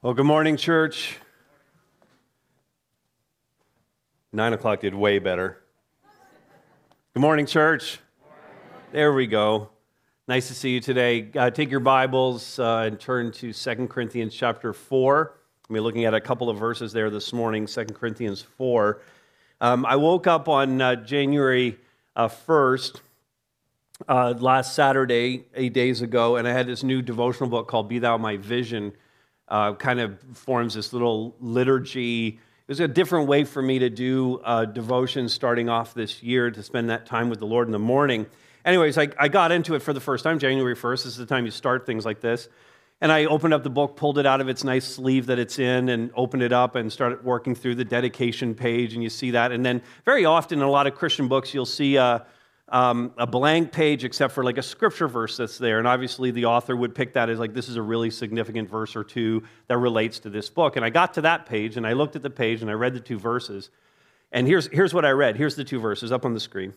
Well, 0.00 0.14
good 0.14 0.26
morning, 0.26 0.56
church. 0.56 1.16
Nine 4.32 4.52
o'clock 4.52 4.78
did 4.78 4.94
way 4.94 5.18
better. 5.18 5.58
Good 7.14 7.20
morning, 7.20 7.46
church. 7.46 7.98
There 8.92 9.12
we 9.12 9.26
go. 9.26 9.70
Nice 10.28 10.46
to 10.46 10.54
see 10.54 10.70
you 10.70 10.80
today. 10.80 11.26
Uh, 11.34 11.50
take 11.50 11.68
your 11.68 11.80
Bibles 11.80 12.60
uh, 12.60 12.84
and 12.86 13.00
turn 13.00 13.32
to 13.32 13.52
2 13.52 13.88
Corinthians 13.88 14.32
chapter 14.32 14.72
4. 14.72 15.34
We're 15.68 15.82
looking 15.82 16.04
at 16.04 16.14
a 16.14 16.20
couple 16.20 16.48
of 16.48 16.56
verses 16.56 16.92
there 16.92 17.10
this 17.10 17.32
morning, 17.32 17.66
2 17.66 17.86
Corinthians 17.86 18.40
4. 18.40 19.00
Um, 19.60 19.84
I 19.84 19.96
woke 19.96 20.28
up 20.28 20.48
on 20.48 20.80
uh, 20.80 20.94
January 20.94 21.76
1st, 22.16 23.00
uh, 24.08 24.34
last 24.38 24.76
Saturday, 24.76 25.46
eight 25.56 25.72
days 25.72 26.02
ago, 26.02 26.36
and 26.36 26.46
I 26.46 26.52
had 26.52 26.68
this 26.68 26.84
new 26.84 27.02
devotional 27.02 27.50
book 27.50 27.66
called 27.66 27.88
Be 27.88 27.98
Thou 27.98 28.16
My 28.16 28.36
Vision 28.36 28.92
uh, 29.48 29.74
kind 29.74 30.00
of 30.00 30.18
forms 30.34 30.74
this 30.74 30.92
little 30.92 31.34
liturgy. 31.40 32.28
It 32.28 32.68
was 32.68 32.80
a 32.80 32.88
different 32.88 33.28
way 33.28 33.44
for 33.44 33.62
me 33.62 33.78
to 33.78 33.90
do 33.90 34.40
uh, 34.44 34.66
devotion 34.66 35.28
starting 35.28 35.68
off 35.68 35.94
this 35.94 36.22
year 36.22 36.50
to 36.50 36.62
spend 36.62 36.90
that 36.90 37.06
time 37.06 37.30
with 37.30 37.38
the 37.38 37.46
Lord 37.46 37.66
in 37.68 37.72
the 37.72 37.78
morning. 37.78 38.26
Anyways, 38.64 38.98
I, 38.98 39.08
I 39.18 39.28
got 39.28 39.52
into 39.52 39.74
it 39.74 39.80
for 39.80 39.92
the 39.92 40.00
first 40.00 40.24
time, 40.24 40.38
January 40.38 40.76
1st. 40.76 41.04
This 41.04 41.06
is 41.06 41.16
the 41.16 41.26
time 41.26 41.44
you 41.44 41.50
start 41.50 41.86
things 41.86 42.04
like 42.04 42.20
this. 42.20 42.48
And 43.00 43.12
I 43.12 43.26
opened 43.26 43.54
up 43.54 43.62
the 43.62 43.70
book, 43.70 43.96
pulled 43.96 44.18
it 44.18 44.26
out 44.26 44.40
of 44.40 44.48
its 44.48 44.64
nice 44.64 44.84
sleeve 44.84 45.26
that 45.26 45.38
it's 45.38 45.58
in, 45.58 45.88
and 45.88 46.10
opened 46.14 46.42
it 46.42 46.52
up 46.52 46.74
and 46.74 46.92
started 46.92 47.24
working 47.24 47.54
through 47.54 47.76
the 47.76 47.84
dedication 47.84 48.54
page. 48.54 48.94
And 48.94 49.02
you 49.02 49.08
see 49.08 49.30
that. 49.30 49.52
And 49.52 49.64
then, 49.64 49.80
very 50.04 50.24
often 50.24 50.58
in 50.58 50.64
a 50.64 50.70
lot 50.70 50.88
of 50.88 50.96
Christian 50.96 51.28
books, 51.28 51.54
you'll 51.54 51.64
see 51.64 51.96
uh, 51.96 52.18
um, 52.70 53.12
a 53.16 53.26
blank 53.26 53.72
page 53.72 54.04
except 54.04 54.34
for 54.34 54.44
like 54.44 54.58
a 54.58 54.62
scripture 54.62 55.08
verse 55.08 55.36
that's 55.36 55.58
there. 55.58 55.78
And 55.78 55.88
obviously, 55.88 56.30
the 56.30 56.46
author 56.46 56.76
would 56.76 56.94
pick 56.94 57.14
that 57.14 57.30
as 57.30 57.38
like, 57.38 57.54
this 57.54 57.68
is 57.68 57.76
a 57.76 57.82
really 57.82 58.10
significant 58.10 58.68
verse 58.68 58.94
or 58.94 59.04
two 59.04 59.42
that 59.68 59.78
relates 59.78 60.18
to 60.20 60.30
this 60.30 60.50
book. 60.50 60.76
And 60.76 60.84
I 60.84 60.90
got 60.90 61.14
to 61.14 61.22
that 61.22 61.46
page 61.46 61.76
and 61.76 61.86
I 61.86 61.94
looked 61.94 62.16
at 62.16 62.22
the 62.22 62.30
page 62.30 62.62
and 62.62 62.70
I 62.70 62.74
read 62.74 62.94
the 62.94 63.00
two 63.00 63.18
verses. 63.18 63.70
And 64.32 64.46
here's, 64.46 64.66
here's 64.66 64.92
what 64.92 65.04
I 65.04 65.10
read. 65.10 65.36
Here's 65.36 65.56
the 65.56 65.64
two 65.64 65.80
verses 65.80 66.12
up 66.12 66.24
on 66.24 66.34
the 66.34 66.40
screen. 66.40 66.74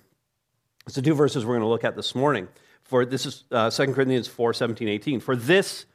It's 0.86 0.96
the 0.96 1.02
two 1.02 1.14
verses 1.14 1.46
we're 1.46 1.56
going 1.56 1.62
to 1.62 1.68
look 1.68 1.84
at 1.84 1.96
this 1.96 2.16
morning. 2.16 2.48
For 2.84 3.06
this 3.06 3.26
is 3.26 3.44
uh, 3.52 3.70
2 3.70 3.94
Corinthians 3.94 4.28
4 4.28 4.54
17, 4.54 4.88
18. 4.88 5.20
For 5.20 5.36
this 5.36 5.86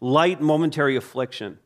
light 0.00 0.40
momentary 0.40 0.96
affliction 0.96 1.58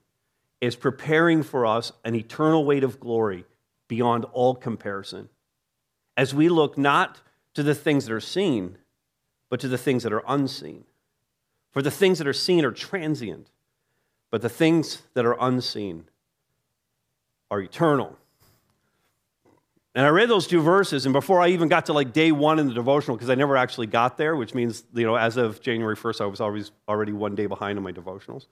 is 0.61 0.77
preparing 0.77 1.43
for 1.43 1.67
us 1.67 1.93
an 2.05 2.15
eternal 2.15 2.65
weight 2.65 2.85
of 2.85 3.01
glory 3.01 3.45
beyond 3.89 4.25
all 4.27 4.55
comparison. 4.55 5.29
As 6.17 6.35
we 6.35 6.49
look 6.49 6.79
not 6.79 7.21
to 7.55 7.63
the 7.63 7.75
things 7.75 8.07
that 8.07 8.13
are 8.13 8.21
seen, 8.21 8.79
but 9.49 9.61
to 9.61 9.69
the 9.69 9.79
things 9.79 10.03
that 10.05 10.13
are 10.13 10.23
unseen. 10.27 10.85
For 11.73 11.83
the 11.83 11.91
things 11.91 12.19
that 12.19 12.27
are 12.27 12.33
seen 12.33 12.65
are 12.65 12.73
transient, 12.73 13.49
but 14.31 14.43
the 14.43 14.49
things 14.49 15.03
that 15.15 15.25
are 15.25 15.37
unseen 15.41 16.05
are 17.51 17.61
eternal. 17.61 18.17
And 19.95 20.07
I 20.07 20.09
read 20.11 20.29
those 20.29 20.47
two 20.47 20.63
verses, 20.63 21.05
and 21.05 21.13
before 21.13 21.41
I 21.41 21.49
even 21.49 21.69
got 21.69 21.87
to 21.87 21.93
like 21.93 22.13
day 22.13 22.31
one 22.31 22.61
in 22.61 22.69
the 22.69 22.75
devotional, 22.75 23.17
because 23.17 23.31
I 23.31 23.35
never 23.35 23.57
actually 23.57 23.89
got 23.89 24.17
there, 24.17 24.37
which 24.37 24.55
means, 24.55 24.85
you 24.95 25.05
know, 25.05 25.17
as 25.17 25.37
of 25.37 25.61
January 25.61 25.97
1st, 25.97 26.21
I 26.21 26.27
was 26.27 26.41
always 26.41 26.71
already 26.89 27.13
one 27.13 27.35
day 27.35 27.47
behind 27.47 27.77
on 27.77 27.83
my 27.83 27.93
devotionals. 27.93 28.47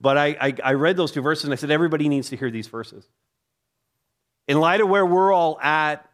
But 0.00 0.16
I, 0.16 0.26
I, 0.40 0.54
I 0.64 0.72
read 0.72 0.96
those 0.96 1.12
two 1.12 1.20
verses, 1.20 1.44
and 1.44 1.52
I 1.52 1.56
said, 1.56 1.70
everybody 1.70 2.08
needs 2.08 2.30
to 2.30 2.36
hear 2.36 2.50
these 2.50 2.66
verses. 2.66 3.06
In 4.46 4.58
light 4.58 4.80
of 4.80 4.88
where 4.88 5.04
we're 5.04 5.32
all 5.32 5.60
at 5.60 6.07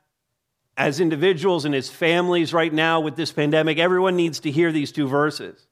as 0.76 1.00
individuals 1.00 1.64
and 1.64 1.74
as 1.74 1.88
families 1.88 2.52
right 2.52 2.72
now 2.72 3.00
with 3.00 3.16
this 3.16 3.32
pandemic, 3.32 3.78
everyone 3.78 4.16
needs 4.16 4.40
to 4.40 4.50
hear 4.50 4.72
these 4.72 4.90
two 4.90 5.06
verses. 5.06 5.66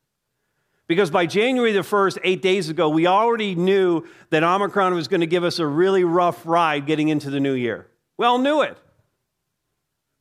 Because 0.86 1.10
by 1.10 1.26
January 1.26 1.72
the 1.72 1.80
1st, 1.80 2.18
eight 2.22 2.42
days 2.42 2.68
ago, 2.68 2.88
we 2.88 3.06
already 3.06 3.54
knew 3.54 4.04
that 4.30 4.42
Omicron 4.42 4.94
was 4.94 5.08
going 5.08 5.20
to 5.20 5.26
give 5.26 5.44
us 5.44 5.58
a 5.58 5.66
really 5.66 6.04
rough 6.04 6.44
ride 6.44 6.86
getting 6.86 7.08
into 7.08 7.30
the 7.30 7.40
new 7.40 7.54
year. 7.54 7.86
We 8.16 8.26
all 8.26 8.38
knew 8.38 8.62
it. 8.62 8.74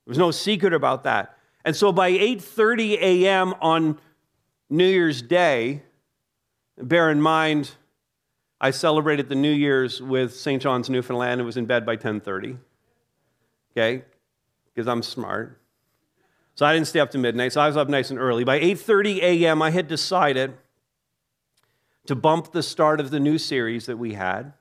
There 0.06 0.12
was 0.12 0.18
no 0.18 0.32
secret 0.32 0.74
about 0.74 1.04
that. 1.04 1.38
And 1.64 1.76
so 1.76 1.92
by 1.92 2.12
8:30 2.12 2.94
a.m. 2.94 3.54
on 3.62 4.00
New 4.70 4.88
Year's 4.88 5.22
Day, 5.22 5.84
bear 6.78 7.12
in 7.12 7.22
mind, 7.22 7.72
I 8.60 8.72
celebrated 8.72 9.30
the 9.30 9.36
New 9.36 9.52
Year's 9.52 10.02
with 10.02 10.36
St. 10.36 10.62
John's, 10.62 10.90
Newfoundland, 10.90 11.42
and 11.42 11.46
was 11.46 11.58
in 11.58 11.66
bed 11.66 11.86
by 11.86 11.98
10:30. 11.98 12.58
Okay, 13.72 14.06
because 14.74 14.88
I'm 14.88 15.04
smart. 15.04 15.62
So 16.56 16.66
I 16.66 16.74
didn't 16.74 16.88
stay 16.88 17.00
up 17.00 17.12
to 17.12 17.18
midnight, 17.18 17.54
so 17.54 17.62
I 17.62 17.68
was 17.68 17.78
up 17.78 17.90
nice 17.90 18.10
and 18.10 18.20
early. 18.20 18.44
By 18.44 18.60
8:30 18.60 19.22
a.m., 19.22 19.62
I 19.62 19.72
had 19.72 19.88
decided 19.88 20.54
to 22.08 22.16
bump 22.16 22.52
the 22.52 22.64
start 22.64 23.00
of 23.00 23.10
the 23.10 23.20
new 23.20 23.38
series 23.38 23.86
that 23.86 23.98
we 23.98 24.14
had 24.14 24.54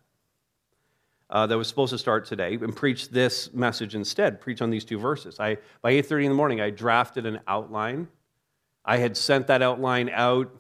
uh, 1.30 1.46
that 1.46 1.56
was 1.56 1.68
supposed 1.68 1.90
to 1.90 1.98
start 1.98 2.24
today 2.24 2.54
and 2.54 2.74
preach 2.74 3.08
this 3.10 3.52
message 3.52 3.94
instead, 3.94 4.40
preach 4.40 4.60
on 4.60 4.70
these 4.70 4.84
two 4.84 4.98
verses. 4.98 5.38
I, 5.40 5.58
by 5.80 5.92
8.30 5.92 6.24
in 6.24 6.28
the 6.30 6.34
morning, 6.34 6.60
I 6.60 6.70
drafted 6.70 7.26
an 7.26 7.40
outline. 7.46 8.08
I 8.84 8.98
had 8.98 9.16
sent 9.16 9.46
that 9.46 9.62
outline 9.62 10.10
out 10.12 10.54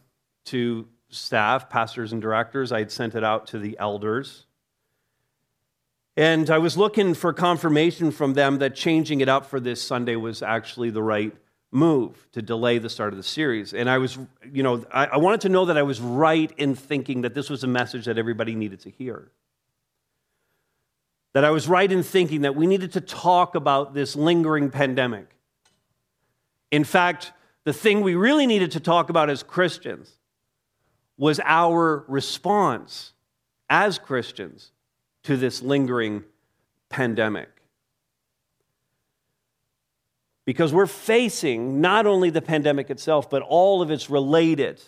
to 0.46 0.86
staff, 1.08 1.68
pastors 1.68 2.12
and 2.12 2.22
directors. 2.22 2.72
I 2.72 2.78
had 2.78 2.90
sent 2.90 3.14
it 3.14 3.24
out 3.24 3.48
to 3.48 3.58
the 3.58 3.76
elders. 3.78 4.46
And 6.16 6.50
I 6.50 6.58
was 6.58 6.76
looking 6.76 7.14
for 7.14 7.32
confirmation 7.32 8.10
from 8.10 8.34
them 8.34 8.58
that 8.58 8.74
changing 8.74 9.20
it 9.20 9.28
up 9.28 9.46
for 9.46 9.60
this 9.60 9.80
Sunday 9.80 10.16
was 10.16 10.42
actually 10.42 10.90
the 10.90 11.02
right 11.02 11.34
move 11.72 12.26
to 12.32 12.42
delay 12.42 12.78
the 12.78 12.90
start 12.90 13.12
of 13.12 13.16
the 13.16 13.22
series. 13.22 13.72
And 13.72 13.88
I 13.88 13.98
was, 13.98 14.18
you 14.52 14.62
know, 14.62 14.84
I, 14.92 15.06
I, 15.06 15.16
wanted 15.18 15.42
to 15.42 15.48
know 15.48 15.66
that 15.66 15.78
I 15.78 15.82
was 15.82 16.00
right 16.00 16.50
in 16.56 16.74
thinking 16.74 17.22
that 17.22 17.34
this 17.34 17.48
was 17.48 17.62
a 17.62 17.68
message 17.68 18.06
that 18.06 18.18
everybody 18.18 18.56
needed 18.56 18.80
to 18.80 18.90
hear. 18.90 19.30
That 21.32 21.44
I 21.44 21.50
was 21.50 21.68
right 21.68 21.90
in 21.90 22.02
thinking 22.02 22.40
that 22.40 22.56
we 22.56 22.66
needed 22.66 22.92
to 22.94 23.00
talk 23.00 23.54
about 23.54 23.94
this 23.94 24.16
lingering 24.16 24.70
pandemic. 24.70 25.36
In 26.72 26.82
fact, 26.82 27.32
the 27.62 27.72
thing 27.72 28.00
we 28.00 28.16
really 28.16 28.46
needed 28.46 28.72
to 28.72 28.80
talk 28.80 29.10
about 29.10 29.30
as 29.30 29.44
Christians 29.44 30.10
was 31.16 31.38
our 31.44 32.04
response 32.08 33.12
as 33.68 33.96
Christians 33.98 34.72
to 35.24 35.36
this 35.36 35.62
lingering 35.62 36.24
pandemic. 36.88 37.48
Because 40.44 40.72
we're 40.72 40.86
facing 40.86 41.80
not 41.80 42.06
only 42.06 42.30
the 42.30 42.42
pandemic 42.42 42.90
itself, 42.90 43.30
but 43.30 43.42
all 43.42 43.82
of 43.82 43.90
its 43.90 44.10
related 44.10 44.82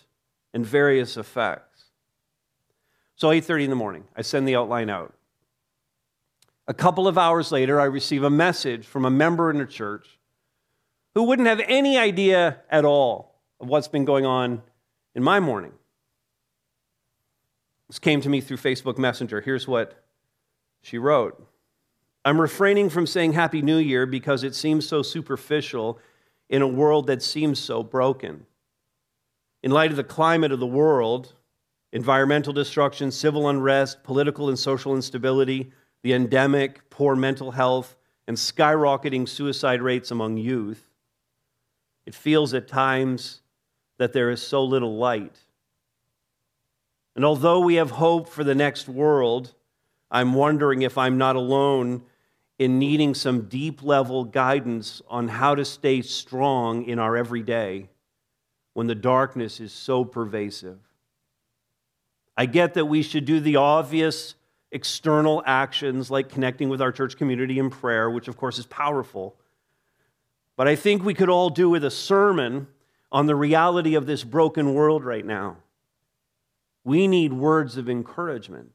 and 0.52 0.66
various 0.66 1.16
effects. 1.16 1.84
So 3.14 3.30
8:30 3.30 3.64
in 3.64 3.70
the 3.70 3.76
morning, 3.76 4.04
I 4.16 4.22
send 4.22 4.48
the 4.48 4.56
outline 4.56 4.90
out. 4.90 5.14
A 6.66 6.74
couple 6.74 7.06
of 7.06 7.18
hours 7.18 7.52
later, 7.52 7.80
I 7.80 7.84
receive 7.84 8.24
a 8.24 8.30
message 8.30 8.86
from 8.86 9.04
a 9.04 9.10
member 9.10 9.50
in 9.50 9.60
a 9.60 9.66
church 9.66 10.18
who 11.14 11.24
wouldn't 11.24 11.48
have 11.48 11.60
any 11.66 11.98
idea 11.98 12.62
at 12.70 12.84
all 12.84 13.36
of 13.60 13.68
what's 13.68 13.88
been 13.88 14.04
going 14.04 14.26
on 14.26 14.62
in 15.14 15.22
my 15.22 15.38
morning. 15.38 15.72
This 17.88 17.98
came 17.98 18.20
to 18.22 18.28
me 18.28 18.40
through 18.40 18.56
Facebook 18.56 18.96
Messenger. 18.96 19.42
Here's 19.42 19.68
what 19.68 20.01
she 20.82 20.98
wrote, 20.98 21.48
I'm 22.24 22.40
refraining 22.40 22.90
from 22.90 23.06
saying 23.06 23.32
Happy 23.32 23.62
New 23.62 23.78
Year 23.78 24.06
because 24.06 24.44
it 24.44 24.54
seems 24.54 24.86
so 24.86 25.02
superficial 25.02 25.98
in 26.48 26.62
a 26.62 26.68
world 26.68 27.06
that 27.06 27.22
seems 27.22 27.58
so 27.58 27.82
broken. 27.82 28.46
In 29.62 29.70
light 29.70 29.90
of 29.90 29.96
the 29.96 30.04
climate 30.04 30.52
of 30.52 30.60
the 30.60 30.66
world, 30.66 31.34
environmental 31.92 32.52
destruction, 32.52 33.10
civil 33.10 33.48
unrest, 33.48 34.02
political 34.02 34.48
and 34.48 34.58
social 34.58 34.94
instability, 34.94 35.72
the 36.02 36.12
endemic, 36.12 36.88
poor 36.90 37.16
mental 37.16 37.52
health, 37.52 37.96
and 38.26 38.36
skyrocketing 38.36 39.28
suicide 39.28 39.82
rates 39.82 40.10
among 40.10 40.36
youth, 40.36 40.90
it 42.06 42.14
feels 42.14 42.54
at 42.54 42.68
times 42.68 43.40
that 43.98 44.12
there 44.12 44.30
is 44.30 44.42
so 44.42 44.64
little 44.64 44.96
light. 44.96 45.38
And 47.14 47.24
although 47.24 47.60
we 47.60 47.74
have 47.74 47.92
hope 47.92 48.28
for 48.28 48.42
the 48.42 48.54
next 48.54 48.88
world, 48.88 49.54
I'm 50.12 50.34
wondering 50.34 50.82
if 50.82 50.98
I'm 50.98 51.16
not 51.16 51.36
alone 51.36 52.02
in 52.58 52.78
needing 52.78 53.14
some 53.14 53.48
deep 53.48 53.82
level 53.82 54.24
guidance 54.24 55.00
on 55.08 55.26
how 55.26 55.54
to 55.54 55.64
stay 55.64 56.02
strong 56.02 56.84
in 56.84 56.98
our 56.98 57.16
everyday 57.16 57.88
when 58.74 58.86
the 58.86 58.94
darkness 58.94 59.58
is 59.58 59.72
so 59.72 60.04
pervasive. 60.04 60.78
I 62.36 62.44
get 62.44 62.74
that 62.74 62.84
we 62.84 63.02
should 63.02 63.24
do 63.24 63.40
the 63.40 63.56
obvious 63.56 64.34
external 64.70 65.42
actions 65.46 66.10
like 66.10 66.28
connecting 66.28 66.68
with 66.68 66.82
our 66.82 66.92
church 66.92 67.16
community 67.16 67.58
in 67.58 67.70
prayer, 67.70 68.10
which 68.10 68.28
of 68.28 68.36
course 68.36 68.58
is 68.58 68.66
powerful. 68.66 69.34
But 70.56 70.68
I 70.68 70.76
think 70.76 71.02
we 71.02 71.14
could 71.14 71.30
all 71.30 71.48
do 71.48 71.70
with 71.70 71.84
a 71.84 71.90
sermon 71.90 72.68
on 73.10 73.26
the 73.26 73.34
reality 73.34 73.94
of 73.94 74.06
this 74.06 74.24
broken 74.24 74.74
world 74.74 75.04
right 75.04 75.24
now. 75.24 75.56
We 76.84 77.06
need 77.06 77.32
words 77.32 77.76
of 77.78 77.88
encouragement. 77.88 78.74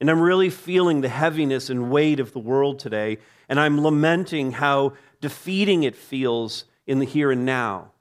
And 0.00 0.10
I'm 0.10 0.20
really 0.20 0.48
feeling 0.48 1.02
the 1.02 1.10
heaviness 1.10 1.68
and 1.68 1.90
weight 1.90 2.20
of 2.20 2.32
the 2.32 2.38
world 2.38 2.78
today, 2.78 3.18
and 3.48 3.60
I'm 3.60 3.82
lamenting 3.82 4.52
how 4.52 4.94
defeating 5.20 5.82
it 5.82 5.94
feels 5.94 6.64
in 6.86 6.98
the 6.98 7.04
here 7.04 7.30
and 7.30 7.44
now. 7.44 7.92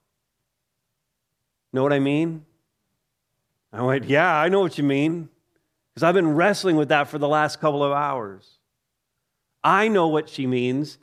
Know 1.73 1.83
what 1.83 1.93
I 1.93 1.99
mean? 1.99 2.45
I 3.73 3.81
went, 3.81 4.05
Yeah, 4.05 4.33
I 4.33 4.47
know 4.47 4.61
what 4.61 4.77
you 4.77 4.83
mean, 4.83 5.29
because 5.89 6.03
I've 6.03 6.15
been 6.15 6.35
wrestling 6.35 6.77
with 6.77 6.89
that 6.89 7.09
for 7.09 7.17
the 7.17 7.27
last 7.27 7.59
couple 7.59 7.83
of 7.83 7.91
hours. 7.91 8.59
I 9.61 9.89
know 9.89 10.07
what 10.07 10.29
she 10.29 10.47
means, 10.47 10.97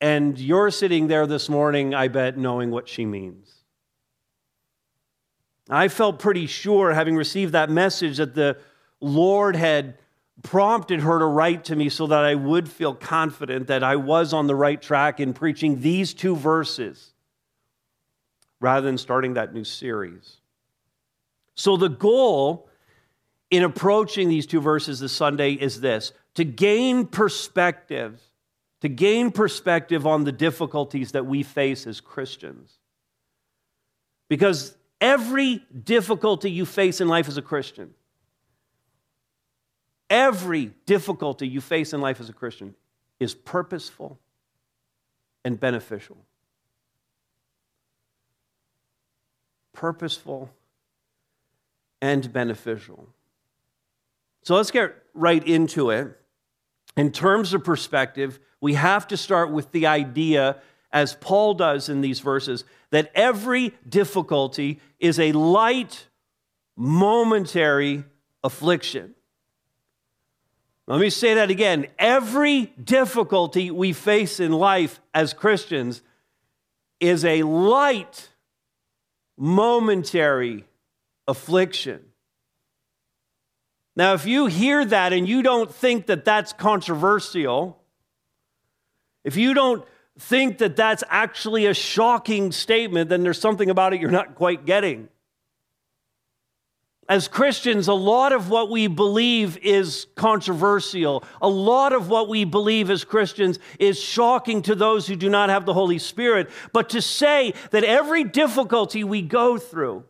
and 0.00 0.38
you're 0.38 0.70
sitting 0.70 1.08
there 1.08 1.26
this 1.26 1.48
morning, 1.48 1.94
I 1.94 2.08
bet, 2.08 2.36
knowing 2.36 2.70
what 2.70 2.86
she 2.86 3.06
means. 3.06 3.50
I 5.70 5.88
felt 5.88 6.18
pretty 6.18 6.46
sure, 6.46 6.92
having 6.92 7.16
received 7.16 7.52
that 7.54 7.70
message, 7.70 8.18
that 8.18 8.34
the 8.34 8.58
Lord 9.00 9.56
had 9.56 9.96
prompted 10.42 11.00
her 11.00 11.18
to 11.18 11.24
write 11.24 11.64
to 11.64 11.76
me 11.76 11.88
so 11.88 12.06
that 12.08 12.24
I 12.24 12.34
would 12.34 12.68
feel 12.68 12.94
confident 12.94 13.68
that 13.68 13.82
I 13.84 13.96
was 13.96 14.32
on 14.32 14.46
the 14.46 14.54
right 14.54 14.80
track 14.80 15.20
in 15.20 15.32
preaching 15.32 15.80
these 15.80 16.12
two 16.12 16.36
verses 16.36 17.12
rather 18.60 18.86
than 18.86 18.98
starting 18.98 19.34
that 19.34 19.54
new 19.54 19.64
series. 19.64 20.38
So, 21.54 21.76
the 21.76 21.88
goal 21.88 22.68
in 23.50 23.62
approaching 23.62 24.28
these 24.28 24.46
two 24.46 24.60
verses 24.60 25.00
this 25.00 25.12
Sunday 25.12 25.52
is 25.52 25.80
this 25.80 26.12
to 26.34 26.44
gain 26.44 27.06
perspective, 27.06 28.20
to 28.80 28.88
gain 28.88 29.30
perspective 29.30 30.06
on 30.06 30.24
the 30.24 30.32
difficulties 30.32 31.12
that 31.12 31.26
we 31.26 31.42
face 31.42 31.86
as 31.86 32.00
Christians. 32.00 32.78
Because 34.28 34.76
every 35.00 35.64
difficulty 35.84 36.50
you 36.50 36.66
face 36.66 37.00
in 37.00 37.06
life 37.06 37.28
as 37.28 37.36
a 37.36 37.42
Christian, 37.42 37.94
every 40.10 40.72
difficulty 40.86 41.46
you 41.48 41.60
face 41.60 41.92
in 41.92 42.00
life 42.00 42.20
as 42.20 42.28
a 42.28 42.32
Christian 42.32 42.74
is 43.20 43.34
purposeful 43.34 44.18
and 45.44 45.58
beneficial. 45.58 46.16
Purposeful 49.72 50.50
and 52.00 52.32
beneficial. 52.32 53.08
So 54.42 54.54
let's 54.54 54.70
get 54.70 54.94
right 55.14 55.46
into 55.46 55.90
it. 55.90 56.18
In 56.96 57.10
terms 57.10 57.54
of 57.54 57.64
perspective, 57.64 58.38
we 58.60 58.74
have 58.74 59.08
to 59.08 59.16
start 59.16 59.50
with 59.50 59.72
the 59.72 59.86
idea 59.86 60.56
as 60.94 61.14
Paul 61.16 61.54
does 61.54 61.88
in 61.88 62.00
these 62.00 62.20
verses, 62.20 62.64
that 62.90 63.10
every 63.16 63.74
difficulty 63.86 64.80
is 65.00 65.18
a 65.18 65.32
light, 65.32 66.06
momentary 66.76 68.04
affliction. 68.44 69.14
Let 70.86 71.00
me 71.00 71.08
say 71.08 71.34
that 71.34 71.50
again. 71.50 71.86
Every 71.98 72.66
difficulty 72.82 73.70
we 73.70 73.92
face 73.92 74.38
in 74.38 74.52
life 74.52 75.00
as 75.14 75.32
Christians 75.32 76.02
is 77.00 77.24
a 77.24 77.42
light, 77.42 78.28
momentary 79.38 80.66
affliction. 81.26 82.04
Now, 83.96 84.14
if 84.14 84.26
you 84.26 84.46
hear 84.46 84.84
that 84.84 85.12
and 85.12 85.28
you 85.28 85.42
don't 85.42 85.72
think 85.72 86.06
that 86.06 86.24
that's 86.24 86.52
controversial, 86.52 87.80
if 89.22 89.36
you 89.36 89.54
don't 89.54 89.86
think 90.18 90.58
that 90.58 90.76
that's 90.76 91.02
actually 91.08 91.66
a 91.66 91.74
shocking 91.74 92.52
statement, 92.52 93.08
then 93.08 93.22
there's 93.22 93.40
something 93.40 93.70
about 93.70 93.94
it 93.94 94.00
you're 94.00 94.10
not 94.10 94.34
quite 94.34 94.66
getting. 94.66 95.08
As 97.08 97.28
Christians, 97.28 97.88
a 97.88 97.94
lot 97.94 98.32
of 98.32 98.48
what 98.48 98.70
we 98.70 98.86
believe 98.86 99.58
is 99.58 100.06
controversial. 100.14 101.22
A 101.42 101.48
lot 101.48 101.92
of 101.92 102.08
what 102.08 102.28
we 102.28 102.44
believe 102.44 102.90
as 102.90 103.04
Christians 103.04 103.58
is 103.78 104.00
shocking 104.00 104.62
to 104.62 104.74
those 104.74 105.06
who 105.06 105.14
do 105.14 105.28
not 105.28 105.50
have 105.50 105.66
the 105.66 105.74
Holy 105.74 105.98
Spirit. 105.98 106.50
But 106.72 106.90
to 106.90 107.02
say 107.02 107.52
that 107.72 107.84
every 107.84 108.24
difficulty 108.24 109.04
we 109.04 109.20
go 109.20 109.58
through 109.58 110.04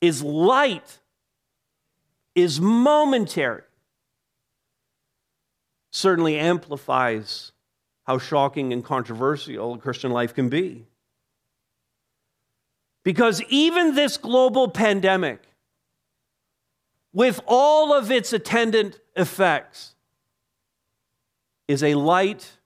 is 0.00 0.22
light, 0.22 1.00
is 2.36 2.60
momentary, 2.60 3.62
certainly 5.90 6.38
amplifies 6.38 7.50
how 8.06 8.18
shocking 8.18 8.72
and 8.72 8.84
controversial 8.84 9.78
Christian 9.78 10.12
life 10.12 10.34
can 10.34 10.48
be. 10.48 10.86
Because 13.04 13.42
even 13.48 13.94
this 13.94 14.16
global 14.16 14.68
pandemic, 14.68 15.42
with 17.12 17.40
all 17.46 17.92
of 17.92 18.10
its 18.10 18.32
attendant 18.32 18.98
effects, 19.14 19.94
is 21.68 21.82
a 21.82 21.94
light, 21.94 22.58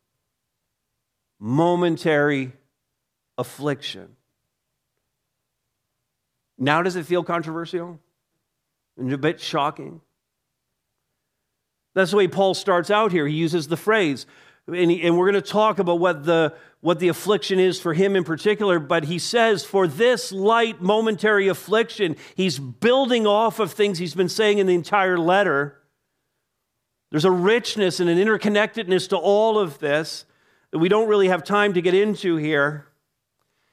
momentary 1.39 2.53
affliction. 3.37 4.17
Now, 6.57 6.83
does 6.83 6.97
it 6.97 7.05
feel 7.07 7.23
controversial 7.23 8.01
and 8.97 9.13
a 9.13 9.19
bit 9.19 9.41
shocking? 9.41 10.01
That's 11.95 12.13
the 12.13 12.17
way 12.17 12.29
Paul 12.29 12.55
starts 12.55 12.91
out 12.91 13.13
here. 13.13 13.27
He 13.27 13.35
uses 13.35 13.69
the 13.69 13.77
phrase, 13.77 14.27
and, 14.69 14.91
he, 14.91 15.03
and 15.03 15.17
we're 15.17 15.31
going 15.31 15.43
to 15.43 15.51
talk 15.51 15.79
about 15.79 15.99
what 15.99 16.25
the, 16.25 16.55
what 16.81 16.99
the 17.01 17.09
affliction 17.09 17.59
is 17.59 17.81
for 17.81 17.95
him 17.95 18.15
in 18.15 18.25
particular, 18.25 18.79
but 18.79 19.05
he 19.05 19.19
says, 19.19 19.65
for 19.65 19.87
this 19.87 20.31
light 20.31 20.81
momentary 20.81 21.49
affliction, 21.49 22.17
he's 22.35 22.59
building 22.59 23.27
off 23.27 23.59
of 23.59 23.73
things 23.73 23.99
he's 23.99 24.15
been 24.15 24.29
saying 24.29 24.59
in 24.59 24.67
the 24.67 24.75
entire 24.75 25.19
letter. 25.19 25.81
There's 27.11 27.25
a 27.25 27.31
richness 27.31 28.01
and 28.01 28.11
an 28.11 28.19
interconnectedness 28.19 29.09
to 29.09 29.17
all 29.17 29.59
of 29.59 29.79
this 29.79 30.27
that 30.71 30.79
we 30.79 30.89
don't 30.89 31.09
really 31.09 31.29
have 31.29 31.43
time 31.43 31.73
to 31.73 31.81
get 31.81 31.95
into 31.95 32.37
here. 32.37 32.88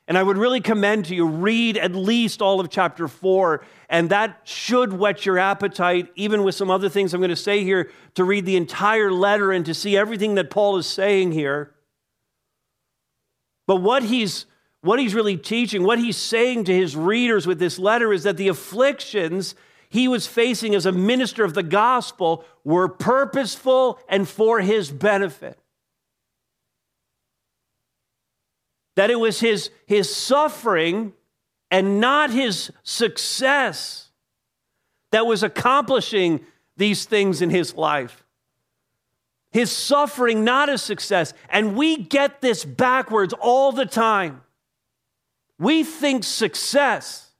And 0.07 0.17
I 0.17 0.23
would 0.23 0.37
really 0.37 0.61
commend 0.61 1.05
to 1.05 1.15
you 1.15 1.25
read 1.27 1.77
at 1.77 1.95
least 1.95 2.41
all 2.41 2.59
of 2.59 2.69
chapter 2.69 3.07
4 3.07 3.65
and 3.89 4.09
that 4.09 4.41
should 4.43 4.93
whet 4.93 5.25
your 5.25 5.39
appetite 5.39 6.11
even 6.15 6.43
with 6.43 6.55
some 6.55 6.69
other 6.69 6.89
things 6.89 7.13
I'm 7.13 7.21
going 7.21 7.29
to 7.29 7.35
say 7.35 7.63
here 7.63 7.91
to 8.15 8.23
read 8.23 8.45
the 8.45 8.55
entire 8.55 9.11
letter 9.11 9.51
and 9.51 9.65
to 9.65 9.73
see 9.73 9.97
everything 9.97 10.35
that 10.35 10.51
Paul 10.51 10.77
is 10.77 10.85
saying 10.85 11.31
here. 11.31 11.73
But 13.67 13.77
what 13.77 14.03
he's 14.03 14.45
what 14.81 14.99
he's 14.99 15.15
really 15.15 15.35
teaching, 15.35 15.81
what 15.81 15.97
he's 15.97 16.15
saying 16.15 16.65
to 16.65 16.73
his 16.73 16.95
readers 16.95 17.47
with 17.47 17.57
this 17.57 17.79
letter 17.79 18.13
is 18.13 18.21
that 18.21 18.37
the 18.37 18.49
afflictions 18.49 19.55
he 19.89 20.07
was 20.07 20.27
facing 20.27 20.75
as 20.75 20.85
a 20.85 20.91
minister 20.91 21.43
of 21.43 21.55
the 21.55 21.63
gospel 21.63 22.45
were 22.63 22.87
purposeful 22.87 23.99
and 24.07 24.29
for 24.29 24.59
his 24.59 24.91
benefit. 24.91 25.57
That 28.95 29.11
it 29.11 29.19
was 29.19 29.39
his, 29.39 29.69
his 29.85 30.13
suffering 30.13 31.13
and 31.69 31.99
not 31.99 32.31
his 32.31 32.71
success 32.83 34.09
that 35.11 35.25
was 35.25 35.43
accomplishing 35.43 36.45
these 36.77 37.05
things 37.05 37.41
in 37.41 37.49
his 37.49 37.75
life. 37.75 38.23
His 39.51 39.71
suffering, 39.71 40.43
not 40.43 40.67
his 40.67 40.81
success. 40.81 41.33
And 41.49 41.77
we 41.77 41.97
get 41.97 42.41
this 42.41 42.65
backwards 42.65 43.33
all 43.33 43.71
the 43.71 43.85
time. 43.85 44.41
We 45.57 45.85
think 45.85 46.25
success, 46.25 47.31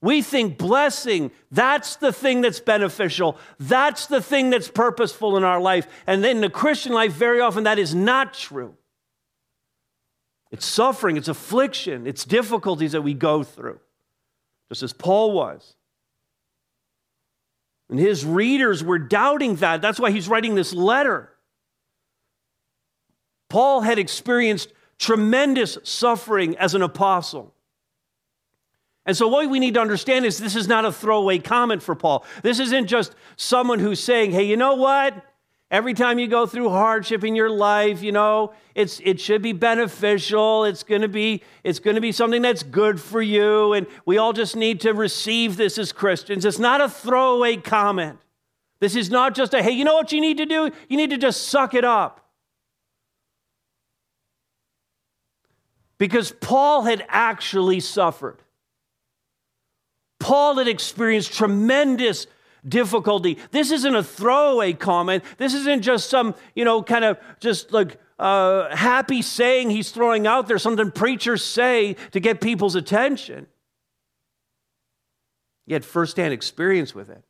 we 0.00 0.22
think 0.22 0.58
blessing, 0.58 1.30
that's 1.50 1.96
the 1.96 2.12
thing 2.12 2.40
that's 2.40 2.60
beneficial. 2.60 3.36
That's 3.58 4.06
the 4.06 4.20
thing 4.20 4.50
that's 4.50 4.68
purposeful 4.68 5.36
in 5.36 5.44
our 5.44 5.60
life. 5.60 5.86
And 6.06 6.24
then 6.24 6.36
in 6.36 6.40
the 6.40 6.50
Christian 6.50 6.92
life, 6.92 7.12
very 7.12 7.40
often 7.40 7.64
that 7.64 7.78
is 7.78 7.94
not 7.94 8.34
true. 8.34 8.74
It's 10.50 10.64
suffering, 10.64 11.16
it's 11.16 11.28
affliction, 11.28 12.06
it's 12.06 12.24
difficulties 12.24 12.92
that 12.92 13.02
we 13.02 13.14
go 13.14 13.42
through, 13.42 13.80
just 14.70 14.82
as 14.82 14.92
Paul 14.92 15.32
was. 15.32 15.74
And 17.90 17.98
his 17.98 18.24
readers 18.24 18.82
were 18.84 18.98
doubting 18.98 19.56
that. 19.56 19.80
That's 19.82 19.98
why 19.98 20.10
he's 20.10 20.28
writing 20.28 20.54
this 20.54 20.72
letter. 20.72 21.30
Paul 23.48 23.80
had 23.80 23.98
experienced 23.98 24.72
tremendous 24.98 25.78
suffering 25.84 26.56
as 26.58 26.74
an 26.74 26.82
apostle. 26.82 27.54
And 29.06 29.16
so, 29.16 29.26
what 29.26 29.48
we 29.48 29.58
need 29.58 29.74
to 29.74 29.80
understand 29.80 30.26
is 30.26 30.36
this 30.36 30.54
is 30.54 30.68
not 30.68 30.84
a 30.84 30.92
throwaway 30.92 31.38
comment 31.38 31.82
for 31.82 31.94
Paul. 31.94 32.26
This 32.42 32.60
isn't 32.60 32.88
just 32.88 33.14
someone 33.36 33.78
who's 33.78 34.00
saying, 34.00 34.32
hey, 34.32 34.42
you 34.42 34.56
know 34.56 34.74
what? 34.74 35.14
Every 35.70 35.92
time 35.92 36.18
you 36.18 36.28
go 36.28 36.46
through 36.46 36.70
hardship 36.70 37.24
in 37.24 37.34
your 37.34 37.50
life, 37.50 38.02
you 38.02 38.10
know, 38.10 38.54
it's, 38.74 39.00
it 39.04 39.20
should 39.20 39.42
be 39.42 39.52
beneficial. 39.52 40.64
It's 40.64 40.82
going 40.82 41.02
to 41.02 41.08
be, 41.08 41.42
it's 41.62 41.78
going 41.78 41.96
to 41.96 42.00
be 42.00 42.10
something 42.10 42.40
that's 42.40 42.62
good 42.62 42.98
for 42.98 43.20
you. 43.20 43.74
And 43.74 43.86
we 44.06 44.16
all 44.16 44.32
just 44.32 44.56
need 44.56 44.80
to 44.80 44.94
receive 44.94 45.58
this 45.58 45.76
as 45.76 45.92
Christians. 45.92 46.46
It's 46.46 46.58
not 46.58 46.80
a 46.80 46.88
throwaway 46.88 47.58
comment. 47.58 48.18
This 48.80 48.96
is 48.96 49.10
not 49.10 49.34
just 49.34 49.52
a, 49.52 49.62
hey, 49.62 49.72
you 49.72 49.84
know 49.84 49.94
what 49.94 50.10
you 50.10 50.22
need 50.22 50.38
to 50.38 50.46
do? 50.46 50.70
You 50.88 50.96
need 50.96 51.10
to 51.10 51.18
just 51.18 51.48
suck 51.48 51.74
it 51.74 51.84
up. 51.84 52.24
Because 55.98 56.30
Paul 56.30 56.84
had 56.84 57.04
actually 57.08 57.80
suffered. 57.80 58.38
Paul 60.18 60.56
had 60.56 60.68
experienced 60.68 61.34
tremendous 61.34 62.26
difficulty. 62.66 63.38
This 63.50 63.70
isn't 63.70 63.94
a 63.94 64.02
throwaway 64.02 64.72
comment. 64.72 65.24
This 65.36 65.54
isn't 65.54 65.82
just 65.82 66.10
some, 66.10 66.34
you 66.54 66.64
know, 66.64 66.82
kind 66.82 67.04
of 67.04 67.18
just 67.40 67.72
like 67.72 67.98
uh, 68.18 68.74
happy 68.74 69.22
saying 69.22 69.70
he's 69.70 69.90
throwing 69.90 70.26
out 70.26 70.48
there, 70.48 70.58
something 70.58 70.90
preachers 70.90 71.44
say 71.44 71.94
to 72.12 72.20
get 72.20 72.40
people's 72.40 72.74
attention. 72.74 73.46
He 75.66 75.74
had 75.74 75.84
firsthand 75.84 76.32
experience 76.32 76.94
with 76.94 77.10
it. 77.10 77.22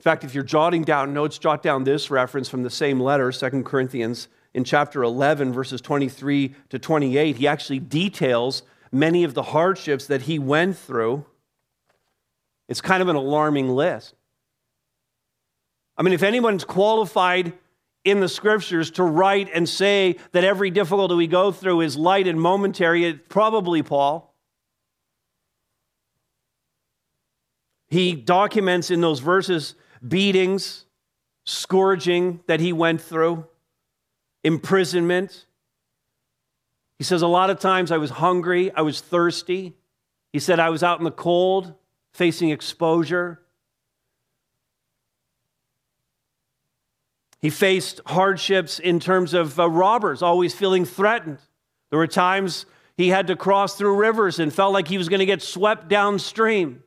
In 0.00 0.02
fact, 0.02 0.24
if 0.24 0.34
you're 0.34 0.42
jotting 0.42 0.82
down 0.82 1.14
notes, 1.14 1.38
jot 1.38 1.62
down 1.62 1.84
this 1.84 2.10
reference 2.10 2.48
from 2.48 2.64
the 2.64 2.70
same 2.70 2.98
letter, 2.98 3.30
2 3.30 3.62
Corinthians, 3.62 4.26
in 4.54 4.64
chapter 4.64 5.02
11, 5.02 5.52
verses 5.52 5.80
23 5.80 6.54
to 6.70 6.78
28. 6.78 7.36
He 7.36 7.46
actually 7.46 7.78
details 7.78 8.62
many 8.90 9.22
of 9.22 9.34
the 9.34 9.42
hardships 9.42 10.06
that 10.06 10.22
he 10.22 10.38
went 10.38 10.76
through. 10.76 11.24
It's 12.72 12.80
kind 12.80 13.02
of 13.02 13.08
an 13.08 13.16
alarming 13.16 13.68
list. 13.68 14.14
I 15.94 16.02
mean, 16.02 16.14
if 16.14 16.22
anyone's 16.22 16.64
qualified 16.64 17.52
in 18.02 18.20
the 18.20 18.30
scriptures 18.30 18.90
to 18.92 19.02
write 19.02 19.50
and 19.52 19.68
say 19.68 20.16
that 20.32 20.42
every 20.42 20.70
difficulty 20.70 21.14
we 21.14 21.26
go 21.26 21.52
through 21.52 21.82
is 21.82 21.98
light 21.98 22.26
and 22.26 22.40
momentary, 22.40 23.04
it's 23.04 23.20
probably 23.28 23.82
Paul. 23.82 24.34
He 27.88 28.14
documents 28.14 28.90
in 28.90 29.02
those 29.02 29.20
verses 29.20 29.74
beatings, 30.08 30.86
scourging 31.44 32.40
that 32.46 32.60
he 32.60 32.72
went 32.72 33.02
through, 33.02 33.44
imprisonment. 34.44 35.44
He 36.96 37.04
says, 37.04 37.20
A 37.20 37.26
lot 37.26 37.50
of 37.50 37.60
times 37.60 37.92
I 37.92 37.98
was 37.98 38.12
hungry, 38.12 38.72
I 38.74 38.80
was 38.80 39.02
thirsty. 39.02 39.74
He 40.32 40.38
said, 40.38 40.58
I 40.58 40.70
was 40.70 40.82
out 40.82 40.96
in 40.96 41.04
the 41.04 41.10
cold, 41.10 41.74
facing 42.12 42.50
exposure. 42.50 43.40
He 47.40 47.50
faced 47.50 48.00
hardships 48.06 48.78
in 48.78 49.00
terms 49.00 49.34
of 49.34 49.58
uh, 49.58 49.68
robbers, 49.68 50.22
always 50.22 50.54
feeling 50.54 50.84
threatened. 50.84 51.38
There 51.90 51.98
were 51.98 52.06
times 52.06 52.66
he 52.96 53.08
had 53.08 53.26
to 53.26 53.36
cross 53.36 53.74
through 53.74 53.96
rivers 53.96 54.38
and 54.38 54.52
felt 54.52 54.72
like 54.72 54.86
he 54.86 54.98
was 54.98 55.08
going 55.08 55.20
to 55.20 55.26
get 55.26 55.42
swept 55.42 55.88
downstream. 55.88 56.84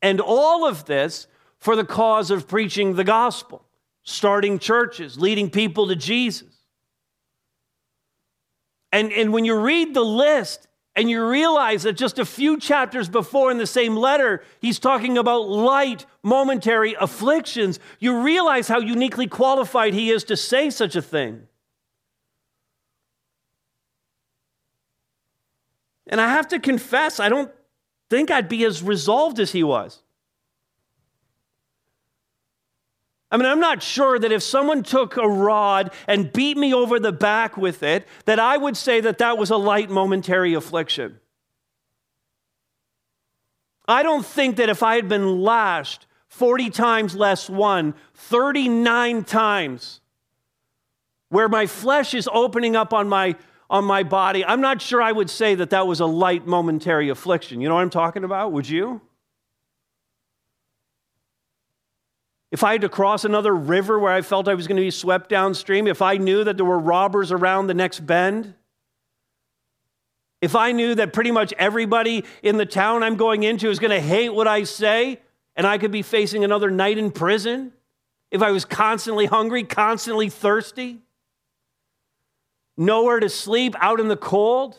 And 0.00 0.20
all 0.20 0.64
of 0.64 0.84
this 0.84 1.26
for 1.58 1.74
the 1.74 1.84
cause 1.84 2.30
of 2.30 2.46
preaching 2.46 2.94
the 2.94 3.02
gospel, 3.02 3.64
starting 4.04 4.60
churches, 4.60 5.18
leading 5.18 5.50
people 5.50 5.88
to 5.88 5.96
Jesus. 5.96 6.48
And, 8.92 9.12
and 9.12 9.32
when 9.32 9.44
you 9.44 9.58
read 9.58 9.92
the 9.92 10.04
list 10.04 10.67
and 10.98 11.08
you 11.08 11.24
realize 11.24 11.84
that 11.84 11.92
just 11.92 12.18
a 12.18 12.24
few 12.24 12.58
chapters 12.58 13.08
before 13.08 13.52
in 13.52 13.58
the 13.58 13.68
same 13.68 13.94
letter, 13.94 14.42
he's 14.60 14.80
talking 14.80 15.16
about 15.16 15.48
light, 15.48 16.04
momentary 16.24 16.96
afflictions, 16.98 17.78
you 18.00 18.20
realize 18.20 18.66
how 18.66 18.80
uniquely 18.80 19.28
qualified 19.28 19.94
he 19.94 20.10
is 20.10 20.24
to 20.24 20.36
say 20.36 20.70
such 20.70 20.96
a 20.96 21.00
thing. 21.00 21.46
And 26.08 26.20
I 26.20 26.30
have 26.30 26.48
to 26.48 26.58
confess, 26.58 27.20
I 27.20 27.28
don't 27.28 27.52
think 28.10 28.32
I'd 28.32 28.48
be 28.48 28.64
as 28.64 28.82
resolved 28.82 29.38
as 29.38 29.52
he 29.52 29.62
was. 29.62 30.02
I 33.30 33.36
mean, 33.36 33.46
I'm 33.46 33.60
not 33.60 33.82
sure 33.82 34.18
that 34.18 34.32
if 34.32 34.42
someone 34.42 34.82
took 34.82 35.16
a 35.16 35.28
rod 35.28 35.92
and 36.06 36.32
beat 36.32 36.56
me 36.56 36.72
over 36.72 36.98
the 36.98 37.12
back 37.12 37.56
with 37.56 37.82
it, 37.82 38.06
that 38.24 38.38
I 38.38 38.56
would 38.56 38.76
say 38.76 39.00
that 39.00 39.18
that 39.18 39.36
was 39.36 39.50
a 39.50 39.56
light 39.56 39.90
momentary 39.90 40.54
affliction. 40.54 41.20
I 43.86 44.02
don't 44.02 44.24
think 44.24 44.56
that 44.56 44.68
if 44.68 44.82
I 44.82 44.96
had 44.96 45.08
been 45.08 45.40
lashed 45.42 46.06
40 46.28 46.70
times 46.70 47.14
less 47.14 47.50
one, 47.50 47.94
39 48.14 49.24
times, 49.24 50.00
where 51.28 51.48
my 51.48 51.66
flesh 51.66 52.14
is 52.14 52.28
opening 52.32 52.76
up 52.76 52.92
on 52.92 53.08
my 53.08 53.36
on 53.70 53.84
my 53.84 54.02
body, 54.02 54.42
I'm 54.42 54.62
not 54.62 54.80
sure 54.80 55.02
I 55.02 55.12
would 55.12 55.28
say 55.28 55.54
that 55.54 55.68
that 55.70 55.86
was 55.86 56.00
a 56.00 56.06
light 56.06 56.46
momentary 56.46 57.10
affliction. 57.10 57.60
You 57.60 57.68
know 57.68 57.74
what 57.74 57.82
I'm 57.82 57.90
talking 57.90 58.24
about? 58.24 58.52
Would 58.52 58.66
you? 58.66 59.02
If 62.50 62.64
I 62.64 62.72
had 62.72 62.80
to 62.80 62.88
cross 62.88 63.24
another 63.24 63.54
river 63.54 63.98
where 63.98 64.12
I 64.12 64.22
felt 64.22 64.48
I 64.48 64.54
was 64.54 64.66
going 64.66 64.76
to 64.76 64.82
be 64.82 64.90
swept 64.90 65.28
downstream, 65.28 65.86
if 65.86 66.00
I 66.00 66.16
knew 66.16 66.44
that 66.44 66.56
there 66.56 66.64
were 66.64 66.78
robbers 66.78 67.30
around 67.30 67.66
the 67.66 67.74
next 67.74 68.00
bend, 68.00 68.54
if 70.40 70.54
I 70.54 70.72
knew 70.72 70.94
that 70.94 71.12
pretty 71.12 71.30
much 71.30 71.52
everybody 71.58 72.24
in 72.42 72.56
the 72.56 72.66
town 72.66 73.02
I'm 73.02 73.16
going 73.16 73.42
into 73.42 73.68
is 73.68 73.78
going 73.78 73.90
to 73.90 74.00
hate 74.00 74.30
what 74.30 74.46
I 74.46 74.64
say 74.64 75.20
and 75.56 75.66
I 75.66 75.78
could 75.78 75.90
be 75.90 76.02
facing 76.02 76.44
another 76.44 76.70
night 76.70 76.96
in 76.96 77.10
prison, 77.10 77.72
if 78.30 78.42
I 78.42 78.50
was 78.52 78.64
constantly 78.64 79.26
hungry, 79.26 79.64
constantly 79.64 80.28
thirsty, 80.28 80.98
nowhere 82.76 83.20
to 83.20 83.28
sleep, 83.28 83.74
out 83.80 84.00
in 84.00 84.08
the 84.08 84.16
cold. 84.16 84.78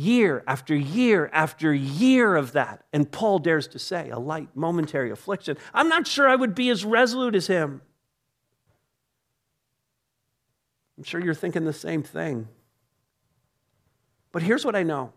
Year 0.00 0.42
after 0.46 0.74
year 0.74 1.28
after 1.30 1.74
year 1.74 2.34
of 2.34 2.52
that. 2.52 2.86
And 2.90 3.12
Paul 3.12 3.38
dares 3.38 3.68
to 3.68 3.78
say, 3.78 4.08
a 4.08 4.18
light 4.18 4.48
momentary 4.54 5.10
affliction. 5.10 5.58
I'm 5.74 5.90
not 5.90 6.06
sure 6.06 6.26
I 6.26 6.36
would 6.36 6.54
be 6.54 6.70
as 6.70 6.86
resolute 6.86 7.34
as 7.34 7.48
him. 7.48 7.82
I'm 10.96 11.04
sure 11.04 11.20
you're 11.20 11.34
thinking 11.34 11.66
the 11.66 11.74
same 11.74 12.02
thing. 12.02 12.48
But 14.32 14.40
here's 14.40 14.64
what 14.64 14.74
I 14.74 14.84
know 14.84 15.12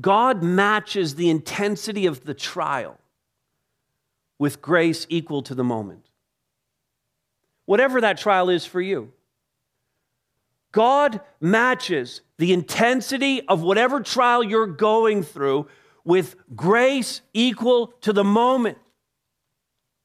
God 0.00 0.42
matches 0.42 1.14
the 1.14 1.30
intensity 1.30 2.06
of 2.06 2.24
the 2.24 2.34
trial 2.34 2.98
with 4.36 4.60
grace 4.60 5.06
equal 5.08 5.42
to 5.42 5.54
the 5.54 5.62
moment 5.62 6.08
whatever 7.66 8.00
that 8.00 8.18
trial 8.18 8.50
is 8.50 8.66
for 8.66 8.80
you. 8.80 9.12
God 10.72 11.20
matches 11.40 12.20
the 12.36 12.52
intensity 12.52 13.46
of 13.48 13.62
whatever 13.62 14.00
trial 14.00 14.42
you're 14.42 14.66
going 14.66 15.22
through 15.22 15.66
with 16.04 16.36
grace 16.54 17.20
equal 17.34 17.88
to 18.02 18.12
the 18.12 18.24
moment. 18.24 18.78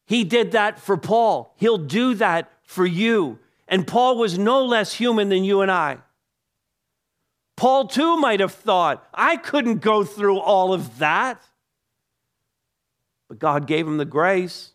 He 0.06 0.24
did 0.24 0.52
that 0.52 0.80
for 0.80 0.98
Paul. 0.98 1.54
He'll 1.58 1.78
do 1.78 2.16
that 2.16 2.52
for 2.64 2.86
you. 2.86 3.40
And 3.68 3.88
Paul 3.88 4.18
was 4.18 4.38
no 4.38 4.66
less 4.66 4.94
human 4.94 5.30
than 5.30 5.44
you 5.44 5.62
and 5.62 5.72
I. 5.72 6.00
Paul 7.56 7.88
too 7.88 8.18
might 8.18 8.40
have 8.40 8.54
thought, 8.54 9.08
I 9.14 9.38
couldn't 9.38 9.78
go 9.80 10.04
through 10.04 10.40
all 10.40 10.74
of 10.74 11.00
that. 11.00 11.42
But 13.30 13.40
God 13.40 13.68
gave 13.68 13.88
him 13.88 13.98
the 13.98 14.06
grace 14.06 14.72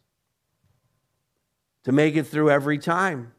to 1.84 1.92
make 1.92 2.16
it 2.16 2.24
through 2.24 2.50
every 2.50 2.78
time. 2.78 3.32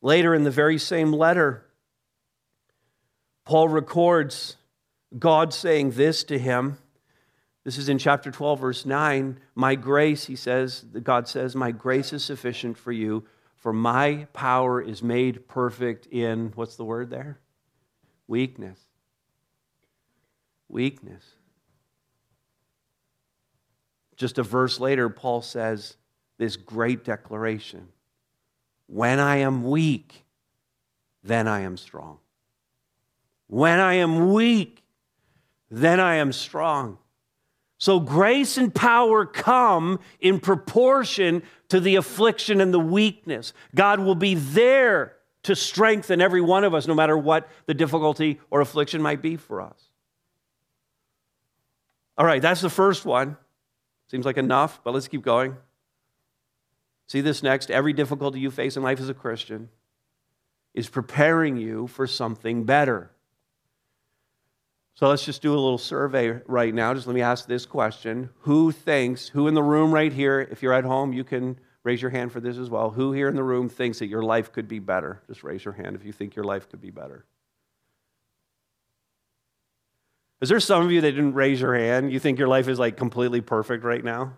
Later 0.00 0.34
in 0.34 0.44
the 0.44 0.50
very 0.50 0.78
same 0.78 1.12
letter, 1.12 1.64
Paul 3.44 3.68
records 3.68 4.56
God 5.18 5.52
saying 5.52 5.92
this 5.92 6.24
to 6.24 6.38
him. 6.38 6.78
This 7.64 7.78
is 7.78 7.88
in 7.88 7.98
chapter 7.98 8.30
12, 8.30 8.60
verse 8.60 8.86
9. 8.86 9.40
My 9.54 9.74
grace, 9.74 10.26
he 10.26 10.36
says, 10.36 10.84
God 11.02 11.28
says, 11.28 11.56
My 11.56 11.70
grace 11.70 12.12
is 12.12 12.24
sufficient 12.24 12.78
for 12.78 12.92
you, 12.92 13.26
for 13.56 13.72
my 13.72 14.26
power 14.32 14.80
is 14.80 15.02
made 15.02 15.48
perfect 15.48 16.06
in, 16.06 16.52
what's 16.54 16.76
the 16.76 16.84
word 16.84 17.10
there? 17.10 17.40
Weakness. 18.26 18.78
Weakness. 20.68 21.24
Just 24.16 24.38
a 24.38 24.42
verse 24.42 24.78
later, 24.80 25.08
Paul 25.08 25.42
says, 25.42 25.96
this 26.38 26.56
great 26.56 27.04
declaration 27.04 27.88
When 28.88 29.20
I 29.20 29.36
am 29.36 29.64
weak, 29.64 30.24
then 31.22 31.46
I 31.46 31.60
am 31.60 31.76
strong. 31.76 32.18
When 33.46 33.78
I 33.78 33.94
am 33.94 34.32
weak, 34.32 34.82
then 35.70 36.00
I 36.00 36.16
am 36.16 36.32
strong. 36.32 36.98
So 37.76 38.00
grace 38.00 38.58
and 38.58 38.74
power 38.74 39.24
come 39.24 40.00
in 40.20 40.40
proportion 40.40 41.42
to 41.68 41.78
the 41.78 41.94
affliction 41.96 42.60
and 42.60 42.74
the 42.74 42.80
weakness. 42.80 43.52
God 43.74 44.00
will 44.00 44.16
be 44.16 44.34
there 44.34 45.14
to 45.44 45.54
strengthen 45.54 46.20
every 46.20 46.40
one 46.40 46.64
of 46.64 46.74
us, 46.74 46.88
no 46.88 46.94
matter 46.94 47.16
what 47.16 47.48
the 47.66 47.74
difficulty 47.74 48.40
or 48.50 48.60
affliction 48.60 49.00
might 49.00 49.22
be 49.22 49.36
for 49.36 49.60
us. 49.60 49.80
All 52.16 52.26
right, 52.26 52.42
that's 52.42 52.60
the 52.60 52.70
first 52.70 53.04
one. 53.04 53.36
Seems 54.10 54.26
like 54.26 54.38
enough, 54.38 54.80
but 54.82 54.92
let's 54.92 55.06
keep 55.06 55.22
going. 55.22 55.56
See 57.08 57.22
this 57.22 57.42
next. 57.42 57.70
Every 57.70 57.92
difficulty 57.92 58.38
you 58.38 58.50
face 58.50 58.76
in 58.76 58.82
life 58.82 59.00
as 59.00 59.08
a 59.08 59.14
Christian 59.14 59.70
is 60.74 60.88
preparing 60.88 61.56
you 61.56 61.86
for 61.88 62.06
something 62.06 62.64
better. 62.64 63.10
So 64.94 65.08
let's 65.08 65.24
just 65.24 65.42
do 65.42 65.52
a 65.52 65.54
little 65.54 65.78
survey 65.78 66.40
right 66.46 66.74
now. 66.74 66.92
Just 66.92 67.06
let 67.06 67.14
me 67.14 67.22
ask 67.22 67.46
this 67.46 67.66
question 67.66 68.30
Who 68.40 68.72
thinks, 68.72 69.28
who 69.28 69.48
in 69.48 69.54
the 69.54 69.62
room 69.62 69.92
right 69.92 70.12
here, 70.12 70.40
if 70.40 70.62
you're 70.62 70.74
at 70.74 70.84
home, 70.84 71.12
you 71.12 71.24
can 71.24 71.58
raise 71.82 72.02
your 72.02 72.10
hand 72.10 72.30
for 72.30 72.40
this 72.40 72.58
as 72.58 72.68
well. 72.68 72.90
Who 72.90 73.12
here 73.12 73.28
in 73.28 73.36
the 73.36 73.42
room 73.42 73.68
thinks 73.68 74.00
that 74.00 74.08
your 74.08 74.22
life 74.22 74.52
could 74.52 74.68
be 74.68 74.78
better? 74.78 75.22
Just 75.28 75.42
raise 75.42 75.64
your 75.64 75.74
hand 75.74 75.96
if 75.96 76.04
you 76.04 76.12
think 76.12 76.36
your 76.36 76.44
life 76.44 76.68
could 76.68 76.80
be 76.80 76.90
better. 76.90 77.24
Is 80.40 80.50
there 80.50 80.60
some 80.60 80.84
of 80.84 80.92
you 80.92 81.00
that 81.00 81.12
didn't 81.12 81.34
raise 81.34 81.60
your 81.60 81.74
hand? 81.74 82.12
You 82.12 82.20
think 82.20 82.38
your 82.38 82.48
life 82.48 82.68
is 82.68 82.78
like 82.78 82.96
completely 82.96 83.40
perfect 83.40 83.84
right 83.84 84.04
now? 84.04 84.34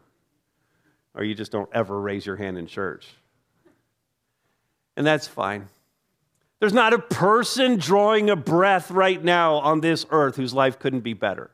Or 1.15 1.25
you 1.25 1.35
just 1.35 1.53
don't 1.53 1.69
ever 1.73 2.01
raise 2.01 2.25
your 2.25 2.37
hand 2.37 2.59
in 2.59 2.67
church. 2.67 3.09
And 4.97 5.07
that's 5.07 5.27
fine. 5.27 5.69
There's 6.61 6.75
not 6.75 6.93
a 6.93 6.99
person 6.99 7.77
drawing 7.77 8.29
a 8.29 8.37
breath 8.37 8.91
right 8.91 9.23
now 9.23 9.55
on 9.57 9.81
this 9.81 10.05
earth 10.11 10.37
whose 10.37 10.53
life 10.53 10.79
couldn't 10.79 11.01
be 11.01 11.15
better. 11.15 11.51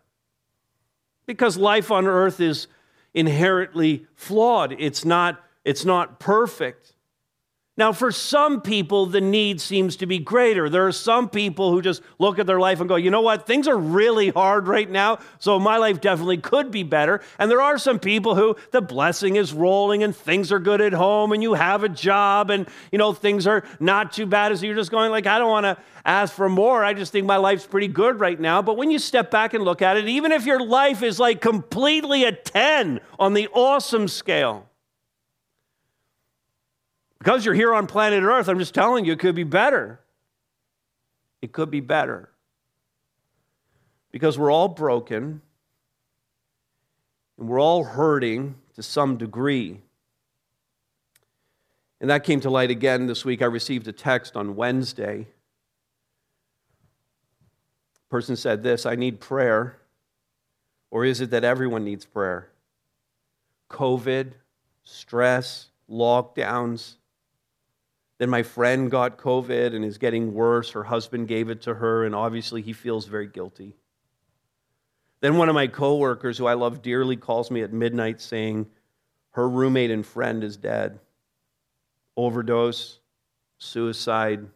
Because 1.26 1.56
life 1.56 1.90
on 1.90 2.06
earth 2.06 2.40
is 2.40 2.66
inherently 3.14 4.06
flawed, 4.14 4.74
it's 4.78 5.04
not, 5.04 5.42
it's 5.64 5.84
not 5.84 6.18
perfect. 6.18 6.95
Now, 7.78 7.92
for 7.92 8.10
some 8.10 8.62
people, 8.62 9.04
the 9.04 9.20
need 9.20 9.60
seems 9.60 9.96
to 9.96 10.06
be 10.06 10.18
greater. 10.18 10.70
There 10.70 10.86
are 10.86 10.92
some 10.92 11.28
people 11.28 11.70
who 11.70 11.82
just 11.82 12.00
look 12.18 12.38
at 12.38 12.46
their 12.46 12.58
life 12.58 12.80
and 12.80 12.88
go, 12.88 12.96
you 12.96 13.10
know 13.10 13.20
what, 13.20 13.46
things 13.46 13.68
are 13.68 13.76
really 13.76 14.30
hard 14.30 14.66
right 14.66 14.88
now, 14.88 15.18
so 15.38 15.58
my 15.58 15.76
life 15.76 16.00
definitely 16.00 16.38
could 16.38 16.70
be 16.70 16.84
better. 16.84 17.20
And 17.38 17.50
there 17.50 17.60
are 17.60 17.76
some 17.76 17.98
people 17.98 18.34
who 18.34 18.56
the 18.70 18.80
blessing 18.80 19.36
is 19.36 19.52
rolling 19.52 20.02
and 20.02 20.16
things 20.16 20.50
are 20.52 20.58
good 20.58 20.80
at 20.80 20.94
home 20.94 21.32
and 21.32 21.42
you 21.42 21.52
have 21.52 21.84
a 21.84 21.88
job 21.90 22.48
and, 22.48 22.66
you 22.90 22.96
know, 22.96 23.12
things 23.12 23.46
are 23.46 23.62
not 23.78 24.10
too 24.10 24.24
bad. 24.24 24.56
So 24.56 24.64
you're 24.64 24.74
just 24.74 24.90
going, 24.90 25.10
like, 25.10 25.26
I 25.26 25.38
don't 25.38 25.50
want 25.50 25.64
to 25.64 25.76
ask 26.06 26.32
for 26.32 26.48
more. 26.48 26.82
I 26.82 26.94
just 26.94 27.12
think 27.12 27.26
my 27.26 27.36
life's 27.36 27.66
pretty 27.66 27.88
good 27.88 28.20
right 28.20 28.40
now. 28.40 28.62
But 28.62 28.78
when 28.78 28.90
you 28.90 28.98
step 28.98 29.30
back 29.30 29.52
and 29.52 29.62
look 29.64 29.82
at 29.82 29.98
it, 29.98 30.08
even 30.08 30.32
if 30.32 30.46
your 30.46 30.64
life 30.64 31.02
is 31.02 31.20
like 31.20 31.42
completely 31.42 32.24
a 32.24 32.32
10 32.32 33.00
on 33.18 33.34
the 33.34 33.48
awesome 33.48 34.08
scale, 34.08 34.66
because 37.18 37.44
you're 37.44 37.54
here 37.54 37.74
on 37.74 37.86
planet 37.86 38.22
Earth, 38.22 38.48
I'm 38.48 38.58
just 38.58 38.74
telling 38.74 39.04
you, 39.04 39.12
it 39.12 39.18
could 39.18 39.34
be 39.34 39.44
better. 39.44 40.00
It 41.42 41.52
could 41.52 41.70
be 41.70 41.80
better. 41.80 42.30
Because 44.10 44.38
we're 44.38 44.50
all 44.50 44.68
broken 44.68 45.40
and 47.38 47.48
we're 47.48 47.60
all 47.60 47.84
hurting 47.84 48.56
to 48.74 48.82
some 48.82 49.16
degree. 49.16 49.80
And 52.00 52.10
that 52.10 52.24
came 52.24 52.40
to 52.40 52.50
light 52.50 52.70
again 52.70 53.06
this 53.06 53.24
week. 53.24 53.42
I 53.42 53.46
received 53.46 53.88
a 53.88 53.92
text 53.92 54.36
on 54.36 54.56
Wednesday. 54.56 55.26
A 57.96 58.10
person 58.10 58.36
said 58.36 58.62
this 58.62 58.86
I 58.86 58.94
need 58.94 59.20
prayer. 59.20 59.78
Or 60.90 61.04
is 61.04 61.20
it 61.20 61.30
that 61.30 61.44
everyone 61.44 61.84
needs 61.84 62.04
prayer? 62.04 62.50
COVID, 63.70 64.32
stress, 64.84 65.68
lockdowns, 65.90 66.94
then 68.18 68.30
my 68.30 68.42
friend 68.42 68.90
got 68.90 69.18
COVID 69.18 69.74
and 69.74 69.84
is 69.84 69.98
getting 69.98 70.32
worse. 70.32 70.70
Her 70.70 70.84
husband 70.84 71.28
gave 71.28 71.50
it 71.50 71.62
to 71.62 71.74
her, 71.74 72.04
and 72.04 72.14
obviously 72.14 72.62
he 72.62 72.72
feels 72.72 73.06
very 73.06 73.26
guilty. 73.26 73.74
Then 75.20 75.36
one 75.36 75.48
of 75.48 75.54
my 75.54 75.66
coworkers, 75.66 76.38
who 76.38 76.46
I 76.46 76.54
love 76.54 76.82
dearly, 76.82 77.16
calls 77.16 77.50
me 77.50 77.62
at 77.62 77.72
midnight 77.72 78.20
saying 78.20 78.66
her 79.30 79.48
roommate 79.48 79.90
and 79.90 80.04
friend 80.04 80.42
is 80.42 80.56
dead. 80.56 80.98
Overdose, 82.16 83.00
suicide, 83.58 84.46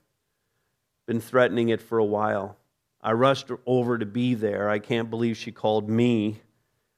been 1.07 1.21
threatening 1.21 1.69
it 1.69 1.83
for 1.83 1.99
a 1.99 2.05
while. 2.05 2.57
I 3.02 3.12
rushed 3.12 3.50
over 3.67 3.99
to 3.99 4.07
be 4.07 4.35
there. 4.35 4.71
I 4.71 4.79
can't 4.79 5.11
believe 5.11 5.37
she 5.37 5.52
called 5.52 5.88
me 5.88 6.40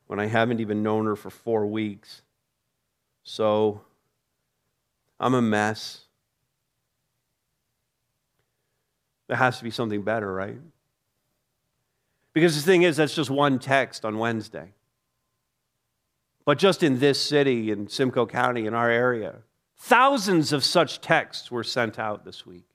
when 0.06 0.20
I 0.20 0.26
haven't 0.26 0.60
even 0.60 0.82
known 0.82 1.06
her 1.06 1.16
for 1.16 1.30
four 1.30 1.66
weeks. 1.66 2.22
So 3.22 3.82
I'm 5.18 5.34
a 5.34 5.42
mess. 5.42 6.06
There 9.32 9.38
has 9.38 9.56
to 9.56 9.64
be 9.64 9.70
something 9.70 10.02
better, 10.02 10.30
right? 10.30 10.58
Because 12.34 12.54
the 12.54 12.60
thing 12.60 12.82
is, 12.82 12.98
that's 12.98 13.14
just 13.14 13.30
one 13.30 13.58
text 13.58 14.04
on 14.04 14.18
Wednesday. 14.18 14.74
But 16.44 16.58
just 16.58 16.82
in 16.82 16.98
this 16.98 17.18
city, 17.18 17.70
in 17.70 17.88
Simcoe 17.88 18.26
County, 18.26 18.66
in 18.66 18.74
our 18.74 18.90
area, 18.90 19.36
thousands 19.78 20.52
of 20.52 20.62
such 20.64 21.00
texts 21.00 21.50
were 21.50 21.64
sent 21.64 21.98
out 21.98 22.26
this 22.26 22.44
week. 22.44 22.66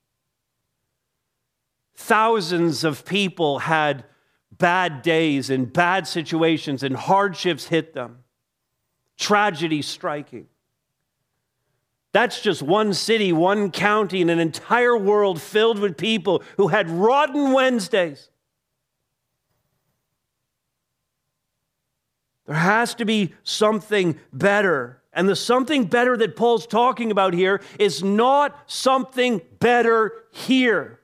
Thousands 1.94 2.82
of 2.82 3.04
people 3.04 3.60
had 3.60 4.04
bad 4.50 5.02
days 5.02 5.50
and 5.50 5.72
bad 5.72 6.08
situations, 6.08 6.82
and 6.82 6.96
hardships 6.96 7.66
hit 7.68 7.94
them, 7.94 8.24
tragedy 9.16 9.80
striking. 9.80 10.48
That's 12.18 12.40
just 12.40 12.62
one 12.62 12.94
city, 12.94 13.32
one 13.32 13.70
county, 13.70 14.20
and 14.20 14.28
an 14.28 14.40
entire 14.40 14.96
world 14.96 15.40
filled 15.40 15.78
with 15.78 15.96
people 15.96 16.42
who 16.56 16.66
had 16.66 16.90
rotten 16.90 17.52
Wednesdays. 17.52 18.28
There 22.46 22.56
has 22.56 22.96
to 22.96 23.04
be 23.04 23.34
something 23.44 24.18
better. 24.32 25.00
And 25.12 25.28
the 25.28 25.36
something 25.36 25.84
better 25.84 26.16
that 26.16 26.34
Paul's 26.34 26.66
talking 26.66 27.12
about 27.12 27.34
here 27.34 27.60
is 27.78 28.02
not 28.02 28.64
something 28.66 29.40
better 29.60 30.10
here. 30.32 30.98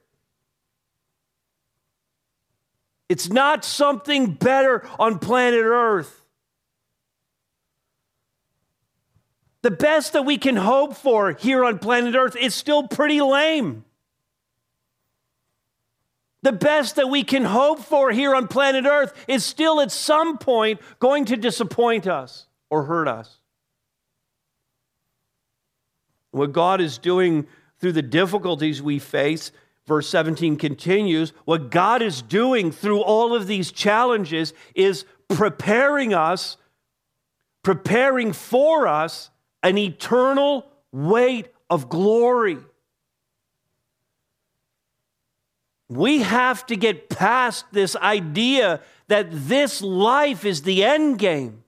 It's 3.08 3.30
not 3.30 3.64
something 3.64 4.32
better 4.32 4.84
on 4.98 5.20
planet 5.20 5.62
Earth. 5.62 6.23
The 9.64 9.70
best 9.70 10.12
that 10.12 10.26
we 10.26 10.36
can 10.36 10.56
hope 10.56 10.94
for 10.94 11.32
here 11.32 11.64
on 11.64 11.78
planet 11.78 12.14
Earth 12.14 12.36
is 12.36 12.54
still 12.54 12.86
pretty 12.86 13.22
lame. 13.22 13.86
The 16.42 16.52
best 16.52 16.96
that 16.96 17.08
we 17.08 17.24
can 17.24 17.44
hope 17.44 17.78
for 17.78 18.10
here 18.10 18.34
on 18.34 18.46
planet 18.46 18.84
Earth 18.84 19.14
is 19.26 19.42
still 19.42 19.80
at 19.80 19.90
some 19.90 20.36
point 20.36 20.80
going 20.98 21.24
to 21.24 21.38
disappoint 21.38 22.06
us 22.06 22.46
or 22.68 22.82
hurt 22.82 23.08
us. 23.08 23.38
What 26.30 26.52
God 26.52 26.82
is 26.82 26.98
doing 26.98 27.46
through 27.78 27.92
the 27.92 28.02
difficulties 28.02 28.82
we 28.82 28.98
face, 28.98 29.50
verse 29.86 30.10
17 30.10 30.56
continues, 30.56 31.32
what 31.46 31.70
God 31.70 32.02
is 32.02 32.20
doing 32.20 32.70
through 32.70 33.00
all 33.00 33.34
of 33.34 33.46
these 33.46 33.72
challenges 33.72 34.52
is 34.74 35.06
preparing 35.28 36.12
us, 36.12 36.58
preparing 37.62 38.34
for 38.34 38.86
us 38.86 39.30
an 39.64 39.78
eternal 39.78 40.70
weight 40.92 41.48
of 41.68 41.88
glory. 41.88 42.58
We 45.88 46.20
have 46.20 46.64
to 46.66 46.76
get 46.76 47.08
past 47.08 47.64
this 47.72 47.96
idea 47.96 48.80
that 49.08 49.28
this 49.30 49.82
life 49.82 50.44
is 50.44 50.62
the 50.62 50.84
end 50.84 51.18
game. 51.18 51.64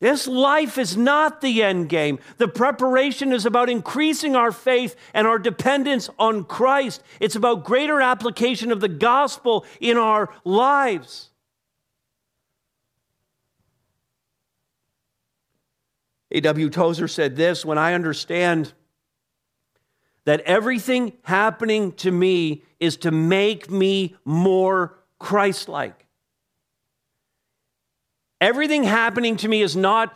This 0.00 0.26
life 0.26 0.76
is 0.76 0.96
not 0.96 1.40
the 1.40 1.62
end 1.62 1.88
game. 1.88 2.18
The 2.36 2.48
preparation 2.48 3.32
is 3.32 3.46
about 3.46 3.70
increasing 3.70 4.36
our 4.36 4.52
faith 4.52 4.96
and 5.14 5.26
our 5.26 5.38
dependence 5.38 6.10
on 6.18 6.44
Christ. 6.44 7.02
It's 7.20 7.36
about 7.36 7.64
greater 7.64 8.00
application 8.02 8.70
of 8.70 8.80
the 8.80 8.88
gospel 8.88 9.64
in 9.80 9.96
our 9.96 10.30
lives. 10.44 11.30
A.W. 16.34 16.68
Tozer 16.68 17.08
said 17.08 17.36
this 17.36 17.64
When 17.64 17.78
I 17.78 17.94
understand 17.94 18.72
that 20.24 20.40
everything 20.40 21.12
happening 21.22 21.92
to 21.92 22.10
me 22.10 22.62
is 22.80 22.96
to 22.98 23.10
make 23.10 23.70
me 23.70 24.16
more 24.24 24.98
Christ 25.18 25.68
like. 25.68 26.06
Everything 28.40 28.84
happening 28.84 29.36
to 29.38 29.48
me 29.48 29.62
is 29.62 29.76
not, 29.76 30.14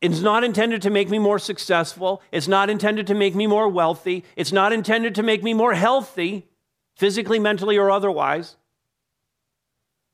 is 0.00 0.22
not 0.22 0.44
intended 0.44 0.82
to 0.82 0.90
make 0.90 1.08
me 1.08 1.18
more 1.18 1.38
successful. 1.38 2.20
It's 2.32 2.48
not 2.48 2.68
intended 2.68 3.06
to 3.06 3.14
make 3.14 3.34
me 3.34 3.46
more 3.46 3.68
wealthy. 3.68 4.24
It's 4.36 4.52
not 4.52 4.72
intended 4.72 5.14
to 5.14 5.22
make 5.22 5.42
me 5.42 5.54
more 5.54 5.74
healthy, 5.74 6.48
physically, 6.96 7.38
mentally, 7.38 7.78
or 7.78 7.90
otherwise. 7.90 8.56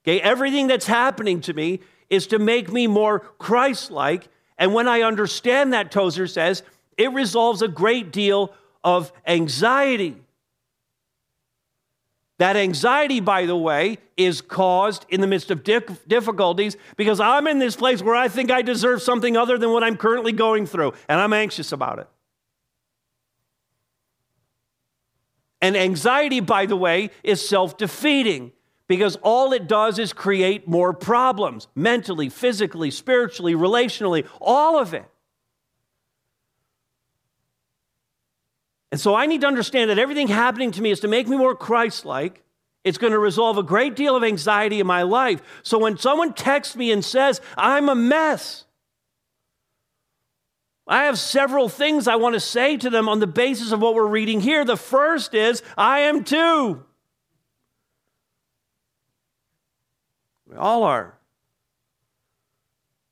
Okay, 0.05 0.21
everything 0.21 0.67
that's 0.67 0.87
happening 0.87 1.41
to 1.41 1.55
me 1.55 1.81
is 2.11 2.27
to 2.29 2.39
make 2.39 2.71
me 2.71 2.87
more 2.87 3.21
Christ 3.21 3.91
like 3.91 4.29
and 4.59 4.73
when 4.73 4.89
I 4.89 5.03
understand 5.03 5.73
that, 5.73 5.91
Tozer 5.91 6.27
says, 6.27 6.63
it 6.97 7.13
resolves 7.13 7.63
a 7.63 7.69
great 7.69 8.11
deal 8.11 8.55
of 8.83 9.13
anxiety. 9.27 10.17
That 12.39 12.57
anxiety, 12.57 13.21
by 13.21 13.47
the 13.47 13.57
way, 13.57 13.99
is 14.17 14.41
caused 14.41 15.07
in 15.09 15.21
the 15.21 15.27
midst 15.27 15.51
of 15.51 15.65
difficulties 15.65 16.77
because 16.97 17.19
I'm 17.19 17.47
in 17.47 17.59
this 17.59 17.77
place 17.77 18.03
where 18.03 18.15
I 18.15 18.29
think 18.29 18.51
I 18.51 18.63
deserve 18.63 19.03
something 19.03 19.37
other 19.37 19.59
than 19.59 19.73
what 19.73 19.83
I'm 19.83 19.97
currently 19.97 20.33
going 20.33 20.67
through, 20.67 20.93
and 21.09 21.21
I'm 21.21 21.33
anxious 21.33 21.73
about 21.73 21.99
it. 21.99 22.09
And 25.63 25.77
anxiety, 25.77 26.41
by 26.41 26.67
the 26.67 26.77
way, 26.77 27.11
is 27.23 27.47
self 27.47 27.77
defeating 27.79 28.53
because 28.89 29.17
all 29.23 29.53
it 29.53 29.67
does 29.67 29.99
is 29.99 30.13
create 30.13 30.69
more 30.69 30.93
problems 30.93 31.69
mentally, 31.75 32.29
physically, 32.29 32.91
spiritually, 32.91 33.55
relationally, 33.55 34.27
all 34.41 34.79
of 34.79 34.95
it. 34.95 35.07
And 38.93 39.01
so 39.01 39.15
I 39.15 39.27
need 39.27 39.41
to 39.41 39.47
understand 39.47 39.91
that 39.91 39.99
everything 39.99 40.29
happening 40.29 40.71
to 40.73 40.83
me 40.83 40.91
is 40.91 41.01
to 41.01 41.09
make 41.09 41.27
me 41.29 41.37
more 41.37 41.57
Christ 41.57 42.05
like. 42.05 42.43
It's 42.85 42.99
going 42.99 43.13
to 43.13 43.19
resolve 43.19 43.59
a 43.59 43.65
great 43.65 43.97
deal 43.97 44.15
of 44.15 44.23
anxiety 44.23 44.79
in 44.79 44.87
my 44.87 45.03
life. 45.03 45.43
So 45.65 45.77
when 45.79 45.99
someone 45.99 46.33
texts 46.33 46.77
me 46.77 46.93
and 46.93 47.05
says, 47.05 47.41
I'm 47.59 47.89
a 47.89 47.97
mess, 47.97 48.65
I 50.87 51.07
have 51.07 51.19
several 51.19 51.69
things 51.69 52.07
I 52.07 52.15
want 52.15 52.35
to 52.35 52.41
say 52.41 52.77
to 52.77 52.89
them 52.89 53.09
on 53.09 53.19
the 53.19 53.27
basis 53.27 53.73
of 53.73 53.81
what 53.81 53.97
we're 53.97 54.07
reading 54.07 54.41
here. 54.41 54.65
The 54.65 54.77
first 54.77 55.35
is, 55.35 55.65
I 55.77 56.01
am 56.01 56.23
too. 56.23 56.85
We 60.49 60.57
all 60.57 60.85
are. 60.85 61.15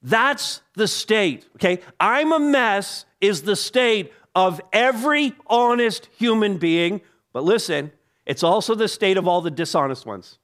That's 0.03 0.61
the 0.75 0.87
state, 0.87 1.47
okay? 1.57 1.81
I'm 1.99 2.33
a 2.33 2.39
mess 2.39 3.07
is 3.21 3.43
the 3.43 3.57
state 3.57 4.13
of 4.35 4.61
every 4.73 5.35
honest 5.47 6.09
human 6.19 6.59
being. 6.59 7.01
But 7.33 7.45
listen, 7.45 7.91
it's 8.27 8.43
also 8.43 8.75
the 8.75 8.89
state 8.89 9.17
of 9.17 9.27
all 9.27 9.41
the 9.41 9.51
dishonest 9.51 10.05
ones. 10.05 10.39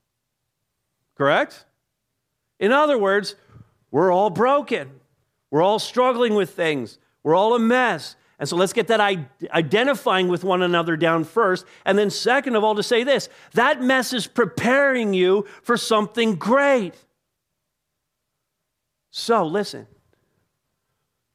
Correct? 1.15 1.67
In 2.59 2.73
other 2.73 2.99
words, 2.99 3.35
we're 3.91 4.13
all 4.13 4.31
broken. 4.31 4.91
We're 5.51 5.63
all 5.63 5.79
struggling 5.79 6.35
with 6.35 6.51
things. 6.51 6.99
We're 7.23 7.35
all 7.35 7.55
a 7.55 7.59
mess. 7.59 8.17
And 8.41 8.49
so 8.49 8.57
let's 8.57 8.73
get 8.73 8.89
that 8.89 9.01
identifying 9.53 10.29
with 10.29 10.45
one 10.45 10.63
another 10.63 10.97
down 10.97 11.25
first. 11.25 11.67
And 11.85 11.99
then, 11.99 12.09
second 12.09 12.57
of 12.57 12.65
all, 12.65 12.75
to 12.75 12.83
say 12.83 13.05
this 13.05 13.29
that 13.53 13.83
mess 13.83 14.15
is 14.15 14.27
preparing 14.27 15.13
you 15.13 15.47
for 15.63 15.77
something 15.77 16.37
great. 16.37 16.95
So, 19.11 19.45
listen, 19.45 19.87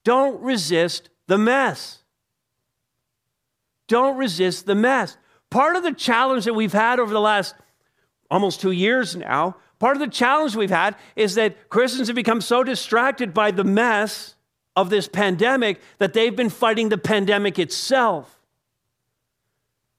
don't 0.03 0.41
resist 0.41 1.09
the 1.27 1.37
mess. 1.37 1.99
Don't 3.87 4.17
resist 4.17 4.65
the 4.65 4.75
mess. 4.75 5.15
Part 5.51 5.75
of 5.75 5.83
the 5.83 5.93
challenge 5.93 6.45
that 6.45 6.55
we've 6.55 6.73
had 6.73 6.99
over 6.99 7.13
the 7.13 7.21
last 7.21 7.53
almost 8.31 8.61
two 8.61 8.71
years 8.71 9.15
now, 9.15 9.57
part 9.77 9.95
of 9.95 9.99
the 9.99 10.07
challenge 10.07 10.55
we've 10.55 10.71
had 10.71 10.95
is 11.15 11.35
that 11.35 11.69
Christians 11.69 12.07
have 12.07 12.15
become 12.15 12.41
so 12.41 12.63
distracted 12.63 13.31
by 13.31 13.51
the 13.51 13.63
mess 13.63 14.34
of 14.75 14.89
this 14.89 15.07
pandemic 15.07 15.81
that 15.99 16.13
they've 16.13 16.35
been 16.35 16.49
fighting 16.49 16.89
the 16.89 16.97
pandemic 16.97 17.57
itself. 17.59 18.39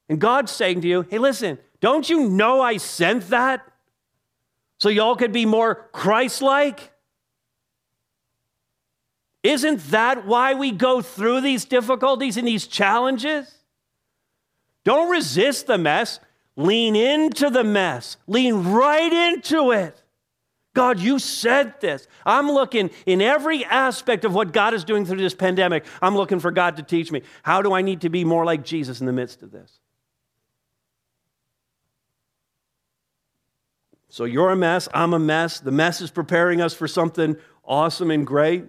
And 0.08 0.20
God's 0.20 0.52
saying 0.52 0.82
to 0.82 0.88
you, 0.88 1.06
hey, 1.08 1.18
listen, 1.18 1.58
don't 1.80 2.08
you 2.08 2.28
know 2.28 2.60
I 2.60 2.76
sent 2.76 3.28
that 3.30 3.66
so 4.78 4.88
y'all 4.88 5.16
could 5.16 5.32
be 5.32 5.46
more 5.46 5.88
Christ 5.92 6.42
like? 6.42 6.92
Isn't 9.42 9.78
that 9.90 10.26
why 10.26 10.54
we 10.54 10.72
go 10.72 11.00
through 11.00 11.40
these 11.40 11.64
difficulties 11.64 12.36
and 12.36 12.46
these 12.46 12.66
challenges? 12.66 13.52
Don't 14.84 15.10
resist 15.10 15.66
the 15.66 15.78
mess. 15.78 16.20
Lean 16.56 16.96
into 16.96 17.50
the 17.50 17.64
mess. 17.64 18.16
Lean 18.26 18.64
right 18.72 19.12
into 19.12 19.70
it. 19.72 20.02
God, 20.76 21.00
you 21.00 21.18
said 21.18 21.80
this. 21.80 22.06
I'm 22.26 22.50
looking 22.50 22.90
in 23.06 23.22
every 23.22 23.64
aspect 23.64 24.26
of 24.26 24.34
what 24.34 24.52
God 24.52 24.74
is 24.74 24.84
doing 24.84 25.06
through 25.06 25.16
this 25.16 25.34
pandemic. 25.34 25.86
I'm 26.02 26.14
looking 26.14 26.38
for 26.38 26.50
God 26.50 26.76
to 26.76 26.82
teach 26.82 27.10
me. 27.10 27.22
How 27.42 27.62
do 27.62 27.72
I 27.72 27.80
need 27.80 28.02
to 28.02 28.10
be 28.10 28.26
more 28.26 28.44
like 28.44 28.62
Jesus 28.62 29.00
in 29.00 29.06
the 29.06 29.12
midst 29.12 29.42
of 29.42 29.50
this? 29.50 29.80
So 34.10 34.24
you're 34.24 34.50
a 34.50 34.56
mess. 34.56 34.86
I'm 34.92 35.14
a 35.14 35.18
mess. 35.18 35.60
The 35.60 35.72
mess 35.72 36.02
is 36.02 36.10
preparing 36.10 36.60
us 36.60 36.74
for 36.74 36.86
something 36.86 37.38
awesome 37.64 38.10
and 38.10 38.26
great. 38.26 38.66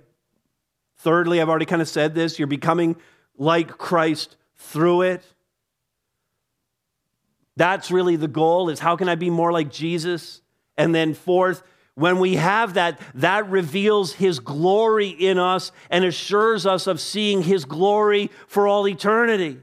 Thirdly, 0.99 1.41
I've 1.41 1.49
already 1.49 1.65
kind 1.65 1.81
of 1.81 1.89
said 1.89 2.15
this 2.15 2.39
you're 2.39 2.47
becoming 2.47 2.95
like 3.37 3.77
Christ 3.77 4.37
through 4.55 5.01
it. 5.01 5.23
That's 7.57 7.91
really 7.91 8.15
the 8.15 8.29
goal 8.29 8.69
is 8.69 8.79
how 8.79 8.95
can 8.95 9.09
I 9.09 9.15
be 9.15 9.29
more 9.29 9.51
like 9.51 9.69
Jesus? 9.69 10.41
And 10.77 10.95
then 10.95 11.13
fourth, 11.13 11.63
when 11.97 12.19
we 12.19 12.35
have 12.35 12.75
that, 12.75 13.01
that 13.15 13.49
reveals 13.49 14.13
his 14.13 14.37
glory 14.37 15.07
in 15.07 15.39
us 15.39 15.71
and 15.89 16.05
assures 16.05 16.67
us 16.67 16.85
of 16.85 17.01
seeing 17.01 17.41
his 17.41 17.65
glory 17.65 18.29
for 18.45 18.67
all 18.67 18.87
eternity. 18.87 19.57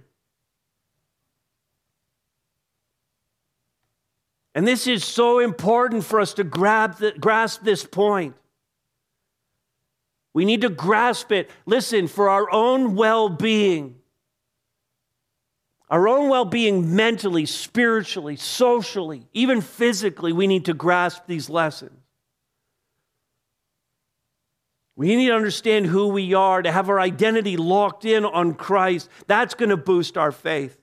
And 4.52 4.66
this 4.66 4.88
is 4.88 5.04
so 5.04 5.38
important 5.38 6.04
for 6.04 6.18
us 6.18 6.34
to 6.34 6.42
grab 6.42 6.98
the, 6.98 7.12
grasp 7.12 7.62
this 7.62 7.84
point. 7.84 8.34
We 10.32 10.44
need 10.44 10.62
to 10.62 10.70
grasp 10.70 11.30
it, 11.30 11.48
listen, 11.66 12.08
for 12.08 12.28
our 12.28 12.50
own 12.50 12.96
well 12.96 13.28
being. 13.28 13.94
Our 15.88 16.08
own 16.08 16.28
well 16.28 16.46
being 16.46 16.96
mentally, 16.96 17.46
spiritually, 17.46 18.34
socially, 18.34 19.28
even 19.32 19.60
physically, 19.60 20.32
we 20.32 20.48
need 20.48 20.64
to 20.64 20.74
grasp 20.74 21.28
these 21.28 21.48
lessons. 21.48 22.03
We 24.96 25.16
need 25.16 25.26
to 25.26 25.34
understand 25.34 25.86
who 25.86 26.08
we 26.08 26.34
are, 26.34 26.62
to 26.62 26.70
have 26.70 26.88
our 26.88 27.00
identity 27.00 27.56
locked 27.56 28.04
in 28.04 28.24
on 28.24 28.54
Christ. 28.54 29.08
That's 29.26 29.54
going 29.54 29.70
to 29.70 29.76
boost 29.76 30.16
our 30.16 30.30
faith. 30.30 30.80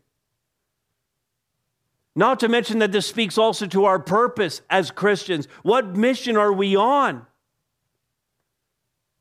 Not 2.13 2.41
to 2.41 2.49
mention 2.49 2.79
that 2.79 2.91
this 2.91 3.07
speaks 3.07 3.37
also 3.37 3.67
to 3.67 3.85
our 3.85 3.99
purpose 3.99 4.61
as 4.69 4.91
Christians. 4.91 5.47
What 5.63 5.95
mission 5.95 6.35
are 6.35 6.51
we 6.51 6.75
on? 6.75 7.25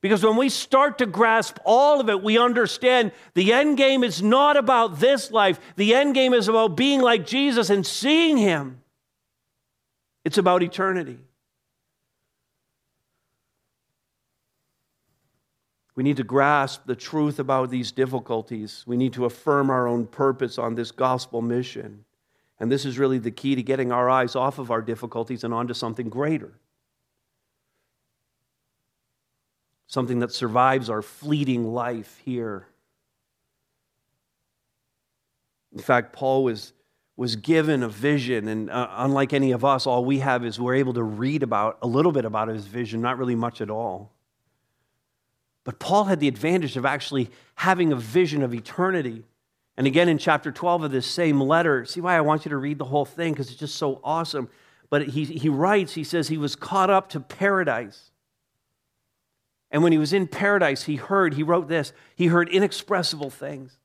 Because 0.01 0.25
when 0.25 0.37
we 0.37 0.49
start 0.49 0.99
to 0.99 1.07
grasp 1.07 1.59
all 1.65 2.01
of 2.01 2.09
it, 2.09 2.23
we 2.23 2.39
understand 2.39 3.13
the 3.35 3.53
end 3.53 3.77
game 3.77 4.03
is 4.03 4.23
not 4.23 4.57
about 4.57 4.99
this 4.99 5.31
life. 5.31 5.61
The 5.77 5.95
end 5.95 6.15
game 6.15 6.33
is 6.33 6.49
about 6.49 6.77
being 6.77 7.01
like 7.01 7.27
Jesus 7.27 7.71
and 7.71 7.87
seeing 7.87 8.39
Him. 8.39 8.81
It's 10.25 10.39
about 10.39 10.63
eternity. 10.63 11.19
We 15.97 16.03
need 16.03 16.17
to 16.19 16.25
grasp 16.25 16.87
the 16.87 16.97
truth 16.97 17.39
about 17.39 17.71
these 17.71 17.93
difficulties. 17.93 18.85
We 18.87 18.97
need 18.97 19.13
to 19.15 19.25
affirm 19.25 19.71
our 19.71 19.87
own 19.87 20.07
purpose 20.07 20.59
on 20.59 20.75
this 20.75 20.91
gospel 20.91 21.43
mission. 21.43 22.05
And 22.59 22.71
this 22.71 22.85
is 22.85 22.99
really 22.99 23.19
the 23.19 23.31
key 23.31 23.55
to 23.55 23.63
getting 23.63 23.91
our 23.91 24.09
eyes 24.09 24.37
off 24.37 24.59
of 24.59 24.71
our 24.71 24.83
difficulties 24.83 25.45
and 25.45 25.53
onto 25.53 25.75
something 25.75 26.09
greater. 26.09 26.53
something 29.91 30.21
that 30.21 30.33
survives 30.33 30.89
our 30.89 31.03
fleeting 31.03 31.75
life 31.75 32.21
here. 32.25 32.69
In 35.73 35.81
fact, 35.81 36.13
Paul 36.13 36.45
was, 36.45 36.73
was 37.17 37.35
given 37.35 37.83
a 37.83 37.89
vision, 37.89 38.47
and 38.47 38.71
uh, 38.71 38.89
unlike 38.93 39.33
any 39.33 39.51
of 39.51 39.65
us, 39.65 39.89
all 39.89 40.05
we 40.05 40.21
have 40.21 40.45
is 40.45 40.61
we're 40.61 40.77
able 40.77 40.95
to 40.95 41.03
read 41.03 41.43
about 41.43 41.77
a 41.83 41.89
little 41.89 42.13
bit 42.13 42.25
about 42.25 42.47
his 42.47 42.67
vision, 42.67 43.01
not 43.01 43.19
really 43.19 43.35
much 43.35 43.61
at 43.61 43.69
all. 43.69 44.13
But 45.65 45.79
Paul 45.79 46.05
had 46.05 46.21
the 46.21 46.29
advantage 46.29 46.77
of 46.77 46.87
actually 46.87 47.31
having 47.57 47.93
a 47.93 47.97
vision 47.97 48.43
of 48.43 48.55
eternity. 48.55 49.25
And 49.77 49.87
again, 49.87 50.09
in 50.09 50.19
chapter 50.19 50.51
12 50.51 50.85
of 50.85 50.93
this 50.93 51.07
same 51.07 51.41
letter, 51.41 51.85
see 51.85 52.01
why 52.01 52.17
I 52.17 52.21
want 52.23 52.45
you 52.45 52.51
to 52.51 52.57
read 52.57 52.79
the 52.79 52.87
whole 52.87 53.05
thing 53.05 53.33
because 53.33 53.51
it's 53.51 53.59
just 53.59 53.77
so 53.77 54.01
awesome. 54.03 54.49
But 54.89 55.09
he, 55.09 55.25
he 55.25 55.49
writes, 55.49 55.95
he 55.95 56.05
says, 56.05 56.29
he 56.29 56.39
was 56.39 56.57
caught 56.57 56.91
up 56.91 57.11
to 57.11 57.21
paradise. 57.21 58.11
And 59.71 59.83
when 59.83 59.93
he 59.93 59.99
was 59.99 60.13
in 60.13 60.27
paradise, 60.27 60.85
he 60.85 60.97
heard, 60.97 61.35
he 61.35 61.43
wrote 61.43 61.69
this, 61.69 61.93
he 62.17 62.27
heard 62.27 62.49
inexpressible 62.49 63.31
things. 63.31 63.79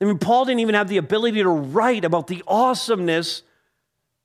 I 0.00 0.06
mean, 0.06 0.18
Paul 0.18 0.46
didn't 0.46 0.60
even 0.60 0.74
have 0.74 0.88
the 0.88 0.96
ability 0.96 1.42
to 1.42 1.50
write 1.50 2.06
about 2.06 2.26
the 2.26 2.42
awesomeness, 2.46 3.42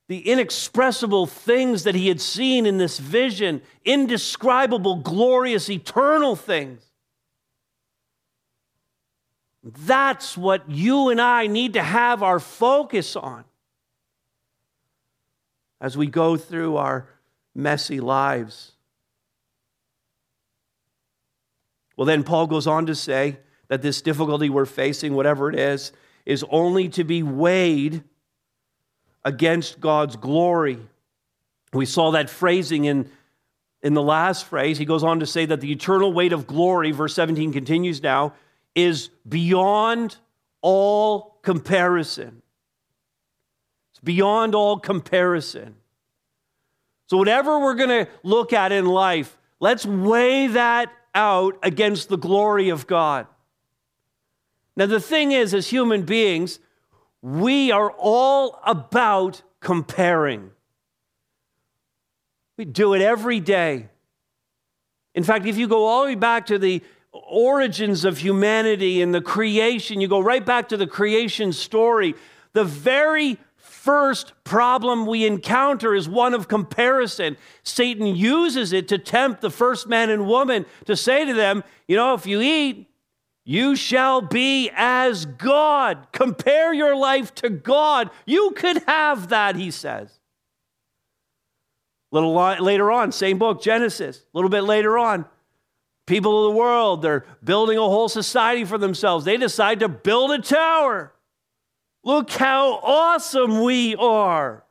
the 0.07 0.19
inexpressible 0.29 1.25
things 1.25 1.83
that 1.83 1.95
he 1.95 2.07
had 2.07 2.21
seen 2.21 2.65
in 2.65 2.77
this 2.77 2.99
vision, 2.99 3.61
indescribable, 3.83 4.97
glorious, 4.97 5.69
eternal 5.69 6.35
things. 6.35 6.83
That's 9.63 10.37
what 10.37 10.69
you 10.69 11.09
and 11.09 11.19
I 11.19 11.47
need 11.47 11.73
to 11.73 11.81
have 11.81 12.21
our 12.21 12.39
focus 12.39 13.15
on 13.15 13.45
as 15.81 15.97
we 15.97 16.05
go 16.05 16.37
through 16.37 16.77
our 16.77 17.09
messy 17.55 17.99
lives. 17.99 18.73
Well, 21.97 22.05
then 22.05 22.23
Paul 22.23 22.45
goes 22.45 22.67
on 22.67 22.85
to 22.85 22.95
say 22.95 23.39
that 23.69 23.81
this 23.81 24.01
difficulty 24.01 24.49
we're 24.49 24.65
facing, 24.65 25.15
whatever 25.15 25.49
it 25.49 25.57
is, 25.57 25.91
is 26.25 26.45
only 26.49 26.89
to 26.89 27.03
be 27.03 27.23
weighed 27.23 28.03
against 29.25 29.81
God's 29.81 30.15
glory. 30.15 30.77
We 31.73 31.85
saw 31.85 32.11
that 32.11 32.29
phrasing 32.29 32.85
in, 32.85 33.09
in 33.81 33.95
the 33.95 34.01
last 34.01 34.45
phrase. 34.45 34.77
He 34.77 34.85
goes 34.85 35.03
on 35.03 35.19
to 35.19 35.25
say 35.25 35.45
that 35.47 35.59
the 35.59 35.71
eternal 35.71 36.13
weight 36.13 36.31
of 36.31 36.47
glory, 36.47 36.91
verse 36.91 37.15
17 37.15 37.51
continues 37.51 38.01
now, 38.01 38.33
is 38.75 39.09
beyond 39.27 40.15
all 40.61 41.39
comparison. 41.41 42.41
It's 43.91 43.99
beyond 43.99 44.53
all 44.53 44.79
comparison. 44.79 45.75
So, 47.07 47.17
whatever 47.17 47.59
we're 47.59 47.75
going 47.75 48.05
to 48.05 48.07
look 48.23 48.53
at 48.53 48.71
in 48.71 48.85
life, 48.85 49.37
let's 49.59 49.85
weigh 49.85 50.47
that 50.47 50.91
out 51.13 51.57
against 51.63 52.09
the 52.09 52.17
glory 52.17 52.69
of 52.69 52.87
God. 52.87 53.27
Now, 54.75 54.87
the 54.87 54.99
thing 54.99 55.31
is, 55.31 55.53
as 55.53 55.67
human 55.67 56.03
beings, 56.03 56.59
we 57.25 57.71
are 57.71 57.89
all 57.89 58.59
about 58.63 59.41
comparing. 59.59 60.51
We 62.55 62.65
do 62.65 62.93
it 62.93 63.01
every 63.01 63.39
day. 63.39 63.89
In 65.15 65.23
fact, 65.23 65.47
if 65.47 65.57
you 65.57 65.67
go 65.67 65.87
all 65.87 66.03
the 66.03 66.09
way 66.09 66.15
back 66.15 66.45
to 66.47 66.59
the 66.59 66.83
origins 67.11 68.05
of 68.05 68.19
humanity 68.19 69.01
and 69.01 69.11
the 69.11 69.21
creation, 69.21 70.01
you 70.01 70.07
go 70.07 70.19
right 70.19 70.45
back 70.45 70.69
to 70.69 70.77
the 70.77 70.85
creation 70.85 71.51
story, 71.51 72.13
the 72.53 72.63
very 72.63 73.39
first 73.57 74.33
problem 74.43 75.07
we 75.07 75.25
encounter 75.25 75.95
is 75.95 76.07
one 76.07 76.35
of 76.35 76.47
comparison. 76.47 77.37
Satan 77.63 78.05
uses 78.05 78.71
it 78.71 78.87
to 78.89 78.99
tempt 78.99 79.41
the 79.41 79.49
first 79.49 79.87
man 79.87 80.11
and 80.11 80.27
woman 80.27 80.63
to 80.85 80.95
say 80.95 81.25
to 81.25 81.33
them, 81.33 81.63
you 81.87 81.95
know, 81.95 82.13
if 82.13 82.27
you 82.27 82.39
eat, 82.39 82.87
you 83.45 83.75
shall 83.75 84.21
be 84.21 84.71
as 84.75 85.25
God. 85.25 86.07
Compare 86.11 86.73
your 86.73 86.95
life 86.95 87.33
to 87.35 87.49
God. 87.49 88.09
You 88.25 88.51
could 88.55 88.81
have 88.87 89.29
that, 89.29 89.55
he 89.55 89.69
says. 89.69 90.19
A 92.11 92.15
little 92.15 92.33
later 92.33 92.91
on, 92.91 93.11
same 93.11 93.37
book, 93.37 93.61
Genesis. 93.61 94.17
A 94.17 94.37
little 94.37 94.49
bit 94.49 94.61
later 94.61 94.97
on, 94.97 95.25
people 96.07 96.47
of 96.47 96.53
the 96.53 96.57
world, 96.57 97.03
they're 97.03 97.25
building 97.43 97.77
a 97.77 97.81
whole 97.81 98.09
society 98.09 98.65
for 98.65 98.79
themselves. 98.79 99.25
They 99.25 99.37
decide 99.37 99.79
to 99.81 99.89
build 99.89 100.31
a 100.31 100.39
tower. 100.39 101.13
Look 102.03 102.31
how 102.31 102.79
awesome 102.81 103.61
we 103.61 103.95
are. 103.95 104.63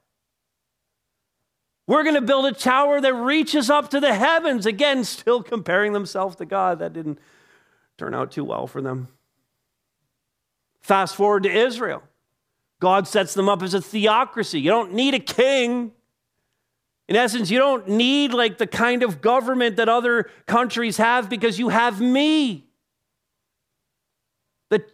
We're 1.87 2.02
going 2.02 2.14
to 2.14 2.22
build 2.22 2.46
a 2.46 2.52
tower 2.52 3.00
that 3.00 3.14
reaches 3.14 3.68
up 3.68 3.90
to 3.90 4.00
the 4.00 4.14
heavens. 4.14 4.66
Again, 4.66 5.04
still 5.04 5.42
comparing 5.42 5.92
themselves 5.92 6.37
to 6.37 6.46
God. 6.46 6.78
That 6.78 6.92
didn't 6.92 7.18
turn 7.98 8.14
out 8.14 8.33
too 8.33 8.44
well 8.44 8.66
for 8.66 8.80
them. 8.83 9.09
Fast 10.80 11.16
forward 11.16 11.44
to 11.44 11.50
Israel. 11.50 12.02
God 12.80 13.09
sets 13.09 13.35
them 13.35 13.48
up 13.48 13.62
as 13.62 13.72
a 13.72 13.80
theocracy. 13.80 14.61
You 14.61 14.70
don't 14.70 14.92
need 14.92 15.14
a 15.14 15.18
king. 15.18 15.92
In 17.09 17.16
essence, 17.16 17.50
you 17.50 17.59
don't 17.59 17.88
need 17.88 18.33
like 18.33 18.59
the 18.59 18.66
kind 18.66 19.02
of 19.02 19.20
government 19.20 19.76
that 19.76 19.88
other 19.88 20.30
countries 20.46 20.96
have 20.96 21.30
because 21.30 21.59
you 21.59 21.68
have 21.68 22.00
me. 22.00 22.66
The, 24.70 24.85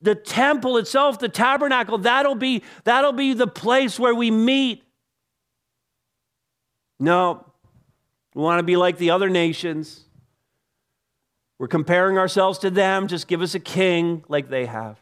the 0.00 0.14
temple 0.14 0.76
itself, 0.78 1.18
the 1.18 1.28
tabernacle, 1.28 1.98
that'll 1.98 2.34
be, 2.34 2.62
that'll 2.84 3.12
be 3.12 3.34
the 3.34 3.46
place 3.46 3.98
where 3.98 4.14
we 4.14 4.30
meet. 4.30 4.82
No, 6.98 7.44
we 8.34 8.42
want 8.42 8.58
to 8.58 8.64
be 8.64 8.76
like 8.76 8.98
the 8.98 9.10
other 9.10 9.28
nations. 9.28 10.05
We're 11.58 11.68
comparing 11.68 12.18
ourselves 12.18 12.58
to 12.60 12.70
them. 12.70 13.08
Just 13.08 13.28
give 13.28 13.42
us 13.42 13.54
a 13.54 13.60
king 13.60 14.24
like 14.28 14.48
they 14.48 14.66
have. 14.66 15.00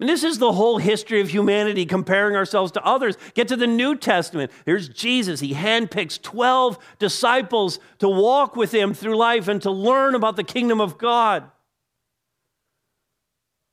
And 0.00 0.08
this 0.08 0.24
is 0.24 0.38
the 0.38 0.52
whole 0.52 0.78
history 0.78 1.20
of 1.20 1.28
humanity, 1.28 1.84
comparing 1.84 2.34
ourselves 2.34 2.72
to 2.72 2.82
others. 2.82 3.18
Get 3.34 3.48
to 3.48 3.56
the 3.56 3.66
New 3.66 3.96
Testament. 3.96 4.50
Here's 4.64 4.88
Jesus. 4.88 5.40
He 5.40 5.52
handpicks 5.52 6.20
12 6.20 6.78
disciples 6.98 7.78
to 7.98 8.08
walk 8.08 8.56
with 8.56 8.72
him 8.72 8.94
through 8.94 9.16
life 9.16 9.46
and 9.46 9.60
to 9.60 9.70
learn 9.70 10.14
about 10.14 10.36
the 10.36 10.44
kingdom 10.44 10.80
of 10.80 10.96
God. 10.96 11.50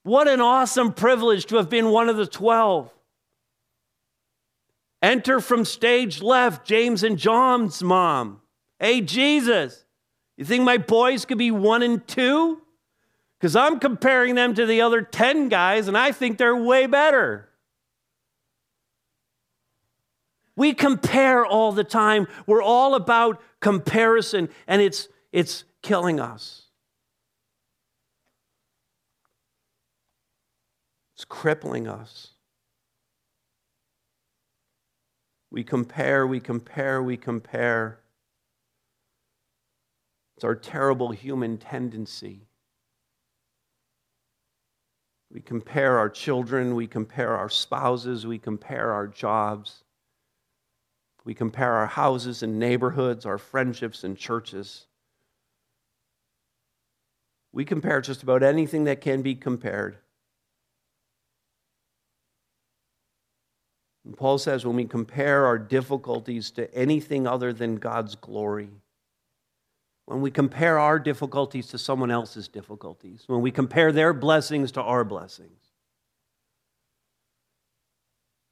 What 0.03 0.27
an 0.27 0.41
awesome 0.41 0.91
privilege 0.91 1.45
to 1.45 1.55
have 1.57 1.69
been 1.69 1.91
one 1.91 2.09
of 2.09 2.17
the 2.17 2.27
12. 2.27 2.93
Enter 5.01 5.39
from 5.39 5.63
stage 5.63 6.21
left 6.21 6.67
James 6.67 7.03
and 7.03 7.17
John's 7.17 7.81
mom. 7.81 8.41
Hey, 8.79 8.99
Jesus, 8.99 9.85
you 10.37 10.45
think 10.45 10.63
my 10.63 10.77
boys 10.77 11.25
could 11.25 11.39
be 11.39 11.51
one 11.51 11.81
and 11.81 12.07
two? 12.07 12.61
Because 13.39 13.55
I'm 13.55 13.79
comparing 13.79 14.35
them 14.35 14.53
to 14.55 14.65
the 14.65 14.81
other 14.81 15.01
10 15.01 15.49
guys 15.49 15.87
and 15.87 15.97
I 15.97 16.11
think 16.11 16.37
they're 16.37 16.55
way 16.55 16.85
better. 16.85 17.49
We 20.55 20.73
compare 20.73 21.45
all 21.45 21.71
the 21.71 21.83
time. 21.83 22.27
We're 22.47 22.63
all 22.63 22.95
about 22.95 23.41
comparison 23.59 24.49
and 24.67 24.81
it's, 24.81 25.07
it's 25.31 25.65
killing 25.81 26.19
us. 26.19 26.63
It's 31.15 31.25
crippling 31.25 31.87
us. 31.87 32.29
We 35.49 35.63
compare, 35.63 36.27
we 36.27 36.39
compare, 36.39 37.01
we 37.01 37.17
compare. 37.17 37.99
It's 40.37 40.43
our 40.43 40.53
terrible 40.53 41.11
human 41.11 41.57
tendency. 41.57 42.45
We 45.33 45.41
compare 45.41 45.97
our 45.97 46.11
children, 46.11 46.75
we 46.75 46.85
compare 46.85 47.35
our 47.35 47.49
spouses, 47.49 48.27
we 48.27 48.37
compare 48.37 48.93
our 48.93 49.07
jobs, 49.07 49.83
we 51.25 51.33
compare 51.33 51.73
our 51.73 51.87
houses 51.87 52.43
and 52.43 52.59
neighborhoods, 52.59 53.25
our 53.25 53.39
friendships 53.39 54.03
and 54.03 54.15
churches. 54.15 54.85
We 57.51 57.65
compare 57.65 57.99
just 58.01 58.21
about 58.21 58.43
anything 58.43 58.83
that 58.83 59.01
can 59.01 59.23
be 59.23 59.33
compared. 59.33 59.97
And 64.05 64.15
Paul 64.15 64.37
says 64.37 64.67
when 64.67 64.75
we 64.75 64.85
compare 64.85 65.47
our 65.47 65.57
difficulties 65.57 66.51
to 66.51 66.71
anything 66.75 67.25
other 67.25 67.51
than 67.51 67.77
God's 67.77 68.13
glory, 68.13 68.69
when 70.07 70.21
we 70.21 70.31
compare 70.31 70.79
our 70.79 70.99
difficulties 70.99 71.67
to 71.67 71.77
someone 71.77 72.09
else's 72.09 72.47
difficulties, 72.47 73.25
when 73.27 73.41
we 73.41 73.51
compare 73.51 73.91
their 73.91 74.13
blessings 74.13 74.71
to 74.71 74.81
our 74.81 75.03
blessings, 75.03 75.59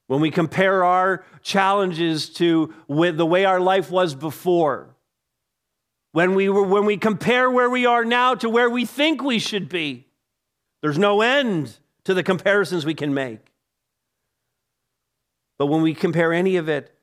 when 0.07 0.19
we 0.19 0.29
compare 0.29 0.83
our 0.83 1.23
challenges 1.41 2.29
to 2.29 2.73
with 2.89 3.15
the 3.15 3.25
way 3.25 3.45
our 3.45 3.61
life 3.61 3.89
was 3.89 4.13
before, 4.13 4.97
when 6.11 6.35
we, 6.35 6.49
were, 6.49 6.61
when 6.61 6.85
we 6.85 6.97
compare 6.97 7.49
where 7.49 7.69
we 7.69 7.85
are 7.85 8.03
now 8.03 8.35
to 8.35 8.49
where 8.49 8.69
we 8.69 8.85
think 8.85 9.23
we 9.23 9.39
should 9.39 9.69
be, 9.69 10.05
there's 10.81 10.97
no 10.97 11.21
end 11.21 11.77
to 12.03 12.13
the 12.13 12.21
comparisons 12.21 12.85
we 12.85 12.93
can 12.93 13.13
make. 13.13 13.53
But 15.57 15.67
when 15.67 15.81
we 15.81 15.93
compare 15.93 16.33
any 16.33 16.57
of 16.57 16.67
it 16.67 16.94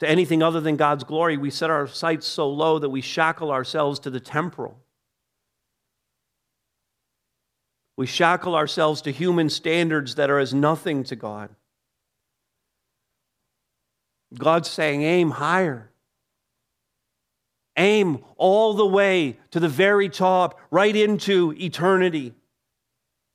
to 0.00 0.08
anything 0.08 0.42
other 0.42 0.60
than 0.60 0.76
God's 0.76 1.04
glory, 1.04 1.36
we 1.36 1.50
set 1.50 1.70
our 1.70 1.86
sights 1.86 2.26
so 2.26 2.48
low 2.48 2.78
that 2.78 2.90
we 2.90 3.00
shackle 3.00 3.50
ourselves 3.50 4.00
to 4.00 4.10
the 4.10 4.20
temporal. 4.20 4.78
We 7.96 8.06
shackle 8.06 8.56
ourselves 8.56 9.02
to 9.02 9.12
human 9.12 9.48
standards 9.48 10.16
that 10.16 10.30
are 10.30 10.38
as 10.38 10.52
nothing 10.52 11.04
to 11.04 11.16
God. 11.16 11.50
God's 14.36 14.68
saying, 14.68 15.02
aim 15.02 15.30
higher. 15.30 15.90
Aim 17.76 18.18
all 18.36 18.74
the 18.74 18.86
way 18.86 19.36
to 19.52 19.60
the 19.60 19.68
very 19.68 20.08
top, 20.08 20.60
right 20.70 20.94
into 20.94 21.52
eternity. 21.52 22.34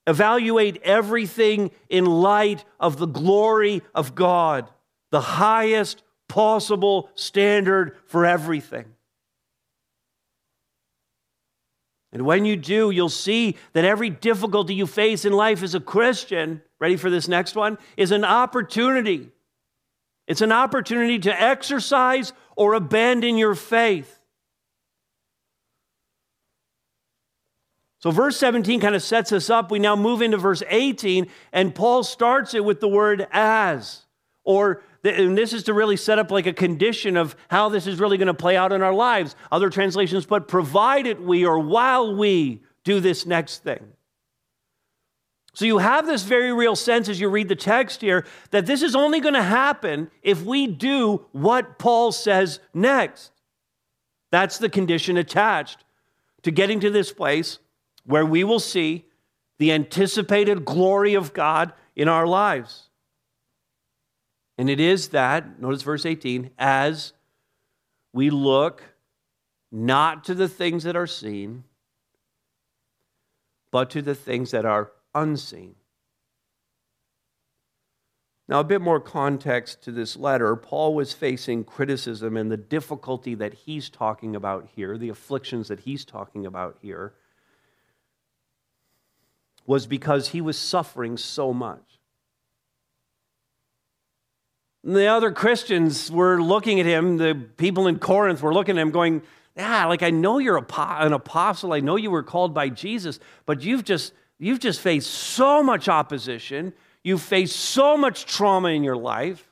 Evaluate 0.08 0.82
everything 0.84 1.72
in 1.88 2.06
light 2.06 2.66
of 2.80 2.98
the 2.98 3.06
glory 3.06 3.82
of 3.94 4.16
God, 4.16 4.70
the 5.12 5.22
highest 5.22 6.04
possible 6.30 7.10
standard 7.16 7.98
for 8.06 8.26
everything. 8.26 8.86
And 12.12 12.26
when 12.26 12.46
you 12.46 12.56
do, 12.56 12.90
you'll 12.90 13.10
see 13.10 13.58
that 13.74 13.86
every 13.86 14.10
difficulty 14.10 14.74
you 14.74 14.88
face 14.88 15.26
in 15.26 15.34
life 15.34 15.62
as 15.62 15.76
a 15.76 15.80
Christian, 15.80 16.62
ready 16.80 16.96
for 16.96 17.10
this 17.10 17.28
next 17.28 17.56
one, 17.56 17.78
is 17.98 18.12
an 18.12 18.24
opportunity. 18.24 19.30
It's 20.28 20.42
an 20.42 20.52
opportunity 20.52 21.20
to 21.20 21.42
exercise 21.42 22.34
or 22.56 22.74
abandon 22.74 23.38
your 23.38 23.54
faith. 23.54 24.20
So, 28.00 28.12
verse 28.12 28.38
17 28.38 28.80
kind 28.80 28.96
of 28.96 29.04
sets 29.04 29.34
us 29.34 29.50
up. 29.50 29.72
We 29.72 29.80
now 29.80 29.96
move 29.96 30.22
into 30.22 30.38
verse 30.38 30.64
18, 30.68 31.28
and 31.52 31.76
Paul 31.76 32.04
starts 32.04 32.54
it 32.54 32.64
with 32.64 32.80
the 32.80 32.88
word 32.88 33.28
as, 33.32 34.06
or 34.46 34.82
and 35.04 35.38
this 35.38 35.54
is 35.54 35.64
to 35.64 35.74
really 35.74 35.98
set 35.98 36.20
up 36.20 36.32
like 36.32 36.46
a 36.46 36.54
condition 36.54 37.16
of 37.18 37.36
how 37.50 37.70
this 37.70 37.88
is 37.88 38.00
really 38.00 38.18
going 38.18 38.28
to 38.28 38.34
play 38.34 38.58
out 38.58 38.74
in 38.74 38.82
our 38.82 38.94
lives. 38.94 39.36
Other 39.52 39.70
translations 39.70 40.26
put, 40.26 40.48
provided 40.48 41.20
we 41.20 41.46
or 41.46 41.60
while 41.60 42.16
we 42.16 42.62
do 42.84 43.00
this 43.00 43.26
next 43.26 43.64
thing. 43.64 43.94
So 45.54 45.66
you 45.66 45.80
have 45.80 46.06
this 46.06 46.24
very 46.24 46.54
real 46.54 46.76
sense 46.76 47.10
as 47.10 47.20
you 47.20 47.30
read 47.30 47.50
the 47.50 47.56
text 47.56 48.02
here 48.02 48.26
that 48.52 48.66
this 48.66 48.82
is 48.82 48.96
only 48.96 49.20
going 49.20 49.34
to 49.34 49.44
happen 49.44 50.10
if 50.22 50.44
we 50.44 50.68
do 50.68 51.26
what 51.32 51.80
Paul 51.80 52.12
says 52.12 52.60
next. 52.74 53.32
That's 54.32 54.58
the 54.58 54.70
condition 54.70 55.18
attached 55.18 55.84
to 56.44 56.52
getting 56.52 56.80
to 56.82 56.90
this 56.90 57.12
place 57.12 57.60
where 58.06 58.26
we 58.26 58.44
will 58.44 58.60
see 58.60 59.06
the 59.58 59.72
anticipated 59.72 60.66
glory 60.66 61.14
of 61.14 61.34
God 61.34 61.74
in 61.96 62.08
our 62.08 62.26
lives. 62.26 62.89
And 64.60 64.70
it 64.70 64.82
is 64.82 65.08
that, 65.10 65.62
notice 65.62 65.84
verse 65.84 66.06
18, 66.06 66.52
as 66.60 67.14
we 68.12 68.30
look 68.30 68.84
not 69.72 70.26
to 70.26 70.36
the 70.36 70.50
things 70.50 70.84
that 70.84 70.98
are 70.98 71.08
seen, 71.08 71.64
but 73.72 73.90
to 73.92 74.02
the 74.02 74.14
things 74.14 74.52
that 74.52 74.66
are 74.66 74.92
unseen. 75.16 75.76
Now, 78.50 78.60
a 78.60 78.66
bit 78.66 78.82
more 78.82 79.00
context 79.00 79.82
to 79.84 79.94
this 79.94 80.18
letter. 80.18 80.54
Paul 80.58 80.94
was 80.94 81.14
facing 81.14 81.64
criticism, 81.64 82.36
and 82.36 82.52
the 82.52 82.58
difficulty 82.58 83.36
that 83.36 83.54
he's 83.54 83.90
talking 83.90 84.36
about 84.36 84.68
here, 84.76 84.98
the 84.98 85.08
afflictions 85.08 85.70
that 85.70 85.80
he's 85.80 86.04
talking 86.04 86.46
about 86.46 86.80
here, 86.82 87.14
was 89.66 89.88
because 89.88 90.28
he 90.28 90.42
was 90.42 90.60
suffering 90.60 91.16
so 91.16 91.54
much. 91.54 91.99
The 94.84 95.08
other 95.08 95.32
Christians 95.32 96.12
were 96.12 96.42
looking 96.42 96.80
at 96.80 96.86
him, 96.86 97.18
the 97.18 97.36
people 97.58 97.88
in 97.88 98.00
Corinth 98.00 98.42
were 98.42 98.54
looking 98.54 98.78
at 98.78 98.82
him 98.82 98.92
going, 98.92 99.22
Yeah, 99.56 99.86
like 99.86 100.04
I 100.04 100.10
know 100.10 100.38
you're 100.38 100.58
an 100.58 101.14
apostle, 101.14 101.74
I 101.74 101.82
know 101.82 101.98
you 101.98 102.12
were 102.12 102.24
called 102.24 102.54
by 102.54 102.70
Jesus, 102.70 103.20
but 103.46 103.62
you've 103.62 103.84
just 103.84 104.14
you've 104.38 104.60
just 104.60 104.80
faced 104.80 105.10
so 105.10 105.62
much 105.62 105.90
opposition. 105.90 106.74
You've 107.04 107.22
faced 107.22 107.56
so 107.56 107.98
much 107.98 108.26
trauma 108.26 108.70
in 108.70 108.84
your 108.84 108.98
life. 108.98 109.50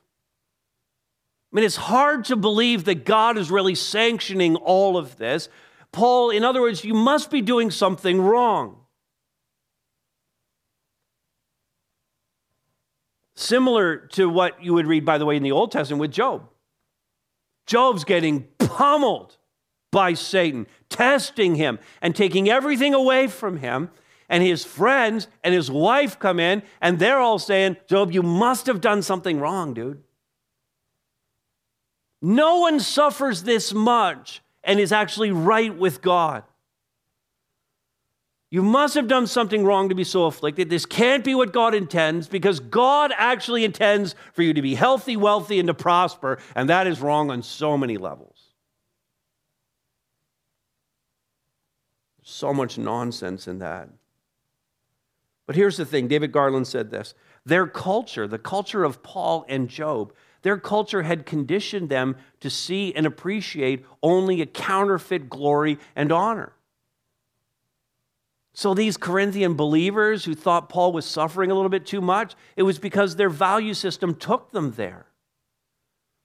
I 1.51 1.55
mean, 1.55 1.65
it's 1.65 1.77
hard 1.77 2.25
to 2.25 2.35
believe 2.35 2.85
that 2.85 3.05
God 3.05 3.37
is 3.37 3.49
really 3.49 3.75
sanctioning 3.75 4.55
all 4.57 4.97
of 4.97 5.17
this. 5.17 5.49
Paul, 5.93 6.29
in 6.29 6.43
other 6.43 6.61
words, 6.61 6.83
you 6.83 6.93
must 6.93 7.31
be 7.31 7.41
doing 7.41 7.71
something 7.71 8.19
wrong. 8.19 8.81
Similar 13.37 13.97
to 14.13 14.27
what 14.27 14.63
you 14.63 14.73
would 14.73 14.87
read, 14.87 15.05
by 15.05 15.19
the 15.19 15.25
way, 15.25 15.37
in 15.37 15.43
the 15.43 15.51
Old 15.51 15.71
Testament 15.71 16.01
with 16.01 16.11
Job. 16.11 16.49
Job's 17.67 18.03
getting 18.03 18.47
pummeled 18.57 19.37
by 19.91 20.15
Satan, 20.15 20.65
testing 20.89 21.53
him 21.53 21.77
and 22.01 22.15
taking 22.15 22.49
everything 22.49 22.95
away 22.95 23.27
from 23.27 23.57
him 23.57 23.91
and 24.27 24.41
his 24.41 24.65
friends 24.65 25.27
and 25.43 25.53
his 25.53 25.69
wife 25.69 26.17
come 26.17 26.39
in 26.39 26.63
and 26.81 26.97
they're 26.97 27.19
all 27.19 27.37
saying, 27.37 27.77
Job, 27.87 28.11
you 28.11 28.23
must 28.23 28.65
have 28.65 28.81
done 28.81 29.03
something 29.03 29.39
wrong, 29.39 29.75
dude. 29.75 30.01
No 32.23 32.61
one 32.61 32.79
suffers 32.79 33.43
this 33.43 33.71
much 33.71 34.41
and 34.63 34.79
is 34.79 34.91
actually 34.91 35.29
right 35.29 35.77
with 35.77 36.01
God. 36.01 36.41
You 38.49 38.63
must 38.63 38.95
have 38.95 39.09
done 39.09 39.27
something 39.27 39.65
wrong 39.65 39.89
to 39.89 39.95
be 39.95 40.05
so 40.05 40.25
afflicted. 40.25 40.69
This 40.69 40.85
can't 40.85 41.23
be 41.23 41.35
what 41.35 41.51
God 41.51 41.75
intends 41.75 42.27
because 42.27 42.61
God 42.61 43.11
actually 43.17 43.65
intends 43.65 44.15
for 44.33 44.41
you 44.41 44.53
to 44.53 44.61
be 44.61 44.75
healthy, 44.75 45.17
wealthy, 45.17 45.59
and 45.59 45.67
to 45.67 45.73
prosper, 45.73 46.39
and 46.55 46.69
that 46.69 46.87
is 46.87 47.01
wrong 47.01 47.29
on 47.29 47.43
so 47.43 47.77
many 47.77 47.97
levels. 47.97 48.53
So 52.23 52.53
much 52.53 52.77
nonsense 52.77 53.47
in 53.47 53.59
that. 53.59 53.89
But 55.45 55.55
here's 55.55 55.77
the 55.77 55.85
thing 55.85 56.07
David 56.07 56.31
Garland 56.31 56.67
said 56.67 56.89
this 56.89 57.15
their 57.45 57.67
culture, 57.67 58.27
the 58.27 58.37
culture 58.37 58.83
of 58.85 59.03
Paul 59.03 59.45
and 59.49 59.69
Job, 59.69 60.13
their 60.41 60.57
culture 60.57 61.03
had 61.03 61.25
conditioned 61.25 61.89
them 61.89 62.15
to 62.39 62.49
see 62.49 62.93
and 62.93 63.05
appreciate 63.05 63.85
only 64.01 64.41
a 64.41 64.45
counterfeit 64.45 65.29
glory 65.29 65.79
and 65.95 66.11
honor. 66.11 66.53
So, 68.57 68.73
these 68.73 68.97
Corinthian 68.97 69.53
believers 69.53 70.25
who 70.25 70.33
thought 70.33 70.67
Paul 70.67 70.91
was 70.91 71.05
suffering 71.05 71.51
a 71.51 71.53
little 71.53 71.69
bit 71.69 71.85
too 71.85 72.01
much, 72.01 72.33
it 72.55 72.63
was 72.63 72.79
because 72.79 73.15
their 73.15 73.29
value 73.29 73.75
system 73.75 74.15
took 74.15 74.49
them 74.49 74.71
there. 74.71 75.05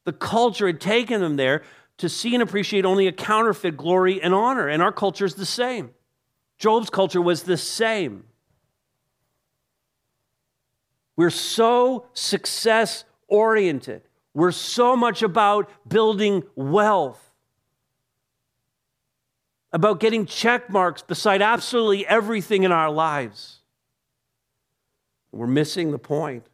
The 0.06 0.14
culture 0.14 0.66
had 0.66 0.80
taken 0.80 1.20
them 1.20 1.36
there 1.36 1.62
to 1.98 2.08
see 2.08 2.32
and 2.32 2.42
appreciate 2.42 2.86
only 2.86 3.06
a 3.06 3.12
counterfeit 3.12 3.76
glory 3.76 4.22
and 4.22 4.32
honor. 4.32 4.66
And 4.66 4.82
our 4.82 4.92
culture 4.92 5.26
is 5.26 5.34
the 5.34 5.44
same. 5.44 5.90
Job's 6.56 6.88
culture 6.88 7.20
was 7.20 7.42
the 7.42 7.58
same. 7.58 8.24
We're 11.16 11.28
so 11.28 12.06
success 12.14 13.04
oriented. 13.28 14.08
We're 14.32 14.52
so 14.52 14.96
much 14.96 15.22
about 15.22 15.68
building 15.86 16.44
wealth, 16.54 17.31
about 19.72 20.00
getting 20.00 20.26
check 20.26 20.68
marks 20.68 21.02
beside 21.02 21.40
absolutely 21.40 22.06
everything 22.06 22.62
in 22.64 22.72
our 22.72 22.90
lives. 22.90 23.60
We're 25.32 25.46
missing 25.46 25.90
the 25.92 25.98
point. 25.98 26.44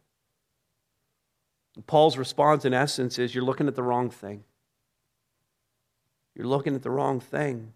Paul's 1.86 2.16
response, 2.16 2.64
in 2.64 2.74
essence, 2.74 3.18
is 3.18 3.34
you're 3.34 3.44
looking 3.44 3.68
at 3.68 3.74
the 3.74 3.82
wrong 3.82 4.10
thing. 4.10 4.44
You're 6.34 6.46
looking 6.46 6.74
at 6.74 6.82
the 6.82 6.90
wrong 6.90 7.20
thing. 7.20 7.72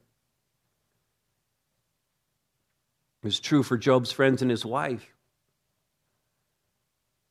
It 3.22 3.26
was 3.26 3.40
true 3.40 3.62
for 3.62 3.76
Job's 3.76 4.12
friends 4.12 4.42
and 4.42 4.50
his 4.50 4.64
wife. 4.64 5.09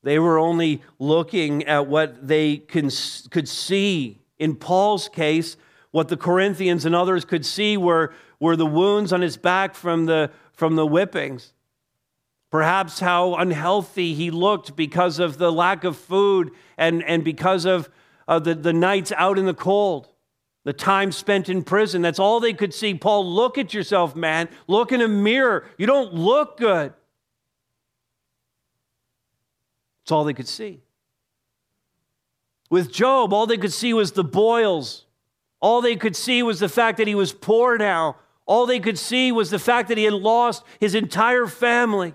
They 0.02 0.18
were 0.18 0.38
only 0.38 0.82
looking 0.98 1.64
at 1.64 1.86
what 1.86 2.26
they 2.26 2.56
could 2.56 2.90
see. 2.90 4.20
In 4.38 4.56
Paul's 4.56 5.08
case, 5.08 5.56
what 5.92 6.08
the 6.08 6.16
Corinthians 6.16 6.84
and 6.84 6.94
others 6.94 7.24
could 7.24 7.46
see 7.46 7.76
were, 7.76 8.12
were 8.40 8.56
the 8.56 8.66
wounds 8.66 9.12
on 9.12 9.20
his 9.20 9.36
back 9.36 9.74
from 9.74 10.06
the, 10.06 10.30
from 10.52 10.74
the 10.74 10.86
whippings. 10.86 11.52
Perhaps 12.50 13.00
how 13.00 13.34
unhealthy 13.36 14.12
he 14.12 14.30
looked 14.30 14.74
because 14.74 15.18
of 15.18 15.38
the 15.38 15.52
lack 15.52 15.84
of 15.84 15.96
food 15.96 16.50
and, 16.76 17.02
and 17.04 17.24
because 17.24 17.64
of 17.64 17.88
uh, 18.26 18.38
the, 18.38 18.54
the 18.54 18.72
nights 18.72 19.12
out 19.16 19.38
in 19.38 19.46
the 19.46 19.54
cold, 19.54 20.08
the 20.64 20.72
time 20.72 21.12
spent 21.12 21.48
in 21.48 21.62
prison. 21.62 22.02
That's 22.02 22.18
all 22.18 22.40
they 22.40 22.52
could 22.52 22.74
see. 22.74 22.94
Paul, 22.94 23.30
look 23.30 23.58
at 23.58 23.74
yourself, 23.74 24.14
man. 24.14 24.48
Look 24.66 24.92
in 24.92 25.00
a 25.00 25.08
mirror. 25.08 25.64
You 25.76 25.86
don't 25.86 26.14
look 26.14 26.58
good. 26.58 26.92
That's 30.02 30.12
all 30.12 30.24
they 30.24 30.34
could 30.34 30.48
see. 30.48 30.80
With 32.70 32.92
Job, 32.92 33.32
all 33.32 33.46
they 33.46 33.58
could 33.58 33.72
see 33.72 33.92
was 33.92 34.12
the 34.12 34.24
boils. 34.24 35.04
All 35.62 35.80
they 35.80 35.94
could 35.94 36.16
see 36.16 36.42
was 36.42 36.58
the 36.58 36.68
fact 36.68 36.98
that 36.98 37.06
he 37.06 37.14
was 37.14 37.32
poor 37.32 37.78
now. 37.78 38.16
All 38.46 38.66
they 38.66 38.80
could 38.80 38.98
see 38.98 39.30
was 39.30 39.48
the 39.48 39.60
fact 39.60 39.88
that 39.88 39.96
he 39.96 40.04
had 40.04 40.12
lost 40.12 40.64
his 40.80 40.96
entire 40.96 41.46
family. 41.46 42.14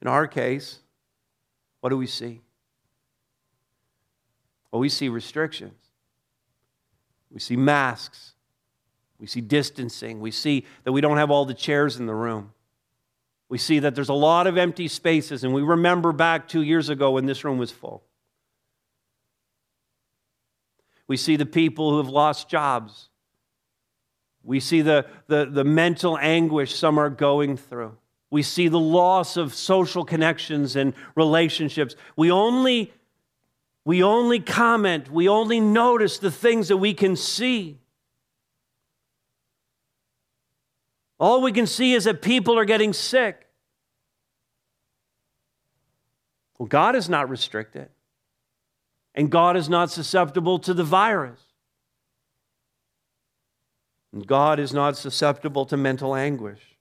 In 0.00 0.06
our 0.06 0.28
case, 0.28 0.78
what 1.80 1.90
do 1.90 1.96
we 1.96 2.06
see? 2.06 2.40
Well, 4.70 4.80
we 4.80 4.88
see 4.88 5.08
restrictions. 5.08 5.74
We 7.30 7.40
see 7.40 7.56
masks. 7.56 8.34
We 9.18 9.26
see 9.26 9.40
distancing. 9.40 10.20
We 10.20 10.30
see 10.30 10.64
that 10.84 10.92
we 10.92 11.00
don't 11.00 11.16
have 11.16 11.30
all 11.30 11.44
the 11.44 11.54
chairs 11.54 11.98
in 11.98 12.06
the 12.06 12.14
room. 12.14 12.52
We 13.52 13.58
see 13.58 13.80
that 13.80 13.94
there's 13.94 14.08
a 14.08 14.14
lot 14.14 14.46
of 14.46 14.56
empty 14.56 14.88
spaces, 14.88 15.44
and 15.44 15.52
we 15.52 15.60
remember 15.60 16.10
back 16.12 16.48
two 16.48 16.62
years 16.62 16.88
ago 16.88 17.10
when 17.10 17.26
this 17.26 17.44
room 17.44 17.58
was 17.58 17.70
full. 17.70 18.02
We 21.06 21.18
see 21.18 21.36
the 21.36 21.44
people 21.44 21.90
who 21.90 21.98
have 21.98 22.08
lost 22.08 22.48
jobs. 22.48 23.10
We 24.42 24.58
see 24.58 24.80
the, 24.80 25.04
the, 25.26 25.44
the 25.44 25.64
mental 25.64 26.16
anguish 26.16 26.74
some 26.74 26.96
are 26.96 27.10
going 27.10 27.58
through. 27.58 27.94
We 28.30 28.42
see 28.42 28.68
the 28.68 28.80
loss 28.80 29.36
of 29.36 29.52
social 29.52 30.02
connections 30.02 30.74
and 30.74 30.94
relationships. 31.14 31.94
We 32.16 32.30
only, 32.30 32.90
we 33.84 34.02
only 34.02 34.40
comment, 34.40 35.10
we 35.10 35.28
only 35.28 35.60
notice 35.60 36.16
the 36.16 36.30
things 36.30 36.68
that 36.68 36.78
we 36.78 36.94
can 36.94 37.16
see. 37.16 37.81
All 41.22 41.40
we 41.40 41.52
can 41.52 41.68
see 41.68 41.94
is 41.94 42.02
that 42.02 42.20
people 42.20 42.58
are 42.58 42.64
getting 42.64 42.92
sick. 42.92 43.46
Well, 46.58 46.66
God 46.66 46.96
is 46.96 47.08
not 47.08 47.28
restricted, 47.28 47.90
and 49.14 49.30
God 49.30 49.56
is 49.56 49.68
not 49.68 49.88
susceptible 49.88 50.58
to 50.58 50.74
the 50.74 50.82
virus. 50.82 51.40
And 54.12 54.26
God 54.26 54.58
is 54.58 54.72
not 54.72 54.96
susceptible 54.96 55.64
to 55.66 55.76
mental 55.76 56.16
anguish. 56.16 56.76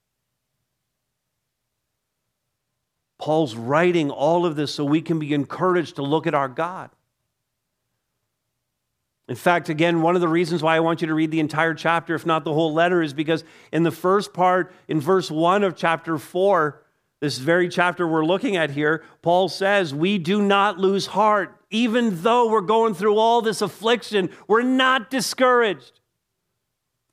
Paul's 3.19 3.53
writing 3.53 4.09
all 4.09 4.47
of 4.47 4.55
this 4.55 4.73
so 4.73 4.83
we 4.83 5.03
can 5.03 5.19
be 5.19 5.35
encouraged 5.35 5.97
to 5.97 6.01
look 6.01 6.25
at 6.25 6.33
our 6.33 6.49
God. 6.49 6.89
In 9.31 9.37
fact, 9.37 9.69
again, 9.69 10.01
one 10.01 10.15
of 10.15 10.19
the 10.19 10.27
reasons 10.27 10.61
why 10.61 10.75
I 10.75 10.81
want 10.81 10.99
you 10.99 11.07
to 11.07 11.13
read 11.13 11.31
the 11.31 11.39
entire 11.39 11.73
chapter, 11.73 12.13
if 12.15 12.25
not 12.25 12.43
the 12.43 12.51
whole 12.53 12.73
letter, 12.73 13.01
is 13.01 13.13
because 13.13 13.45
in 13.71 13.83
the 13.83 13.89
first 13.89 14.33
part, 14.33 14.73
in 14.89 14.99
verse 14.99 15.31
1 15.31 15.63
of 15.63 15.77
chapter 15.77 16.17
4, 16.17 16.83
this 17.21 17.37
very 17.37 17.69
chapter 17.69 18.05
we're 18.05 18.25
looking 18.25 18.57
at 18.57 18.71
here, 18.71 19.05
Paul 19.21 19.47
says, 19.47 19.95
We 19.95 20.17
do 20.17 20.41
not 20.41 20.79
lose 20.79 21.05
heart. 21.05 21.55
Even 21.69 22.23
though 22.23 22.51
we're 22.51 22.59
going 22.59 22.93
through 22.93 23.15
all 23.15 23.41
this 23.41 23.61
affliction, 23.61 24.31
we're 24.49 24.63
not 24.63 25.09
discouraged. 25.09 26.01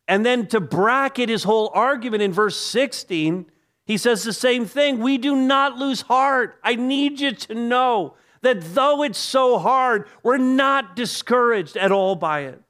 And 0.08 0.26
then 0.26 0.48
to 0.48 0.58
bracket 0.58 1.28
his 1.28 1.44
whole 1.44 1.70
argument 1.72 2.24
in 2.24 2.32
verse 2.32 2.56
16, 2.56 3.48
he 3.84 3.96
says 3.96 4.24
the 4.24 4.32
same 4.32 4.66
thing. 4.66 4.98
We 4.98 5.18
do 5.18 5.36
not 5.36 5.76
lose 5.76 6.00
heart. 6.00 6.58
I 6.64 6.74
need 6.74 7.20
you 7.20 7.30
to 7.30 7.54
know 7.54 8.16
that 8.42 8.74
though 8.74 9.02
it's 9.02 9.18
so 9.18 9.58
hard, 9.58 10.06
we're 10.22 10.38
not 10.38 10.96
discouraged 10.96 11.76
at 11.76 11.92
all 11.92 12.16
by 12.16 12.40
it. 12.40 12.62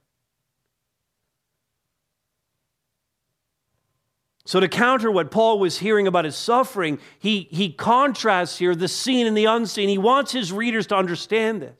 So, 4.49 4.61
to 4.61 4.69
counter 4.69 5.11
what 5.11 5.31
Paul 5.31 5.59
was 5.59 5.79
hearing 5.79 6.07
about 6.07 6.25
his 6.25 6.35
suffering, 6.35 6.99
he, 7.19 7.49
he 7.51 7.71
contrasts 7.71 8.57
here 8.57 8.75
the 8.75 8.89
seen 8.89 9.27
and 9.27 9.37
the 9.37 9.45
unseen. 9.45 9.91
He 9.91 9.99
wants 9.99 10.33
his 10.33 10.55
readers 10.55 10.87
to 10.87 10.97
understand 10.97 11.61
this. 11.61 11.79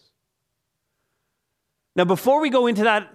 Now, 1.97 2.05
before 2.05 2.43
we 2.43 2.51
go 2.51 2.67
into 2.67 2.85
that 2.85 3.09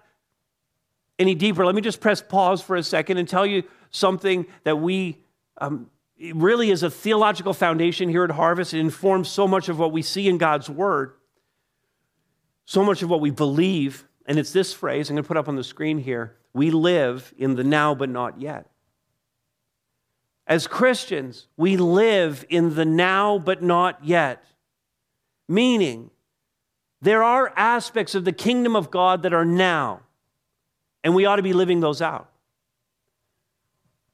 any 1.19 1.36
deeper, 1.36 1.65
let 1.65 1.76
me 1.76 1.82
just 1.82 2.01
press 2.01 2.19
pause 2.19 2.63
for 2.63 2.76
a 2.76 2.82
second 2.82 3.19
and 3.19 3.30
tell 3.30 3.45
you 3.45 3.61
something 3.91 4.47
that 4.63 4.78
we 4.78 5.19
um, 5.59 5.88
really 6.34 6.70
is 6.72 6.84
a 6.84 6.89
theological 6.89 7.53
foundation 7.53 8.09
here 8.09 8.24
at 8.24 8.32
Harvest. 8.32 8.74
It 8.74 8.80
informs 8.80 9.30
so 9.30 9.47
much 9.47 9.70
of 9.70 9.80
what 9.80 9.91
we 9.91 10.01
see 10.01 10.28
in 10.28 10.38
God's 10.38 10.70
Word, 10.70 11.14
so 12.66 12.84
much 12.84 13.01
of 13.01 13.09
what 13.09 13.22
we 13.22 13.32
believe. 13.32 14.05
And 14.26 14.39
it's 14.39 14.53
this 14.53 14.74
phrase 14.74 15.09
I'm 15.09 15.16
going 15.16 15.24
to 15.24 15.28
put 15.28 15.38
up 15.38 15.47
on 15.47 15.55
the 15.55 15.64
screen 15.64 15.97
here 15.97 16.38
we 16.53 16.70
live 16.70 17.34
in 17.38 17.55
the 17.55 17.64
now 17.64 17.95
but 17.95 18.09
not 18.09 18.39
yet. 18.39 18.70
As 20.45 20.68
Christians, 20.68 21.47
we 21.57 21.78
live 21.78 22.45
in 22.49 22.76
the 22.76 22.86
now 22.86 23.39
but 23.39 23.64
not 23.64 24.03
yet, 24.03 24.43
meaning 25.47 26.11
there 27.01 27.24
are 27.24 27.51
aspects 27.55 28.14
of 28.14 28.24
the 28.24 28.32
kingdom 28.32 28.76
of 28.76 28.91
God 28.91 29.24
that 29.24 29.34
are 29.34 29.45
now, 29.45 30.01
and 31.03 31.16
we 31.16 31.26
ought 31.26 31.38
to 31.38 31.43
be 31.43 31.53
living 31.53 31.80
those 31.80 32.01
out. 32.01 32.30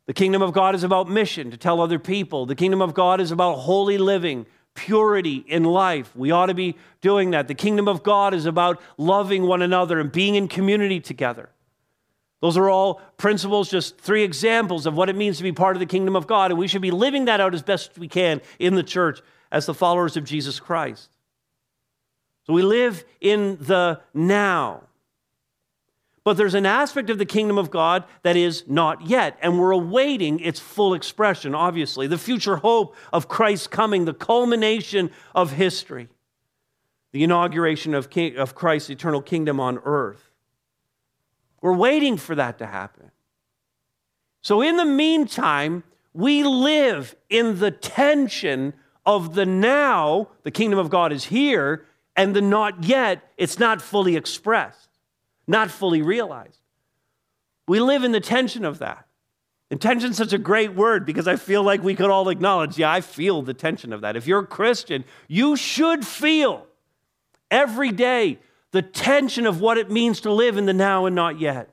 The 0.09 0.13
kingdom 0.13 0.41
of 0.41 0.53
God 0.53 0.73
is 0.73 0.83
about 0.83 1.07
mission 1.07 1.51
to 1.51 1.57
tell 1.57 1.79
other 1.79 1.99
people. 1.99 2.47
The 2.47 2.55
kingdom 2.55 2.81
of 2.81 2.95
God 2.95 3.21
is 3.21 3.29
about 3.29 3.57
holy 3.57 3.99
living, 3.99 4.47
purity 4.73 5.45
in 5.47 5.63
life. 5.63 6.15
We 6.15 6.31
ought 6.31 6.47
to 6.47 6.55
be 6.55 6.77
doing 6.99 7.29
that. 7.29 7.47
The 7.47 7.53
kingdom 7.53 7.87
of 7.87 8.01
God 8.01 8.33
is 8.33 8.47
about 8.47 8.81
loving 8.97 9.43
one 9.43 9.61
another 9.61 9.99
and 9.99 10.11
being 10.11 10.33
in 10.33 10.47
community 10.47 10.99
together. 10.99 11.51
Those 12.41 12.57
are 12.57 12.71
all 12.71 13.03
principles, 13.17 13.69
just 13.69 13.99
three 13.99 14.23
examples 14.23 14.87
of 14.87 14.95
what 14.95 15.09
it 15.09 15.15
means 15.15 15.37
to 15.37 15.43
be 15.43 15.51
part 15.51 15.75
of 15.75 15.79
the 15.79 15.85
kingdom 15.85 16.15
of 16.15 16.25
God. 16.25 16.49
And 16.49 16.59
we 16.59 16.67
should 16.67 16.81
be 16.81 16.89
living 16.89 17.25
that 17.25 17.39
out 17.39 17.53
as 17.53 17.61
best 17.61 17.95
we 17.99 18.07
can 18.07 18.41
in 18.57 18.73
the 18.73 18.81
church 18.81 19.21
as 19.51 19.67
the 19.67 19.75
followers 19.75 20.17
of 20.17 20.23
Jesus 20.23 20.59
Christ. 20.59 21.11
So 22.47 22.53
we 22.53 22.63
live 22.63 23.05
in 23.21 23.59
the 23.61 24.01
now. 24.15 24.88
But 26.23 26.37
there's 26.37 26.53
an 26.53 26.65
aspect 26.65 27.09
of 27.09 27.17
the 27.17 27.25
kingdom 27.25 27.57
of 27.57 27.71
God 27.71 28.03
that 28.23 28.35
is 28.35 28.65
not 28.67 29.07
yet, 29.07 29.37
and 29.41 29.57
we're 29.57 29.71
awaiting 29.71 30.39
its 30.39 30.59
full 30.59 30.93
expression, 30.93 31.55
obviously. 31.55 32.07
The 32.07 32.17
future 32.17 32.57
hope 32.57 32.95
of 33.13 33.27
Christ's 33.27 33.67
coming, 33.67 34.05
the 34.05 34.13
culmination 34.13 35.11
of 35.33 35.53
history, 35.53 36.09
the 37.11 37.23
inauguration 37.23 37.93
of, 37.93 38.09
King, 38.09 38.37
of 38.37 38.53
Christ's 38.53 38.89
eternal 38.89 39.21
kingdom 39.21 39.59
on 39.59 39.79
earth. 39.85 40.29
We're 41.61 41.73
waiting 41.73 42.17
for 42.17 42.35
that 42.35 42.57
to 42.59 42.65
happen. 42.65 43.11
So, 44.41 44.61
in 44.61 44.77
the 44.77 44.85
meantime, 44.85 45.83
we 46.13 46.43
live 46.43 47.15
in 47.29 47.59
the 47.59 47.71
tension 47.71 48.73
of 49.05 49.35
the 49.35 49.45
now, 49.45 50.29
the 50.43 50.51
kingdom 50.51 50.79
of 50.79 50.89
God 50.89 51.11
is 51.11 51.25
here, 51.25 51.85
and 52.15 52.35
the 52.35 52.41
not 52.41 52.83
yet, 52.83 53.31
it's 53.37 53.59
not 53.59 53.81
fully 53.81 54.15
expressed, 54.15 54.88
not 55.49 55.71
fully 55.71 56.01
realized. 56.01 56.59
We 57.67 57.79
live 57.79 58.03
in 58.03 58.11
the 58.11 58.19
tension 58.19 58.63
of 58.63 58.79
that. 58.79 59.05
And 59.71 59.79
tension's 59.79 60.17
such 60.17 60.33
a 60.33 60.37
great 60.37 60.73
word 60.73 61.05
because 61.05 61.27
I 61.27 61.35
feel 61.35 61.61
like 61.61 61.83
we 61.83 61.95
could 61.95 62.09
all 62.09 62.29
acknowledge, 62.29 62.77
yeah, 62.77 62.91
I 62.91 63.01
feel 63.01 63.41
the 63.41 63.53
tension 63.53 63.93
of 63.93 64.01
that. 64.01 64.15
If 64.15 64.25
you're 64.25 64.39
a 64.39 64.47
Christian, 64.47 65.03
you 65.27 65.55
should 65.55 66.05
feel 66.05 66.65
every 67.51 67.91
day 67.91 68.39
the 68.71 68.81
tension 68.81 69.45
of 69.45 69.59
what 69.61 69.77
it 69.77 69.91
means 69.91 70.21
to 70.21 70.31
live 70.31 70.57
in 70.57 70.65
the 70.65 70.73
now 70.73 71.05
and 71.05 71.15
not 71.15 71.39
yet. 71.39 71.69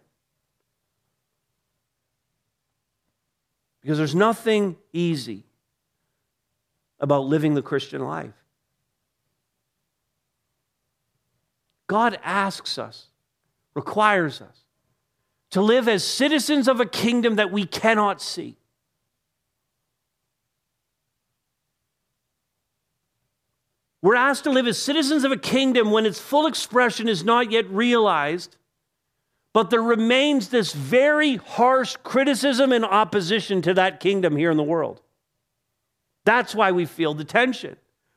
Because 3.83 3.99
there's 3.99 4.15
nothing 4.15 4.77
easy 4.93 5.45
about 6.99 7.25
living 7.25 7.55
the 7.55 7.63
Christian 7.63 8.03
life. 8.03 8.35
God 11.87 12.19
asks 12.25 12.79
us, 12.79 13.07
requires 13.77 14.41
us 14.41 14.65
to 15.51 15.61
live 15.61 15.87
as 15.87 16.03
citizens 16.03 16.67
of 16.67 16.81
a 16.81 16.87
kingdom 16.87 17.37
that 17.37 17.53
we 17.53 17.67
cannot 17.67 18.21
see. 18.21 18.57
We're 24.03 24.17
asked 24.17 24.45
to 24.45 24.51
live 24.51 24.67
as 24.67 24.79
citizens 24.79 25.25
of 25.25 25.33
a 25.33 25.37
kingdom 25.37 25.91
when 25.91 26.07
its 26.07 26.19
full 26.19 26.47
expression 26.47 27.09
is 27.09 27.23
not 27.23 27.51
yet 27.51 27.69
realized, 27.69 28.57
but 29.53 29.71
there 29.71 29.83
remains 29.83 30.49
this 30.49 30.73
very 30.73 31.37
harsh 31.37 31.97
criticism 32.03 32.73
and 32.73 32.85
opposition 32.85 33.63
to 33.63 33.75
that 33.75 34.01
kingdom 34.01 34.37
here 34.37 34.51
in 34.51 34.57
the 34.57 34.63
world. 34.63 35.03
That's 36.25 36.55
why 36.55 36.73
we 36.73 36.87
feel 36.87 37.15
the 37.15 37.25
tension. 37.25 37.77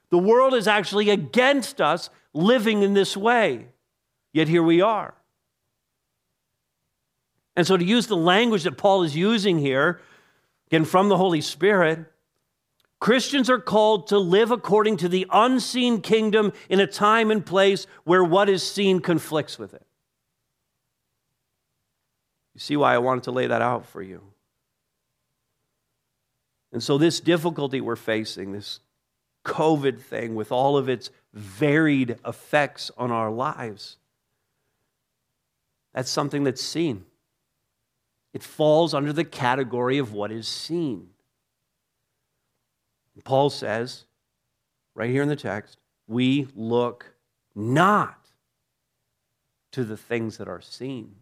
The 0.10 0.18
world 0.18 0.54
is 0.54 0.68
actually 0.68 1.10
against 1.10 1.82
us 1.82 2.10
living 2.34 2.82
in 2.82 2.94
this 2.94 3.18
way, 3.18 3.68
yet 4.32 4.48
here 4.48 4.64
we 4.64 4.82
are. 4.82 5.14
And 7.60 7.68
so, 7.68 7.76
to 7.76 7.84
use 7.84 8.08
the 8.08 8.16
language 8.16 8.64
that 8.64 8.78
Paul 8.78 9.04
is 9.04 9.18
using 9.18 9.60
here, 9.60 10.00
again 10.68 10.86
from 10.86 11.10
the 11.10 11.18
Holy 11.18 11.42
Spirit, 11.42 12.06
Christians 13.02 13.50
are 13.50 13.60
called 13.60 14.08
to 14.08 14.18
live 14.18 14.50
according 14.50 14.96
to 14.96 15.10
the 15.10 15.28
unseen 15.30 16.00
kingdom 16.00 16.54
in 16.70 16.80
a 16.80 16.88
time 16.88 17.32
and 17.32 17.46
place 17.46 17.86
where 18.06 18.24
what 18.24 18.48
is 18.48 18.64
seen 18.64 19.02
conflicts 19.02 19.60
with 19.60 19.74
it. 19.74 19.86
You 22.54 22.62
see 22.62 22.78
why 22.78 22.96
I 22.96 23.00
wanted 23.00 23.26
to 23.26 23.32
lay 23.32 23.48
that 23.48 23.62
out 23.62 23.86
for 23.86 24.02
you. 24.02 24.22
And 26.72 26.82
so, 26.82 26.98
this 26.98 27.20
difficulty 27.20 27.82
we're 27.82 27.98
facing, 27.98 28.54
this 28.54 28.80
COVID 29.44 30.00
thing 30.00 30.34
with 30.34 30.54
all 30.54 30.78
of 30.78 30.88
its 30.88 31.10
varied 31.34 32.20
effects 32.26 32.90
on 32.98 33.12
our 33.12 33.30
lives, 33.30 33.98
that's 35.94 36.10
something 36.10 36.46
that's 36.46 36.64
seen. 36.64 37.04
It 38.34 38.44
falls 38.44 38.94
under 38.94 39.12
the 39.12 39.24
category 39.24 39.98
of 39.98 40.14
what 40.14 40.32
is 40.32 40.48
seen. 40.48 41.10
Paul 43.24 43.50
says, 43.50 44.06
right 44.96 45.10
here 45.10 45.22
in 45.22 45.28
the 45.28 45.36
text, 45.36 45.78
we 46.08 46.48
look 46.56 47.14
not 47.54 48.30
to 49.72 49.84
the 49.84 49.98
things 49.98 50.38
that 50.38 50.48
are 50.48 50.62
seen. 50.62 51.16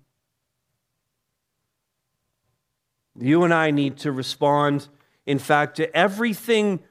You 3.20 3.44
and 3.44 3.54
I 3.54 3.72
need 3.72 3.98
to 3.98 4.12
respond, 4.12 4.88
in 5.26 5.40
fact, 5.40 5.78
to 5.78 5.96
everything 5.96 6.82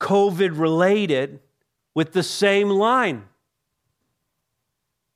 COVID 0.00 0.58
related 0.58 1.40
with 1.92 2.12
the 2.12 2.22
same 2.22 2.68
line. 2.68 3.24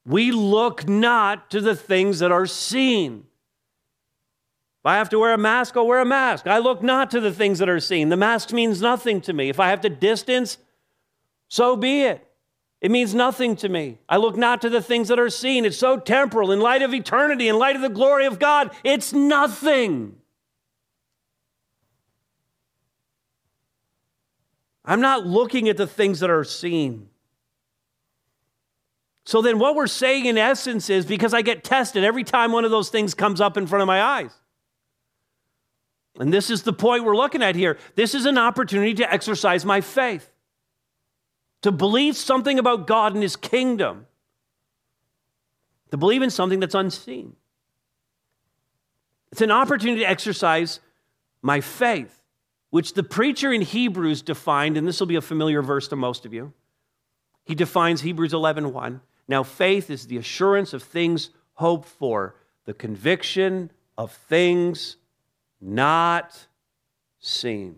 We 0.04 0.32
look 0.32 0.88
not 0.88 1.50
to 1.50 1.60
the 1.60 1.76
things 1.76 2.18
that 2.18 2.32
are 2.32 2.46
seen. 2.46 3.27
I 4.88 4.96
have 4.96 5.10
to 5.10 5.18
wear 5.18 5.34
a 5.34 5.38
mask, 5.38 5.76
I'll 5.76 5.86
wear 5.86 6.00
a 6.00 6.06
mask. 6.06 6.46
I 6.46 6.56
look 6.60 6.82
not 6.82 7.10
to 7.10 7.20
the 7.20 7.30
things 7.30 7.58
that 7.58 7.68
are 7.68 7.78
seen. 7.78 8.08
The 8.08 8.16
mask 8.16 8.54
means 8.54 8.80
nothing 8.80 9.20
to 9.20 9.34
me. 9.34 9.50
If 9.50 9.60
I 9.60 9.68
have 9.68 9.82
to 9.82 9.90
distance, 9.90 10.56
so 11.46 11.76
be 11.76 12.04
it. 12.04 12.26
It 12.80 12.90
means 12.90 13.14
nothing 13.14 13.54
to 13.56 13.68
me. 13.68 13.98
I 14.08 14.16
look 14.16 14.34
not 14.34 14.62
to 14.62 14.70
the 14.70 14.80
things 14.80 15.08
that 15.08 15.18
are 15.18 15.28
seen. 15.28 15.66
It's 15.66 15.76
so 15.76 15.98
temporal. 15.98 16.52
In 16.52 16.60
light 16.60 16.80
of 16.80 16.94
eternity, 16.94 17.48
in 17.48 17.58
light 17.58 17.76
of 17.76 17.82
the 17.82 17.90
glory 17.90 18.24
of 18.24 18.38
God, 18.38 18.70
it's 18.82 19.12
nothing. 19.12 20.16
I'm 24.86 25.02
not 25.02 25.26
looking 25.26 25.68
at 25.68 25.76
the 25.76 25.86
things 25.86 26.20
that 26.20 26.30
are 26.30 26.44
seen. 26.44 27.10
So 29.26 29.42
then, 29.42 29.58
what 29.58 29.74
we're 29.74 29.86
saying 29.86 30.24
in 30.24 30.38
essence 30.38 30.88
is 30.88 31.04
because 31.04 31.34
I 31.34 31.42
get 31.42 31.62
tested 31.62 32.04
every 32.04 32.24
time 32.24 32.52
one 32.52 32.64
of 32.64 32.70
those 32.70 32.88
things 32.88 33.12
comes 33.12 33.42
up 33.42 33.58
in 33.58 33.66
front 33.66 33.82
of 33.82 33.86
my 33.86 34.02
eyes. 34.02 34.30
And 36.18 36.32
this 36.32 36.50
is 36.50 36.62
the 36.64 36.72
point 36.72 37.04
we're 37.04 37.16
looking 37.16 37.42
at 37.42 37.54
here. 37.54 37.78
This 37.94 38.14
is 38.14 38.26
an 38.26 38.36
opportunity 38.36 38.94
to 38.94 39.12
exercise 39.12 39.64
my 39.64 39.80
faith, 39.80 40.28
to 41.62 41.70
believe 41.70 42.16
something 42.16 42.58
about 42.58 42.86
God 42.86 43.14
and 43.14 43.22
His 43.22 43.36
kingdom, 43.36 44.06
to 45.90 45.96
believe 45.96 46.22
in 46.22 46.30
something 46.30 46.60
that's 46.60 46.74
unseen. 46.74 47.36
It's 49.30 49.42
an 49.42 49.50
opportunity 49.50 50.00
to 50.00 50.08
exercise 50.08 50.80
my 51.40 51.60
faith, 51.60 52.22
which 52.70 52.94
the 52.94 53.02
preacher 53.02 53.52
in 53.52 53.62
Hebrews 53.62 54.22
defined, 54.22 54.76
and 54.76 54.88
this 54.88 54.98
will 54.98 55.06
be 55.06 55.16
a 55.16 55.20
familiar 55.20 55.62
verse 55.62 55.86
to 55.88 55.96
most 55.96 56.26
of 56.26 56.34
you. 56.34 56.52
He 57.44 57.54
defines 57.54 58.00
Hebrews 58.00 58.34
11 58.34 58.72
1. 58.72 59.00
Now, 59.28 59.42
faith 59.42 59.90
is 59.90 60.06
the 60.06 60.16
assurance 60.16 60.72
of 60.72 60.82
things 60.82 61.30
hoped 61.54 61.88
for, 61.88 62.34
the 62.64 62.74
conviction 62.74 63.70
of 63.96 64.12
things 64.12 64.96
not 65.60 66.46
seen. 67.18 67.76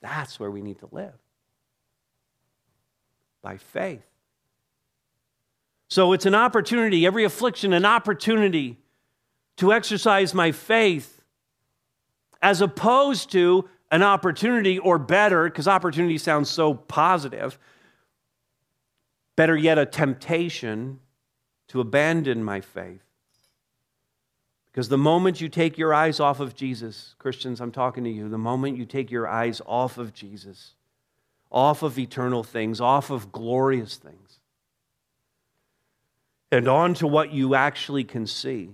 That's 0.00 0.40
where 0.40 0.50
we 0.50 0.62
need 0.62 0.78
to 0.80 0.88
live 0.90 1.14
by 3.42 3.56
faith. 3.56 4.04
So 5.88 6.12
it's 6.12 6.26
an 6.26 6.34
opportunity, 6.34 7.04
every 7.04 7.24
affliction, 7.24 7.72
an 7.72 7.84
opportunity 7.84 8.78
to 9.56 9.72
exercise 9.72 10.34
my 10.34 10.52
faith 10.52 11.22
as 12.40 12.60
opposed 12.60 13.32
to 13.32 13.68
an 13.90 14.02
opportunity, 14.02 14.78
or 14.78 14.98
better, 14.98 15.44
because 15.44 15.66
opportunity 15.66 16.16
sounds 16.16 16.48
so 16.48 16.74
positive, 16.74 17.58
better 19.34 19.56
yet, 19.56 19.78
a 19.78 19.84
temptation 19.84 21.00
to 21.66 21.80
abandon 21.80 22.44
my 22.44 22.60
faith. 22.60 23.02
Because 24.70 24.88
the 24.88 24.98
moment 24.98 25.40
you 25.40 25.48
take 25.48 25.78
your 25.78 25.92
eyes 25.92 26.20
off 26.20 26.38
of 26.38 26.54
Jesus, 26.54 27.14
Christians, 27.18 27.60
I'm 27.60 27.72
talking 27.72 28.04
to 28.04 28.10
you, 28.10 28.28
the 28.28 28.38
moment 28.38 28.76
you 28.76 28.84
take 28.84 29.10
your 29.10 29.26
eyes 29.26 29.60
off 29.66 29.98
of 29.98 30.14
Jesus, 30.14 30.74
off 31.50 31.82
of 31.82 31.98
eternal 31.98 32.44
things, 32.44 32.80
off 32.80 33.10
of 33.10 33.32
glorious 33.32 33.96
things, 33.96 34.38
and 36.52 36.68
on 36.68 36.94
to 36.94 37.06
what 37.06 37.32
you 37.32 37.54
actually 37.54 38.04
can 38.04 38.26
see, 38.26 38.70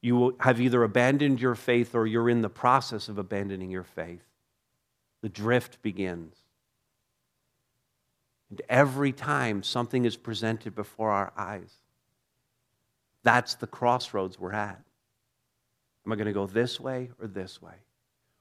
you 0.00 0.36
have 0.40 0.60
either 0.60 0.82
abandoned 0.84 1.40
your 1.40 1.54
faith 1.54 1.94
or 1.94 2.06
you're 2.06 2.28
in 2.28 2.42
the 2.42 2.50
process 2.50 3.08
of 3.08 3.18
abandoning 3.18 3.70
your 3.70 3.84
faith. 3.84 4.22
The 5.22 5.28
drift 5.28 5.80
begins. 5.82 6.36
And 8.50 8.60
every 8.68 9.12
time 9.12 9.62
something 9.62 10.04
is 10.04 10.16
presented 10.16 10.74
before 10.74 11.10
our 11.10 11.32
eyes, 11.36 11.72
that's 13.24 13.54
the 13.54 13.66
crossroads 13.66 14.38
we're 14.38 14.52
at. 14.52 14.80
Am 16.06 16.12
I 16.12 16.16
going 16.16 16.26
to 16.26 16.32
go 16.32 16.46
this 16.46 16.78
way 16.78 17.10
or 17.20 17.26
this 17.26 17.60
way? 17.60 17.74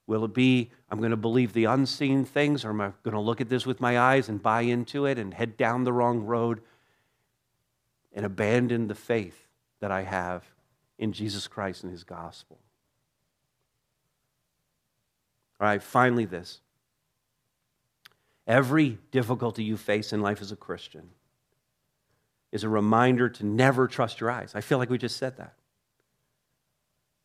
Will 0.06 0.26
it 0.26 0.34
be, 0.34 0.70
I'm 0.92 1.00
going 1.00 1.12
to 1.12 1.18
believe 1.18 1.54
the 1.54 1.66
unseen 1.66 2.26
things, 2.26 2.66
or 2.66 2.70
am 2.70 2.82
I 2.82 2.92
going 3.04 3.16
to 3.16 3.22
look 3.22 3.40
at 3.40 3.48
this 3.48 3.66
with 3.66 3.80
my 3.80 3.98
eyes 3.98 4.28
and 4.28 4.44
buy 4.44 4.62
into 4.62 5.06
it 5.06 5.18
and 5.18 5.34
head 5.34 5.56
down 5.56 5.86
the 5.86 5.94
wrong 5.94 6.26
road 6.26 6.62
and 8.12 8.26
abandon 8.26 8.88
the 8.88 8.96
faith 8.96 9.48
that 9.80 9.92
I 9.92 10.04
have 10.04 10.44
in 11.00 11.14
Jesus 11.14 11.48
Christ 11.48 11.84
and 11.84 11.92
his 11.92 12.04
gospel? 12.04 12.60
All 15.60 15.68
right, 15.68 15.82
finally, 15.82 16.26
this. 16.26 16.60
Every 18.46 18.98
difficulty 19.12 19.64
you 19.64 19.78
face 19.78 20.12
in 20.12 20.22
life 20.22 20.42
as 20.42 20.52
a 20.52 20.58
Christian 20.58 21.12
is 22.54 22.64
a 22.64 22.70
reminder 22.70 23.28
to 23.28 23.46
never 23.46 23.88
trust 23.88 24.22
your 24.22 24.30
eyes. 24.30 24.52
I 24.54 24.62
feel 24.62 24.78
like 24.78 24.90
we 24.90 25.00
just 25.00 25.18
said 25.18 25.38
that. 25.38 25.56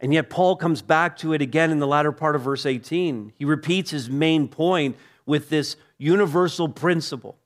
And 0.00 0.14
yet, 0.14 0.30
Paul 0.30 0.56
comes 0.56 0.80
back 0.80 1.18
to 1.18 1.34
it 1.34 1.42
again 1.42 1.70
in 1.70 1.80
the 1.80 1.86
latter 1.86 2.12
part 2.12 2.34
of 2.34 2.42
verse 2.42 2.64
18. 2.64 3.34
He 3.36 3.44
repeats 3.44 3.90
his 3.90 4.08
main 4.08 4.48
point 4.48 4.96
with 5.26 5.50
this 5.50 5.76
universal 5.98 6.68
principle. 6.68 7.36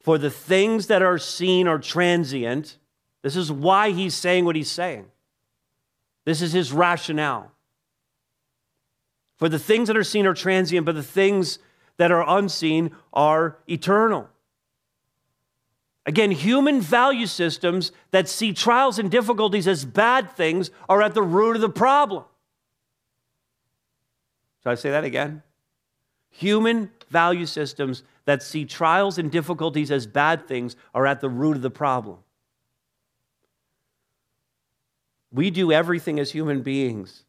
For 0.00 0.16
the 0.16 0.30
things 0.30 0.86
that 0.86 1.02
are 1.02 1.18
seen 1.18 1.68
are 1.68 1.78
transient. 1.78 2.78
This 3.22 3.36
is 3.36 3.52
why 3.52 3.90
he's 3.90 4.14
saying 4.14 4.44
what 4.46 4.56
he's 4.56 4.70
saying. 4.70 5.06
This 6.24 6.40
is 6.40 6.52
his 6.52 6.72
rationale. 6.72 7.52
For 9.36 9.50
the 9.50 9.58
things 9.58 9.88
that 9.88 9.96
are 9.98 10.04
seen 10.04 10.26
are 10.26 10.34
transient, 10.34 10.86
but 10.86 10.94
the 10.94 11.02
things 11.02 11.58
that 11.98 12.10
are 12.10 12.24
unseen 12.26 12.92
are 13.12 13.58
eternal. 13.68 14.30
Again, 16.06 16.30
human 16.30 16.80
value 16.80 17.26
systems 17.26 17.90
that 18.12 18.28
see 18.28 18.52
trials 18.52 19.00
and 19.00 19.10
difficulties 19.10 19.66
as 19.66 19.84
bad 19.84 20.30
things 20.30 20.70
are 20.88 21.02
at 21.02 21.14
the 21.14 21.22
root 21.22 21.56
of 21.56 21.62
the 21.62 21.68
problem. 21.68 22.22
Should 24.62 24.70
I 24.70 24.74
say 24.76 24.90
that 24.90 25.02
again? 25.02 25.42
Human 26.30 26.92
value 27.10 27.46
systems 27.46 28.04
that 28.24 28.42
see 28.42 28.64
trials 28.64 29.18
and 29.18 29.32
difficulties 29.32 29.90
as 29.90 30.06
bad 30.06 30.46
things 30.46 30.76
are 30.94 31.06
at 31.06 31.20
the 31.20 31.28
root 31.28 31.56
of 31.56 31.62
the 31.62 31.70
problem. 31.70 32.18
We 35.32 35.50
do 35.50 35.72
everything 35.72 36.20
as 36.20 36.30
human 36.30 36.62
beings 36.62 37.24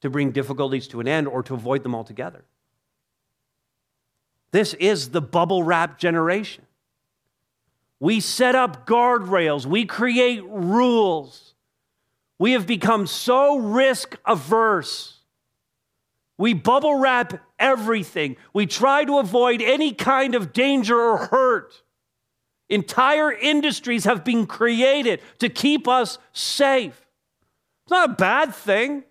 to 0.00 0.08
bring 0.08 0.30
difficulties 0.30 0.88
to 0.88 1.00
an 1.00 1.08
end 1.08 1.28
or 1.28 1.42
to 1.42 1.54
avoid 1.54 1.82
them 1.82 1.94
altogether. 1.94 2.44
This 4.52 4.72
is 4.74 5.10
the 5.10 5.20
bubble 5.20 5.62
wrap 5.62 5.98
generation. 5.98 6.64
We 8.00 8.20
set 8.20 8.54
up 8.54 8.86
guardrails, 8.86 9.66
we 9.66 9.84
create 9.84 10.42
rules. 10.44 11.54
We 12.38 12.52
have 12.52 12.66
become 12.66 13.06
so 13.06 13.56
risk 13.56 14.18
averse. 14.26 15.20
We 16.36 16.52
bubble 16.52 16.96
wrap 16.96 17.40
everything. 17.58 18.36
We 18.52 18.66
try 18.66 19.04
to 19.04 19.18
avoid 19.18 19.62
any 19.62 19.92
kind 19.92 20.34
of 20.34 20.52
danger 20.52 21.00
or 21.00 21.16
hurt. 21.28 21.82
Entire 22.68 23.32
industries 23.32 24.04
have 24.04 24.24
been 24.24 24.46
created 24.46 25.20
to 25.38 25.48
keep 25.48 25.86
us 25.86 26.18
safe. 26.32 27.06
It's 27.84 27.90
not 27.90 28.10
a 28.10 28.14
bad 28.14 28.54
thing, 28.54 29.04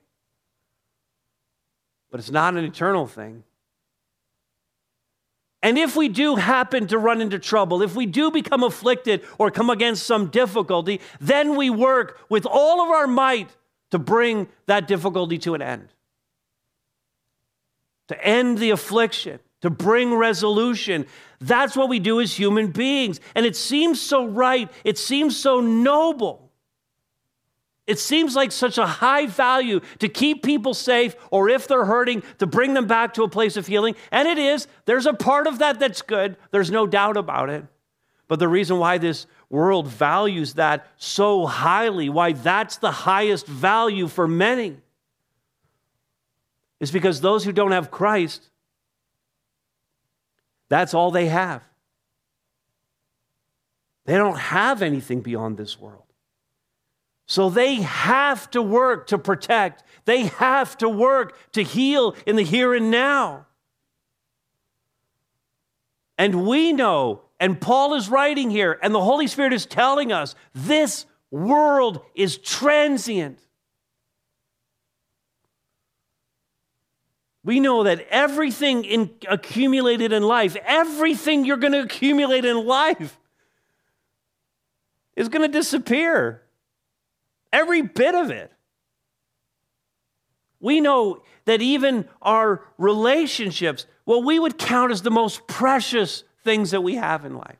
but 2.11 2.19
it's 2.19 2.31
not 2.31 2.55
an 2.55 2.65
eternal 2.65 3.07
thing. 3.07 3.43
And 5.63 5.77
if 5.77 5.95
we 5.95 6.09
do 6.09 6.35
happen 6.35 6.87
to 6.87 6.97
run 6.97 7.21
into 7.21 7.39
trouble, 7.39 7.81
if 7.81 7.95
we 7.95 8.05
do 8.05 8.29
become 8.29 8.63
afflicted 8.63 9.23
or 9.37 9.49
come 9.49 9.69
against 9.69 10.05
some 10.05 10.27
difficulty, 10.27 10.99
then 11.21 11.55
we 11.55 11.69
work 11.69 12.19
with 12.27 12.45
all 12.45 12.81
of 12.81 12.89
our 12.89 13.07
might 13.07 13.49
to 13.91 13.97
bring 13.97 14.49
that 14.65 14.89
difficulty 14.89 15.37
to 15.39 15.55
an 15.55 15.61
end. 15.61 15.87
To 18.09 18.21
end 18.21 18.57
the 18.57 18.71
affliction, 18.71 19.39
to 19.61 19.69
bring 19.69 20.13
resolution. 20.13 21.05
That's 21.39 21.77
what 21.77 21.87
we 21.87 21.99
do 21.99 22.19
as 22.19 22.33
human 22.33 22.71
beings. 22.71 23.21
And 23.33 23.45
it 23.45 23.55
seems 23.55 24.01
so 24.01 24.25
right, 24.25 24.69
it 24.83 24.97
seems 24.97 25.37
so 25.37 25.61
noble. 25.61 26.42
It 27.85 27.99
seems 27.99 28.35
like 28.35 28.51
such 28.51 28.77
a 28.77 28.85
high 28.85 29.25
value 29.25 29.81
to 29.99 30.07
keep 30.07 30.41
people 30.41 30.73
safe, 30.73 31.15
or 31.31 31.49
if 31.49 31.67
they're 31.67 31.85
hurting, 31.85 32.23
to 32.39 32.47
bring 32.47 32.73
them 32.73 32.87
back 32.87 33.13
to 33.15 33.23
a 33.23 33.29
place 33.29 33.57
of 33.57 33.67
healing. 33.67 33.95
And 34.11 34.27
it 34.27 34.37
is. 34.37 34.67
There's 34.85 35.05
a 35.05 35.13
part 35.13 35.47
of 35.47 35.59
that 35.59 35.79
that's 35.79 36.01
good. 36.01 36.37
There's 36.51 36.71
no 36.71 36.87
doubt 36.87 37.17
about 37.17 37.49
it. 37.49 37.65
But 38.29 38.39
the 38.39 38.47
reason 38.47 38.79
why 38.79 38.99
this 38.99 39.27
world 39.49 39.87
values 39.87 40.53
that 40.53 40.87
so 40.97 41.45
highly, 41.45 42.07
why 42.07 42.31
that's 42.31 42.77
the 42.77 42.91
highest 42.91 43.47
value 43.47 44.07
for 44.07 44.29
many, 44.29 44.77
is 46.79 46.89
because 46.89 47.19
those 47.19 47.43
who 47.43 47.51
don't 47.51 47.73
have 47.73 47.91
Christ, 47.91 48.49
that's 50.69 50.93
all 50.93 51.11
they 51.11 51.27
have. 51.27 51.61
They 54.05 54.15
don't 54.15 54.39
have 54.39 54.81
anything 54.81 55.21
beyond 55.21 55.57
this 55.57 55.79
world. 55.79 56.12
So 57.33 57.49
they 57.49 57.77
have 57.77 58.51
to 58.51 58.61
work 58.61 59.07
to 59.07 59.17
protect, 59.17 59.83
they 60.05 60.25
have 60.25 60.77
to 60.77 60.87
work 60.87 61.35
to 61.53 61.63
heal 61.63 62.15
in 62.27 62.35
the 62.35 62.43
here 62.43 62.75
and 62.75 62.91
now. 62.91 63.47
And 66.15 66.45
we 66.45 66.73
know, 66.73 67.21
and 67.39 67.59
Paul 67.59 67.95
is 67.95 68.07
writing 68.07 68.51
here, 68.51 68.77
and 68.83 68.93
the 68.93 69.01
Holy 69.01 69.25
Spirit 69.25 69.51
is 69.51 69.65
telling 69.65 70.11
us 70.11 70.35
this 70.53 71.07
world 71.31 72.01
is 72.13 72.37
transient. 72.37 73.39
We 77.43 77.59
know 77.59 77.81
that 77.81 78.05
everything 78.11 78.85
in, 78.85 79.09
accumulated 79.27 80.13
in 80.13 80.21
life, 80.21 80.55
everything 80.63 81.45
you're 81.45 81.57
going 81.57 81.73
to 81.73 81.81
accumulate 81.81 82.45
in 82.45 82.63
life, 82.63 83.17
is 85.15 85.29
going 85.29 85.41
to 85.41 85.51
disappear. 85.51 86.42
Every 87.53 87.83
bit 87.83 88.15
of 88.15 88.31
it. 88.31 88.51
We 90.59 90.81
know 90.81 91.21
that 91.45 91.61
even 91.61 92.09
our 92.21 92.63
relationships, 92.79 93.85
what 94.05 94.25
we 94.25 94.39
would 94.39 94.57
count 94.57 94.91
as 94.91 95.03
the 95.03 95.11
most 95.11 95.45
precious 95.45 96.23
things 96.43 96.71
that 96.71 96.81
we 96.81 96.95
have 96.95 97.25
in 97.25 97.35
life, 97.37 97.59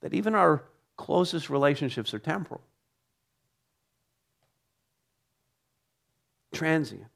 that 0.00 0.14
even 0.14 0.34
our 0.34 0.64
closest 0.96 1.50
relationships 1.50 2.14
are 2.14 2.18
temporal, 2.18 2.62
transient. 6.54 7.10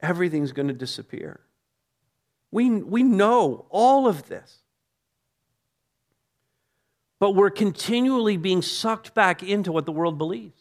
Everything's 0.00 0.52
going 0.52 0.68
to 0.68 0.74
disappear. 0.74 1.40
We, 2.52 2.70
we 2.70 3.02
know 3.02 3.66
all 3.70 4.06
of 4.06 4.28
this 4.28 4.63
but 7.18 7.32
we're 7.32 7.50
continually 7.50 8.36
being 8.36 8.62
sucked 8.62 9.14
back 9.14 9.42
into 9.42 9.72
what 9.72 9.86
the 9.86 9.92
world 9.92 10.18
believes, 10.18 10.60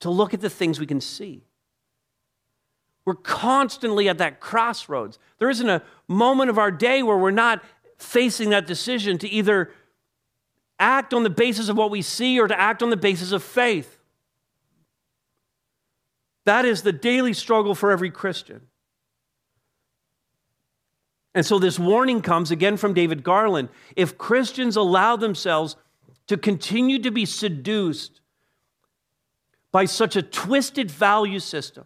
to 0.00 0.10
look 0.10 0.34
at 0.34 0.40
the 0.40 0.50
things 0.50 0.78
we 0.78 0.86
can 0.86 1.00
see. 1.00 1.42
We're 3.04 3.14
constantly 3.14 4.08
at 4.08 4.18
that 4.18 4.38
crossroads. 4.38 5.18
There 5.38 5.48
isn't 5.48 5.68
a 5.68 5.82
moment 6.08 6.50
of 6.50 6.58
our 6.58 6.70
day 6.70 7.02
where 7.02 7.16
we're 7.16 7.30
not 7.30 7.64
facing 7.96 8.50
that 8.50 8.66
decision 8.66 9.18
to 9.18 9.28
either 9.28 9.72
act 10.78 11.12
on 11.14 11.22
the 11.22 11.30
basis 11.30 11.68
of 11.68 11.76
what 11.76 11.90
we 11.90 12.02
see 12.02 12.38
or 12.38 12.46
to 12.46 12.58
act 12.58 12.82
on 12.82 12.90
the 12.90 12.96
basis 12.96 13.32
of 13.32 13.42
faith. 13.42 13.98
That 16.44 16.64
is 16.64 16.82
the 16.82 16.92
daily 16.92 17.32
struggle 17.32 17.74
for 17.74 17.90
every 17.90 18.10
Christian. 18.10 18.62
And 21.38 21.46
so 21.46 21.60
this 21.60 21.78
warning 21.78 22.20
comes 22.20 22.50
again 22.50 22.76
from 22.76 22.94
David 22.94 23.22
Garland. 23.22 23.68
If 23.94 24.18
Christians 24.18 24.74
allow 24.74 25.14
themselves 25.14 25.76
to 26.26 26.36
continue 26.36 26.98
to 26.98 27.12
be 27.12 27.24
seduced 27.24 28.20
by 29.70 29.84
such 29.84 30.16
a 30.16 30.22
twisted 30.22 30.90
value 30.90 31.38
system, 31.38 31.84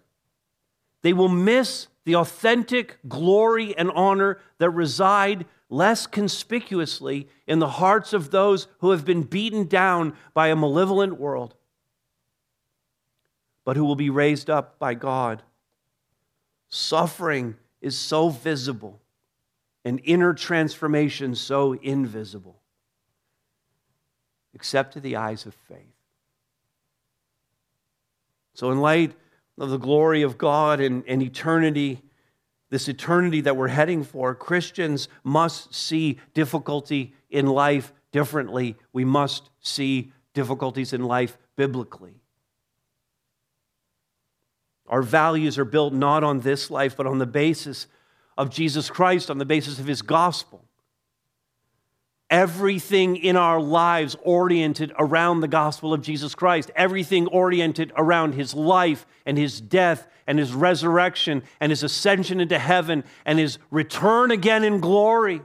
they 1.03 1.13
will 1.13 1.29
miss 1.29 1.89
the 2.07 2.17
authentic 2.17 2.97
glory 3.07 3.77
and 3.77 3.91
honor 3.91 4.41
that 4.57 4.71
reside 4.71 5.45
less 5.69 6.07
conspicuously 6.07 7.29
in 7.47 7.59
the 7.59 7.69
hearts 7.69 8.15
of 8.15 8.31
those 8.31 8.69
who 8.79 8.93
have 8.93 9.05
been 9.05 9.23
beaten 9.23 9.67
down 9.67 10.17
by 10.33 10.49
a 10.49 10.57
malevolent 10.57 11.21
world, 11.21 11.55
but 13.67 13.77
who 13.77 13.85
will 13.85 13.97
be 13.97 14.09
raised 14.09 14.49
up 14.49 14.79
by 14.79 14.95
God. 14.95 15.43
Suffering 16.71 17.57
is 17.83 17.99
so 17.99 18.31
visible, 18.31 18.99
and 19.85 20.01
inner 20.05 20.33
transformation 20.33 21.35
so 21.35 21.73
invisible, 21.75 22.61
except 24.55 24.93
to 24.95 25.01
the 25.01 25.17
eyes 25.17 25.47
of 25.47 25.55
faith. 25.69 25.79
So, 28.55 28.71
in 28.71 28.81
light 28.81 29.13
of 29.59 29.71
the 29.71 29.79
glory 29.79 30.23
of 30.23 30.39
God 30.39 30.81
and, 30.81 31.05
and 31.07 31.23
eternity, 31.23 32.03
this 32.71 32.89
eternity 32.89 33.41
that 33.43 33.57
we're 33.57 33.69
heading 33.69 34.05
for, 34.05 34.35
Christians 34.35 35.09
must 35.25 35.75
see 35.75 36.19
difficulty 36.35 37.15
in 37.31 37.47
life 37.47 37.93
differently. 38.13 38.77
We 38.93 39.05
must 39.05 39.51
see 39.61 40.13
difficulties 40.35 40.93
in 40.93 41.05
life 41.05 41.37
biblically. 41.57 42.23
Our 44.87 45.03
values 45.03 45.59
are 45.59 45.65
built 45.65 45.95
not 45.95 46.23
on 46.23 46.41
this 46.41 46.71
life, 46.71 46.97
but 46.97 47.07
on 47.07 47.19
the 47.19 47.27
basis 47.27 47.87
of 48.37 48.51
Jesus 48.51 48.91
Christ, 48.91 49.31
on 49.31 49.39
the 49.39 49.45
basis 49.45 49.79
of 49.79 49.87
his 49.87 50.03
gospel 50.03 50.63
everything 52.33 53.17
in 53.17 53.37
our 53.37 53.61
lives 53.61 54.17
oriented 54.23 54.91
around 54.99 55.41
the 55.41 55.49
gospel 55.49 55.93
of 55.93 56.01
Jesus 56.01 56.35
Christ, 56.35 56.71
everything 56.75 57.27
oriented 57.27 57.93
around 57.95 58.33
his 58.33 58.55
life 58.55 59.07
and 59.27 59.37
his 59.37 59.61
death 59.61 60.09
and 60.27 60.39
his 60.39 60.55
resurrection 60.55 61.43
and 61.61 61.71
his 61.71 61.83
ascension 61.83 62.41
into 62.41 62.59
heaven 62.59 63.05
and 63.27 63.39
his 63.39 63.59
return 63.71 64.31
again 64.31 64.65
in 64.65 64.81
glory. 64.81 65.43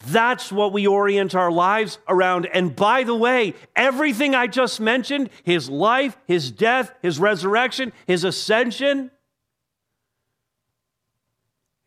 That's 0.00 0.52
what 0.52 0.72
we 0.72 0.86
orient 0.86 1.34
our 1.34 1.50
lives 1.50 1.98
around. 2.06 2.46
And 2.46 2.76
by 2.76 3.02
the 3.02 3.14
way, 3.14 3.54
everything 3.74 4.34
I 4.34 4.46
just 4.46 4.78
mentioned 4.78 5.30
his 5.42 5.70
life, 5.70 6.16
his 6.26 6.50
death, 6.50 6.92
his 7.02 7.18
resurrection, 7.18 7.92
his 8.06 8.22
ascension 8.22 9.10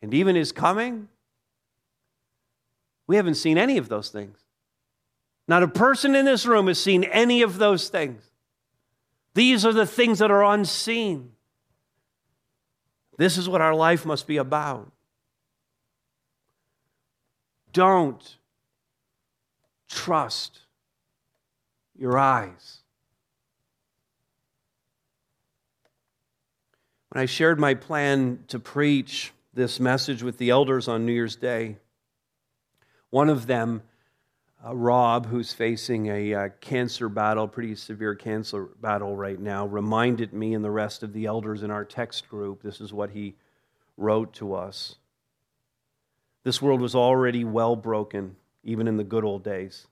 and 0.02 0.12
even 0.14 0.34
his 0.34 0.50
coming, 0.50 1.08
we 3.06 3.16
haven't 3.16 3.34
seen 3.34 3.58
any 3.58 3.76
of 3.78 3.88
those 3.88 4.10
things. 4.10 4.38
Not 5.46 5.62
a 5.62 5.68
person 5.68 6.14
in 6.14 6.24
this 6.24 6.46
room 6.46 6.68
has 6.68 6.80
seen 6.80 7.04
any 7.04 7.42
of 7.42 7.58
those 7.58 7.88
things. 7.88 8.30
These 9.34 9.64
are 9.64 9.72
the 9.72 9.86
things 9.86 10.18
that 10.18 10.30
are 10.30 10.44
unseen. 10.44 11.32
This 13.18 13.36
is 13.36 13.48
what 13.48 13.60
our 13.60 13.74
life 13.74 14.06
must 14.06 14.26
be 14.26 14.36
about. 14.36 14.90
Don't 17.72 18.36
trust 19.88 20.60
your 21.96 22.18
eyes. 22.18 22.78
When 27.10 27.22
I 27.22 27.26
shared 27.26 27.58
my 27.58 27.74
plan 27.74 28.44
to 28.48 28.58
preach, 28.58 29.32
this 29.52 29.80
message 29.80 30.22
with 30.22 30.38
the 30.38 30.50
elders 30.50 30.86
on 30.86 31.04
New 31.04 31.12
Year's 31.12 31.34
Day. 31.34 31.76
One 33.10 33.28
of 33.28 33.46
them, 33.48 33.82
uh, 34.64 34.76
Rob, 34.76 35.26
who's 35.26 35.52
facing 35.52 36.06
a 36.06 36.34
uh, 36.34 36.48
cancer 36.60 37.08
battle, 37.08 37.48
pretty 37.48 37.74
severe 37.74 38.14
cancer 38.14 38.68
battle 38.80 39.16
right 39.16 39.40
now, 39.40 39.66
reminded 39.66 40.32
me 40.32 40.54
and 40.54 40.64
the 40.64 40.70
rest 40.70 41.02
of 41.02 41.12
the 41.12 41.26
elders 41.26 41.64
in 41.64 41.70
our 41.70 41.84
text 41.84 42.28
group. 42.28 42.62
This 42.62 42.80
is 42.80 42.92
what 42.92 43.10
he 43.10 43.34
wrote 43.96 44.32
to 44.34 44.54
us. 44.54 44.96
This 46.50 46.60
world 46.60 46.80
was 46.80 46.96
already 46.96 47.44
well 47.44 47.76
broken, 47.76 48.34
even 48.64 48.88
in 48.88 48.96
the 48.96 49.04
good 49.04 49.22
old 49.22 49.44
days. 49.44 49.86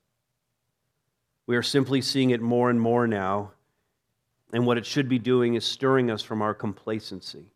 We 1.46 1.54
are 1.54 1.62
simply 1.62 2.02
seeing 2.02 2.30
it 2.30 2.40
more 2.40 2.68
and 2.68 2.80
more 2.80 3.06
now, 3.06 3.52
and 4.52 4.66
what 4.66 4.76
it 4.76 4.84
should 4.84 5.08
be 5.08 5.20
doing 5.20 5.54
is 5.54 5.64
stirring 5.64 6.10
us 6.10 6.20
from 6.20 6.42
our 6.42 6.54
complacency. 6.54 7.52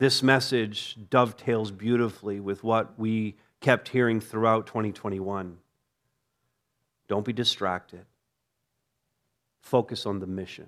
This 0.00 0.24
message 0.24 0.96
dovetails 1.08 1.70
beautifully 1.70 2.40
with 2.40 2.64
what 2.64 2.98
we 2.98 3.36
kept 3.60 3.90
hearing 3.90 4.20
throughout 4.20 4.66
2021. 4.66 5.58
Don't 7.06 7.24
be 7.24 7.32
distracted, 7.32 8.06
focus 9.60 10.04
on 10.04 10.18
the 10.18 10.26
mission. 10.26 10.66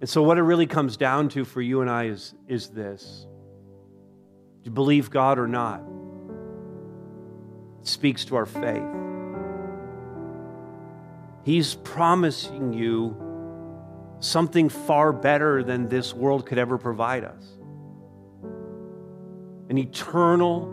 And 0.00 0.10
so, 0.10 0.24
what 0.24 0.38
it 0.38 0.42
really 0.42 0.66
comes 0.66 0.96
down 0.96 1.28
to 1.28 1.44
for 1.44 1.62
you 1.62 1.82
and 1.82 1.88
I 1.88 2.06
is, 2.06 2.34
is 2.48 2.70
this 2.70 3.28
Do 4.62 4.68
you 4.68 4.72
believe 4.72 5.10
God 5.10 5.38
or 5.38 5.46
not? 5.46 5.82
It 7.80 7.86
speaks 7.88 8.26
to 8.26 8.36
our 8.36 8.46
faith. 8.46 8.82
He's 11.44 11.74
promising 11.76 12.72
you 12.74 13.16
something 14.20 14.68
far 14.68 15.12
better 15.12 15.62
than 15.62 15.88
this 15.88 16.12
world 16.12 16.44
could 16.44 16.58
ever 16.58 16.76
provide 16.76 17.24
us 17.24 17.44
an 19.70 19.78
eternal 19.78 20.68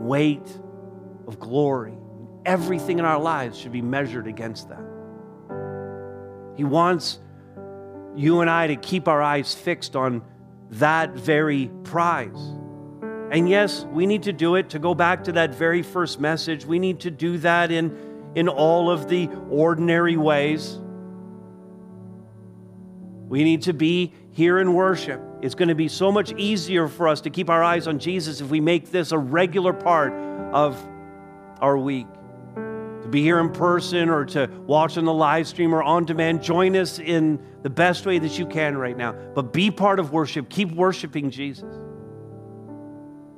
weight 0.00 0.46
of 1.28 1.38
glory. 1.38 1.94
Everything 2.44 2.98
in 2.98 3.04
our 3.04 3.20
lives 3.20 3.56
should 3.56 3.70
be 3.70 3.80
measured 3.80 4.26
against 4.26 4.68
that. 4.68 4.84
He 6.56 6.64
wants 6.64 7.20
you 8.16 8.40
and 8.40 8.50
I 8.50 8.66
to 8.66 8.76
keep 8.76 9.06
our 9.06 9.22
eyes 9.22 9.54
fixed 9.54 9.94
on 9.94 10.22
that 10.70 11.12
very 11.12 11.70
prize. 11.84 12.57
And 13.30 13.48
yes, 13.48 13.84
we 13.84 14.06
need 14.06 14.22
to 14.22 14.32
do 14.32 14.54
it 14.54 14.70
to 14.70 14.78
go 14.78 14.94
back 14.94 15.24
to 15.24 15.32
that 15.32 15.54
very 15.54 15.82
first 15.82 16.18
message. 16.18 16.64
We 16.64 16.78
need 16.78 17.00
to 17.00 17.10
do 17.10 17.36
that 17.38 17.70
in, 17.70 17.96
in 18.34 18.48
all 18.48 18.90
of 18.90 19.08
the 19.08 19.28
ordinary 19.50 20.16
ways. 20.16 20.78
We 23.28 23.44
need 23.44 23.62
to 23.62 23.74
be 23.74 24.14
here 24.30 24.58
in 24.58 24.72
worship. 24.72 25.20
It's 25.42 25.54
going 25.54 25.68
to 25.68 25.74
be 25.74 25.88
so 25.88 26.10
much 26.10 26.32
easier 26.32 26.88
for 26.88 27.06
us 27.06 27.20
to 27.22 27.30
keep 27.30 27.50
our 27.50 27.62
eyes 27.62 27.86
on 27.86 27.98
Jesus 27.98 28.40
if 28.40 28.48
we 28.48 28.60
make 28.60 28.90
this 28.90 29.12
a 29.12 29.18
regular 29.18 29.74
part 29.74 30.12
of 30.54 30.82
our 31.60 31.76
week. 31.76 32.06
To 33.02 33.08
be 33.10 33.22
here 33.22 33.38
in 33.38 33.50
person 33.50 34.08
or 34.08 34.24
to 34.26 34.50
watch 34.66 34.96
on 34.96 35.04
the 35.04 35.12
live 35.12 35.46
stream 35.46 35.74
or 35.74 35.82
on 35.82 36.06
demand, 36.06 36.42
join 36.42 36.74
us 36.76 36.98
in 36.98 37.40
the 37.62 37.70
best 37.70 38.06
way 38.06 38.18
that 38.18 38.38
you 38.38 38.46
can 38.46 38.78
right 38.78 38.96
now. 38.96 39.12
But 39.34 39.52
be 39.52 39.70
part 39.70 40.00
of 40.00 40.12
worship. 40.12 40.48
Keep 40.48 40.72
worshiping 40.72 41.30
Jesus. 41.30 41.87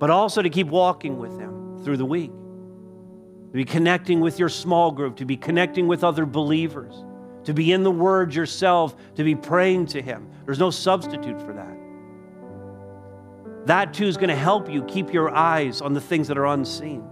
But 0.01 0.11
also 0.11 0.43
to 0.43 0.51
keep 0.51 0.67
walking 0.67 1.19
with 1.19 1.39
Him 1.39 1.85
through 1.85 1.99
the 1.99 2.05
week. 2.05 2.33
To 2.33 3.53
be 3.53 3.65
connecting 3.65 4.19
with 4.19 4.41
your 4.41 4.49
small 4.49 4.91
group, 4.91 5.17
to 5.17 5.25
be 5.25 5.37
connecting 5.37 5.87
with 5.87 6.03
other 6.03 6.27
believers 6.27 7.05
to 7.45 7.55
be 7.55 7.73
in 7.73 7.83
the 7.83 7.91
Word 7.91 8.35
yourself, 8.35 8.95
to 9.17 9.25
be 9.25 9.35
praying 9.35 9.87
to 9.87 10.03
Him. 10.03 10.29
There's 10.45 10.59
no 10.59 10.71
substitute 10.71 11.41
for 11.41 11.53
that. 11.55 11.77
That 13.67 13.95
too 13.95 14.07
is 14.07 14.17
going 14.17 14.29
to 14.29 14.37
help 14.37 14.71
you 14.71 14.85
keep 14.85 15.13
your 15.13 15.35
eyes 15.35 15.81
on 15.81 15.93
the 15.93 16.01
things 16.01 16.29
that 16.29 16.39
are 16.39 16.47
unseen. 16.47 17.05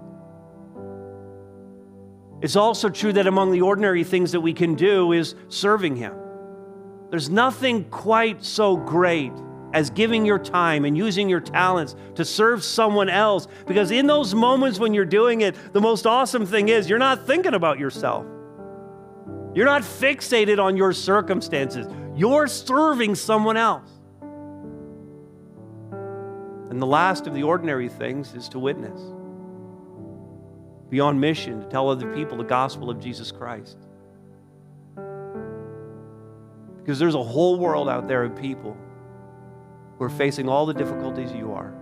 It's 2.40 2.56
also 2.56 2.88
true 2.88 3.12
that 3.14 3.26
among 3.26 3.52
the 3.52 3.62
ordinary 3.62 4.04
things 4.04 4.32
that 4.32 4.40
we 4.40 4.52
can 4.52 4.74
do 4.74 5.12
is 5.12 5.34
serving 5.48 5.96
Him. 5.96 6.14
There's 7.10 7.30
nothing 7.30 7.84
quite 7.84 8.44
so 8.44 8.76
great 8.76 9.32
as 9.72 9.90
giving 9.90 10.24
your 10.24 10.38
time 10.38 10.84
and 10.84 10.96
using 10.96 11.28
your 11.28 11.40
talents 11.40 11.94
to 12.14 12.24
serve 12.24 12.64
someone 12.64 13.08
else 13.08 13.48
because 13.66 13.90
in 13.90 14.06
those 14.06 14.34
moments 14.34 14.78
when 14.78 14.94
you're 14.94 15.04
doing 15.04 15.42
it, 15.42 15.54
the 15.72 15.80
most 15.80 16.06
awesome 16.06 16.46
thing 16.46 16.68
is 16.68 16.88
you're 16.88 16.98
not 16.98 17.26
thinking 17.26 17.54
about 17.54 17.78
yourself. 17.78 18.26
You're 19.54 19.66
not 19.66 19.82
fixated 19.82 20.62
on 20.62 20.76
your 20.76 20.92
circumstances, 20.92 21.86
you're 22.16 22.46
serving 22.46 23.14
someone 23.14 23.56
else. 23.56 23.90
And 26.70 26.82
the 26.82 26.86
last 26.86 27.26
of 27.26 27.34
the 27.34 27.42
ordinary 27.42 27.88
things 27.88 28.34
is 28.34 28.48
to 28.50 28.58
witness. 28.58 29.00
Be 30.90 31.00
on 31.00 31.18
mission 31.18 31.60
to 31.60 31.66
tell 31.68 31.88
other 31.88 32.14
people 32.14 32.36
the 32.38 32.44
gospel 32.44 32.90
of 32.90 33.00
Jesus 33.00 33.30
Christ. 33.32 33.78
Because 36.78 36.98
there's 36.98 37.14
a 37.14 37.22
whole 37.22 37.58
world 37.58 37.88
out 37.88 38.08
there 38.08 38.24
of 38.24 38.36
people 38.36 38.76
who 39.98 40.04
are 40.04 40.10
facing 40.10 40.48
all 40.48 40.64
the 40.64 40.74
difficulties 40.74 41.32
you 41.32 41.52
are. 41.52 41.74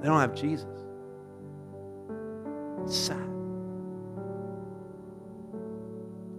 They 0.00 0.08
don't 0.08 0.20
have 0.20 0.34
Jesus. 0.34 0.66
It's 2.84 2.96
sad. 2.96 3.18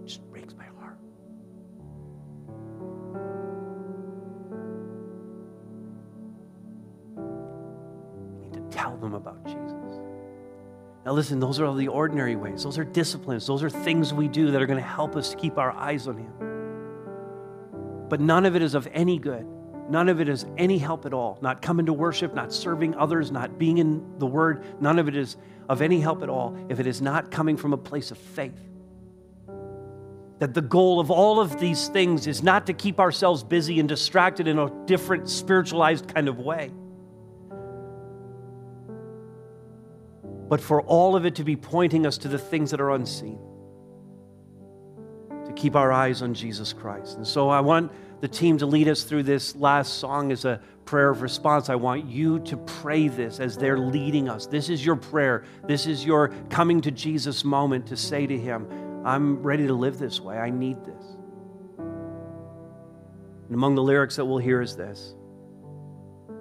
It 0.02 0.06
just 0.06 0.30
breaks 0.30 0.54
my 0.54 0.64
heart. 0.78 0.98
We 8.38 8.46
need 8.46 8.52
to 8.54 8.60
tell 8.76 8.96
them 8.96 9.14
about 9.14 9.44
Jesus. 9.46 9.72
Now, 11.06 11.12
listen, 11.12 11.40
those 11.40 11.58
are 11.60 11.64
all 11.64 11.74
the 11.74 11.88
ordinary 11.88 12.36
ways. 12.36 12.62
Those 12.62 12.76
are 12.76 12.84
disciplines. 12.84 13.46
Those 13.46 13.62
are 13.62 13.70
things 13.70 14.12
we 14.12 14.28
do 14.28 14.50
that 14.50 14.60
are 14.60 14.66
going 14.66 14.82
to 14.82 14.86
help 14.86 15.16
us 15.16 15.30
to 15.30 15.36
keep 15.36 15.56
our 15.56 15.72
eyes 15.72 16.06
on 16.06 16.18
Him. 16.18 16.32
But 18.10 18.20
none 18.20 18.44
of 18.44 18.54
it 18.54 18.60
is 18.60 18.74
of 18.74 18.86
any 18.92 19.18
good. 19.18 19.46
None 19.90 20.08
of 20.08 20.20
it 20.20 20.28
is 20.28 20.46
any 20.56 20.78
help 20.78 21.04
at 21.04 21.12
all. 21.12 21.38
Not 21.42 21.60
coming 21.60 21.86
to 21.86 21.92
worship, 21.92 22.34
not 22.34 22.52
serving 22.52 22.94
others, 22.94 23.30
not 23.30 23.58
being 23.58 23.78
in 23.78 24.18
the 24.18 24.26
Word. 24.26 24.64
None 24.80 24.98
of 24.98 25.08
it 25.08 25.16
is 25.16 25.36
of 25.68 25.82
any 25.82 26.00
help 26.00 26.22
at 26.22 26.28
all 26.28 26.56
if 26.68 26.80
it 26.80 26.86
is 26.86 27.02
not 27.02 27.30
coming 27.30 27.56
from 27.56 27.72
a 27.72 27.76
place 27.76 28.10
of 28.10 28.18
faith. 28.18 28.58
That 30.38 30.54
the 30.54 30.62
goal 30.62 31.00
of 31.00 31.10
all 31.10 31.40
of 31.40 31.60
these 31.60 31.88
things 31.88 32.26
is 32.26 32.42
not 32.42 32.66
to 32.66 32.72
keep 32.72 32.98
ourselves 32.98 33.42
busy 33.42 33.78
and 33.80 33.88
distracted 33.88 34.48
in 34.48 34.58
a 34.58 34.70
different 34.86 35.28
spiritualized 35.28 36.08
kind 36.14 36.28
of 36.28 36.38
way 36.38 36.70
but 40.50 40.60
for 40.60 40.82
all 40.82 41.14
of 41.14 41.24
it 41.24 41.36
to 41.36 41.44
be 41.44 41.54
pointing 41.54 42.04
us 42.04 42.18
to 42.18 42.26
the 42.26 42.36
things 42.36 42.72
that 42.72 42.80
are 42.80 42.90
unseen. 42.90 43.38
To 45.46 45.52
keep 45.54 45.76
our 45.76 45.92
eyes 45.92 46.22
on 46.22 46.34
Jesus 46.34 46.72
Christ. 46.72 47.16
And 47.16 47.24
so 47.26 47.48
I 47.48 47.60
want 47.60 47.92
the 48.20 48.28
team 48.28 48.58
to 48.58 48.66
lead 48.66 48.88
us 48.88 49.04
through 49.04 49.22
this 49.24 49.56
last 49.56 49.94
song 49.94 50.30
as 50.32 50.44
a 50.44 50.60
prayer 50.84 51.10
of 51.10 51.22
response. 51.22 51.68
I 51.68 51.76
want 51.76 52.06
you 52.06 52.40
to 52.40 52.56
pray 52.56 53.08
this 53.08 53.40
as 53.40 53.56
they're 53.56 53.78
leading 53.78 54.28
us. 54.28 54.46
This 54.46 54.68
is 54.68 54.84
your 54.84 54.96
prayer. 54.96 55.44
This 55.66 55.86
is 55.86 56.04
your 56.04 56.28
coming 56.50 56.80
to 56.82 56.90
Jesus 56.90 57.44
moment 57.44 57.86
to 57.86 57.96
say 57.96 58.26
to 58.26 58.36
Him, 58.38 58.66
I'm 59.04 59.42
ready 59.42 59.66
to 59.66 59.72
live 59.72 59.98
this 59.98 60.20
way. 60.20 60.36
I 60.36 60.50
need 60.50 60.84
this. 60.84 61.04
And 61.78 63.54
among 63.54 63.74
the 63.74 63.82
lyrics 63.82 64.16
that 64.16 64.24
we'll 64.24 64.38
hear 64.38 64.60
is 64.60 64.76
this 64.76 65.14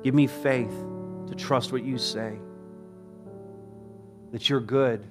Give 0.03 0.13
me 0.13 0.27
faith 0.27 0.73
to 1.27 1.35
trust 1.35 1.71
what 1.71 1.83
you 1.83 1.97
say 1.97 2.37
that 4.31 4.49
you're 4.49 4.59
good 4.59 5.05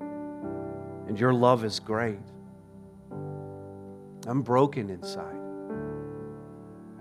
and 0.00 1.18
your 1.18 1.32
love 1.32 1.64
is 1.64 1.80
great. 1.80 2.18
I'm 4.26 4.42
broken 4.42 4.90
inside. 4.90 5.37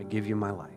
Give 0.09 0.25
you 0.25 0.35
my 0.37 0.51
life. 0.51 0.76